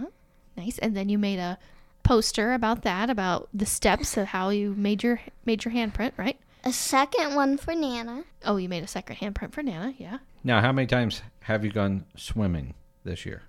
nice. 0.56 0.78
And 0.80 0.96
then 0.96 1.10
you 1.10 1.18
made 1.18 1.40
a 1.40 1.60
poster 2.04 2.54
about 2.54 2.84
that, 2.84 3.10
about 3.10 3.50
the 3.54 3.66
steps 3.66 4.18
of 4.18 4.28
how 4.28 4.50
you 4.50 4.74
made 4.76 5.04
your 5.04 5.22
made 5.46 5.64
your 5.66 5.74
handprint, 5.74 6.12
right? 6.18 6.40
A 6.64 6.72
second 6.72 7.36
one 7.36 7.58
for 7.58 7.74
Nana. 7.74 8.24
Oh, 8.46 8.58
you 8.58 8.70
made 8.70 8.84
a 8.84 8.88
second 8.88 9.16
handprint 9.18 9.52
for 9.54 9.64
Nana. 9.64 9.94
Yeah. 9.98 10.20
Now, 10.44 10.62
how 10.62 10.72
many 10.72 10.88
times 10.88 11.22
have 11.42 11.66
you 11.66 11.72
gone 11.72 12.06
swimming 12.16 12.76
this 13.04 13.26
year? 13.26 13.44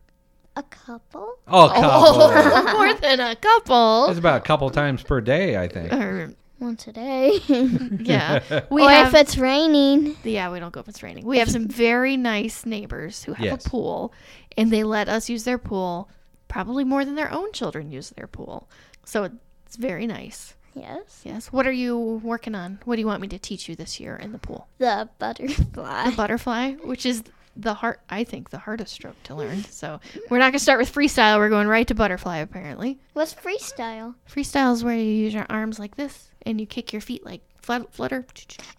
A 0.57 0.63
couple. 0.63 1.35
Oh, 1.49 1.67
a 1.69 1.75
couple. 1.75 2.73
more 2.79 2.95
than 2.95 3.21
a 3.21 3.37
couple. 3.37 4.07
It's 4.09 4.19
about 4.19 4.39
a 4.39 4.45
couple 4.45 4.69
times 4.71 5.03
per 5.03 5.21
day, 5.21 5.57
I 5.57 5.69
think. 5.69 5.93
Or, 5.93 6.35
Once 6.59 6.87
a 6.87 6.93
day. 6.93 7.39
yeah, 7.49 8.41
we 8.71 8.83
or 8.83 8.91
have. 8.91 9.09
if 9.15 9.21
it's 9.21 9.37
raining. 9.39 10.17
yeah, 10.25 10.51
we 10.53 10.61
don't 10.61 10.73
go 10.73 10.81
if 10.81 10.89
it's 10.89 11.03
raining. 11.03 11.25
We 11.27 11.39
have 11.39 11.51
some 11.51 11.69
very 11.69 12.17
nice 12.17 12.65
neighbors 12.67 13.25
who 13.25 13.33
have 13.33 13.45
Yes. 13.45 13.67
a 13.67 13.71
pool, 13.71 14.13
and 14.57 14.71
they 14.71 14.85
let 14.85 15.09
us 15.09 15.29
use 15.31 15.45
their 15.45 15.59
pool, 15.59 16.09
probably 16.53 16.85
more 16.85 17.03
than 17.05 17.15
their 17.15 17.33
own 17.33 17.51
children 17.53 17.91
use 17.91 18.11
their 18.11 18.27
pool. 18.27 18.69
So 19.07 19.25
it's 19.67 19.77
very 19.77 20.07
nice. 20.07 20.55
Yes. 20.75 21.23
Yes. 21.25 21.47
What 21.51 21.67
are 21.67 21.73
you 21.73 22.21
working 22.23 22.55
on? 22.55 22.79
What 22.85 22.97
do 22.97 23.01
you 23.01 23.07
want 23.07 23.23
me 23.23 23.29
to 23.29 23.39
teach 23.39 23.69
you 23.71 23.75
this 23.75 23.99
year 23.99 24.17
in 24.17 24.33
the 24.33 24.39
pool? 24.39 24.69
The 24.79 25.09
butterfly. 25.19 26.11
The 26.11 26.17
butterfly, 26.17 26.73
which 26.85 27.07
is 27.07 27.23
the 27.57 27.73
hard, 27.75 27.99
I 28.11 28.25
think, 28.25 28.51
the 28.51 28.59
hardest 28.59 28.93
stroke 28.93 29.21
to 29.25 29.35
learn. 29.35 29.65
So 29.65 29.99
we're 30.31 30.39
not 30.39 30.53
gonna 30.53 30.59
start 30.59 30.79
with 30.79 30.93
freestyle. 30.95 31.39
We're 31.39 31.49
going 31.49 31.69
right 31.69 31.87
to 31.89 31.95
butterfly. 31.95 32.39
Apparently, 32.39 32.99
What's 33.15 33.35
freestyle? 33.35 34.15
freestyle 34.31 34.73
is 34.75 34.85
where 34.85 34.97
you 34.97 35.03
use 35.05 35.33
your 35.35 35.47
arms 35.49 35.79
like 35.79 35.97
this 35.97 36.29
and 36.45 36.61
you 36.61 36.67
kick 36.67 36.93
your 36.93 37.01
feet 37.03 37.25
like 37.25 37.41
flutter. 37.63 38.27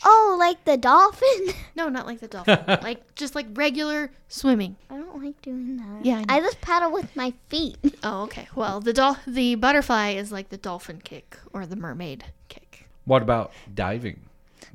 Oh, 0.04 0.36
like 0.40 0.64
the 0.66 0.78
dolphin? 0.78 1.54
No, 1.76 1.90
not 1.90 2.06
like 2.06 2.20
the 2.20 2.28
dolphin. 2.28 2.60
like 2.84 3.16
just 3.16 3.34
like 3.36 3.48
regular 3.54 4.12
swimming. 4.28 4.76
I 4.90 4.98
don't 4.98 5.24
like 5.24 5.42
doing 5.42 5.78
that. 5.78 6.06
Yeah, 6.06 6.24
I. 6.30 6.38
I 6.38 6.40
just 6.42 6.62
paddle 6.62 6.92
with 6.92 7.16
my 7.16 7.34
feet. 7.50 7.78
Oh, 8.04 8.24
okay. 8.24 8.48
Well, 8.56 8.80
the 8.82 8.94
dol- 8.94 9.18
the 9.26 9.56
butterfly 9.56 10.10
is 10.12 10.32
like 10.32 10.50
the 10.50 10.58
dolphin 10.58 11.00
kick 11.04 11.38
or 11.54 11.66
the 11.66 11.76
mermaid 11.76 12.26
kick. 12.50 12.88
What 13.06 13.22
about 13.22 13.52
diving? 13.74 14.20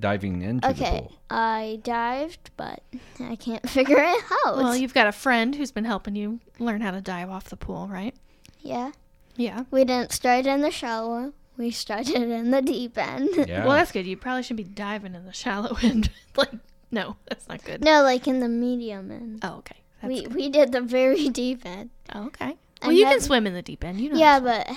Diving 0.00 0.42
into 0.42 0.66
the 0.68 0.74
Okay, 0.74 1.00
pool. 1.00 1.12
I 1.28 1.80
dived, 1.82 2.50
but 2.56 2.82
I 3.20 3.36
can't 3.36 3.68
figure 3.68 3.98
it 3.98 4.24
out. 4.46 4.56
Well, 4.56 4.76
you've 4.76 4.94
got 4.94 5.06
a 5.09 5.12
friend 5.12 5.54
who's 5.56 5.72
been 5.72 5.84
helping 5.84 6.14
you 6.16 6.40
learn 6.59 6.80
how 6.80 6.90
to 6.92 7.00
dive 7.00 7.30
off 7.30 7.44
the 7.50 7.56
pool, 7.56 7.88
right? 7.88 8.14
yeah, 8.61 8.92
Yeah. 9.36 9.64
we 9.70 9.84
didn't 9.84 10.12
start 10.12 10.46
in 10.46 10.61
the 10.62 10.70
shallow. 10.70 11.32
We 11.59 11.70
started 11.72 12.14
in 12.14 12.50
the 12.52 12.62
deep 12.62 12.96
end. 12.96 13.30
Yeah. 13.48 13.66
Well, 13.66 13.76
that's 13.76 13.92
good. 13.92 14.06
You 14.06 14.16
probably 14.16 14.42
should 14.44 14.56
be 14.56 14.64
diving 14.64 15.14
in 15.14 15.26
the 15.26 15.32
shallow 15.32 15.76
end. 15.82 16.11
like, 16.36 16.50
no, 16.90 17.16
that's 17.28 17.48
not 17.48 17.62
good. 17.64 17.82
no, 17.84 18.02
like 18.02 18.26
in 18.28 18.40
the 18.40 18.48
medium 18.48 19.11
end. 19.11 19.40
Oh, 19.42 19.56
okay. 19.59 19.76
That's 20.00 20.09
We 20.14 20.22
good. 20.22 20.34
we 20.34 20.48
did 20.48 20.72
the 20.72 20.80
very 20.80 21.28
deep 21.28 21.66
end. 21.66 21.90
Oh, 22.14 22.26
okay. 22.28 22.56
I'm 22.80 22.88
Well, 22.88 22.92
you 22.92 23.04
can 23.06 23.20
swim 23.20 23.46
in 23.46 23.54
the 23.54 23.62
deep 23.62 23.84
end. 23.84 24.00
You 24.00 24.11
know. 24.12 24.18
Yeah, 24.18 24.38
but 24.38 24.70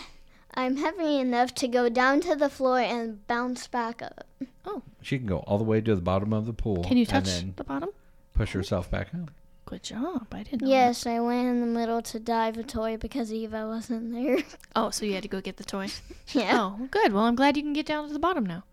I'm 0.55 0.77
heavy 0.77 1.19
enough 1.19 1.53
to 1.55 1.67
go 1.67 1.87
down 1.87 2.19
to 2.21 2.35
the 2.35 2.49
floor 2.49 2.79
and 2.79 3.25
bounce 3.27 3.67
back 3.67 4.01
up. 4.01 4.25
Oh. 4.65 4.81
She 5.03 5.17
can 5.19 5.27
go 5.27 5.37
all 5.39 5.59
the 5.59 5.63
way 5.63 5.81
to 5.81 5.95
the 5.95 6.01
bottom 6.01 6.33
of 6.33 6.45
the 6.47 6.53
pool. 6.53 6.83
Can 6.83 6.97
you 6.97 7.05
touch 7.05 7.27
And 7.29 7.49
then 7.49 7.53
the 7.57 7.63
bottom? 7.63 7.89
push 8.33 8.53
herself 8.53 8.89
back 8.89 9.09
up. 9.13 9.29
Good 9.65 9.83
job. 9.83 10.27
I 10.31 10.43
didn't 10.43 10.61
know. 10.63 10.67
that. 10.67 10.73
Yes, 10.73 11.05
I 11.05 11.19
went 11.19 11.47
in 11.47 11.61
the 11.61 11.67
middle 11.67 12.01
to 12.01 12.19
dive 12.19 12.57
a 12.57 12.63
toy 12.63 12.97
because 12.97 13.31
Eva 13.31 13.67
wasn't 13.67 14.11
there. 14.13 14.37
Oh, 14.75 14.89
so 14.89 15.05
you 15.05 15.13
had 15.13 15.23
to 15.23 15.29
go 15.29 15.39
get 15.41 15.57
the 15.57 15.63
toy. 15.63 15.87
yeah. 16.33 16.57
Oh, 16.59 16.87
good. 16.91 17.13
Well, 17.13 17.23
I'm 17.23 17.35
glad 17.35 17.55
you 17.57 17.63
can 17.63 17.73
get 17.73 17.85
down 17.85 18.07
to 18.07 18.13
the 18.13 18.19
bottom 18.19 18.45
now. 18.45 18.63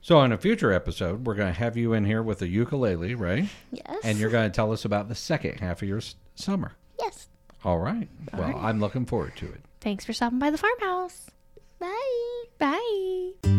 So, 0.00 0.16
on 0.18 0.30
a 0.30 0.38
future 0.38 0.72
episode, 0.72 1.26
we're 1.26 1.34
going 1.34 1.52
to 1.52 1.58
have 1.58 1.76
you 1.76 1.92
in 1.92 2.04
here 2.04 2.22
with 2.22 2.40
a 2.42 2.48
ukulele, 2.48 3.14
right? 3.14 3.48
Yes. 3.72 3.98
And 4.04 4.18
you're 4.18 4.30
going 4.30 4.48
to 4.50 4.54
tell 4.54 4.72
us 4.72 4.84
about 4.84 5.08
the 5.08 5.14
second 5.14 5.58
half 5.60 5.82
of 5.82 5.88
your 5.88 5.98
s- 5.98 6.14
summer. 6.34 6.72
yes. 7.00 7.28
All 7.64 7.78
right. 7.78 8.08
All 8.32 8.38
well, 8.40 8.52
right. 8.52 8.64
I'm 8.64 8.78
looking 8.78 9.04
forward 9.06 9.36
to 9.38 9.46
it. 9.46 9.60
Thanks 9.80 10.04
for 10.04 10.12
stopping 10.12 10.38
by 10.38 10.50
the 10.50 10.58
farmhouse. 10.58 11.26
Bye. 11.80 12.44
Bye. 12.58 13.57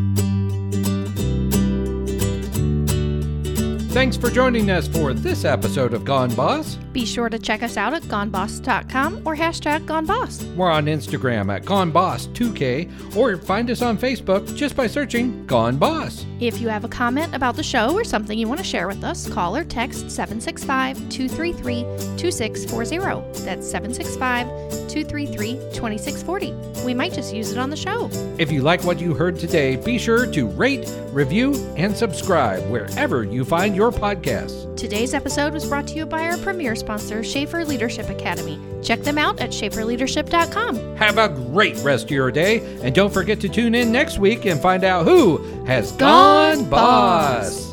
Thanks 3.99 4.15
for 4.15 4.29
joining 4.29 4.71
us 4.71 4.87
for 4.87 5.13
this 5.13 5.43
episode 5.43 5.93
of 5.93 6.05
Gone 6.05 6.33
Boss. 6.33 6.75
Be 6.93 7.05
sure 7.05 7.27
to 7.27 7.37
check 7.37 7.61
us 7.63 7.75
out 7.75 7.93
at 7.93 8.03
goneboss.com 8.03 9.23
or 9.25 9.35
hashtag 9.35 9.85
goneboss. 9.85 10.55
We're 10.55 10.71
on 10.71 10.85
Instagram 10.85 11.53
at 11.53 11.65
Gone 11.65 11.91
Boss 11.91 12.27
2K 12.27 13.17
or 13.17 13.35
find 13.35 13.69
us 13.69 13.81
on 13.81 13.97
Facebook 13.97 14.55
just 14.55 14.77
by 14.77 14.87
searching 14.87 15.45
Gone 15.47 15.75
Boss. 15.75 16.25
If 16.39 16.61
you 16.61 16.69
have 16.69 16.85
a 16.85 16.87
comment 16.87 17.35
about 17.35 17.57
the 17.57 17.63
show 17.63 17.93
or 17.93 18.05
something 18.05 18.39
you 18.39 18.47
want 18.47 18.59
to 18.59 18.65
share 18.65 18.87
with 18.87 19.03
us, 19.03 19.27
call 19.27 19.53
or 19.53 19.65
text 19.65 20.09
765 20.09 21.09
233 21.09 21.81
2640. 22.15 23.43
That's 23.43 23.69
765 23.69 24.47
233 24.87 25.53
2640. 25.73 26.69
We 26.85 26.93
might 26.93 27.13
just 27.13 27.33
use 27.33 27.51
it 27.51 27.57
on 27.57 27.69
the 27.69 27.75
show. 27.75 28.09
If 28.37 28.51
you 28.51 28.61
like 28.61 28.83
what 28.83 28.99
you 28.99 29.13
heard 29.13 29.37
today, 29.37 29.75
be 29.75 29.97
sure 29.97 30.25
to 30.25 30.47
rate, 30.47 30.89
review, 31.11 31.53
and 31.75 31.95
subscribe 31.95 32.67
wherever 32.71 33.23
you 33.23 33.43
find 33.43 33.75
your 33.75 33.88
podcasts. 33.91 34.75
Today's 34.77 35.13
episode 35.13 35.53
was 35.53 35.65
brought 35.67 35.87
to 35.87 35.95
you 35.95 36.05
by 36.05 36.23
our 36.29 36.37
premier 36.37 36.75
sponsor, 36.75 37.23
Schaefer 37.23 37.65
Leadership 37.65 38.09
Academy. 38.09 38.59
Check 38.81 39.01
them 39.01 39.17
out 39.17 39.39
at 39.39 39.49
schaeferleadership.com. 39.51 40.95
Have 40.95 41.17
a 41.17 41.29
great 41.29 41.77
rest 41.83 42.05
of 42.05 42.11
your 42.11 42.31
day, 42.31 42.59
and 42.81 42.93
don't 42.95 43.13
forget 43.13 43.39
to 43.41 43.49
tune 43.49 43.75
in 43.75 43.91
next 43.91 44.19
week 44.19 44.45
and 44.45 44.59
find 44.61 44.83
out 44.83 45.05
who 45.05 45.37
has 45.65 45.91
gone, 45.93 46.59
Gone 46.59 46.69
boss. 46.69 47.49
Boss. 47.49 47.68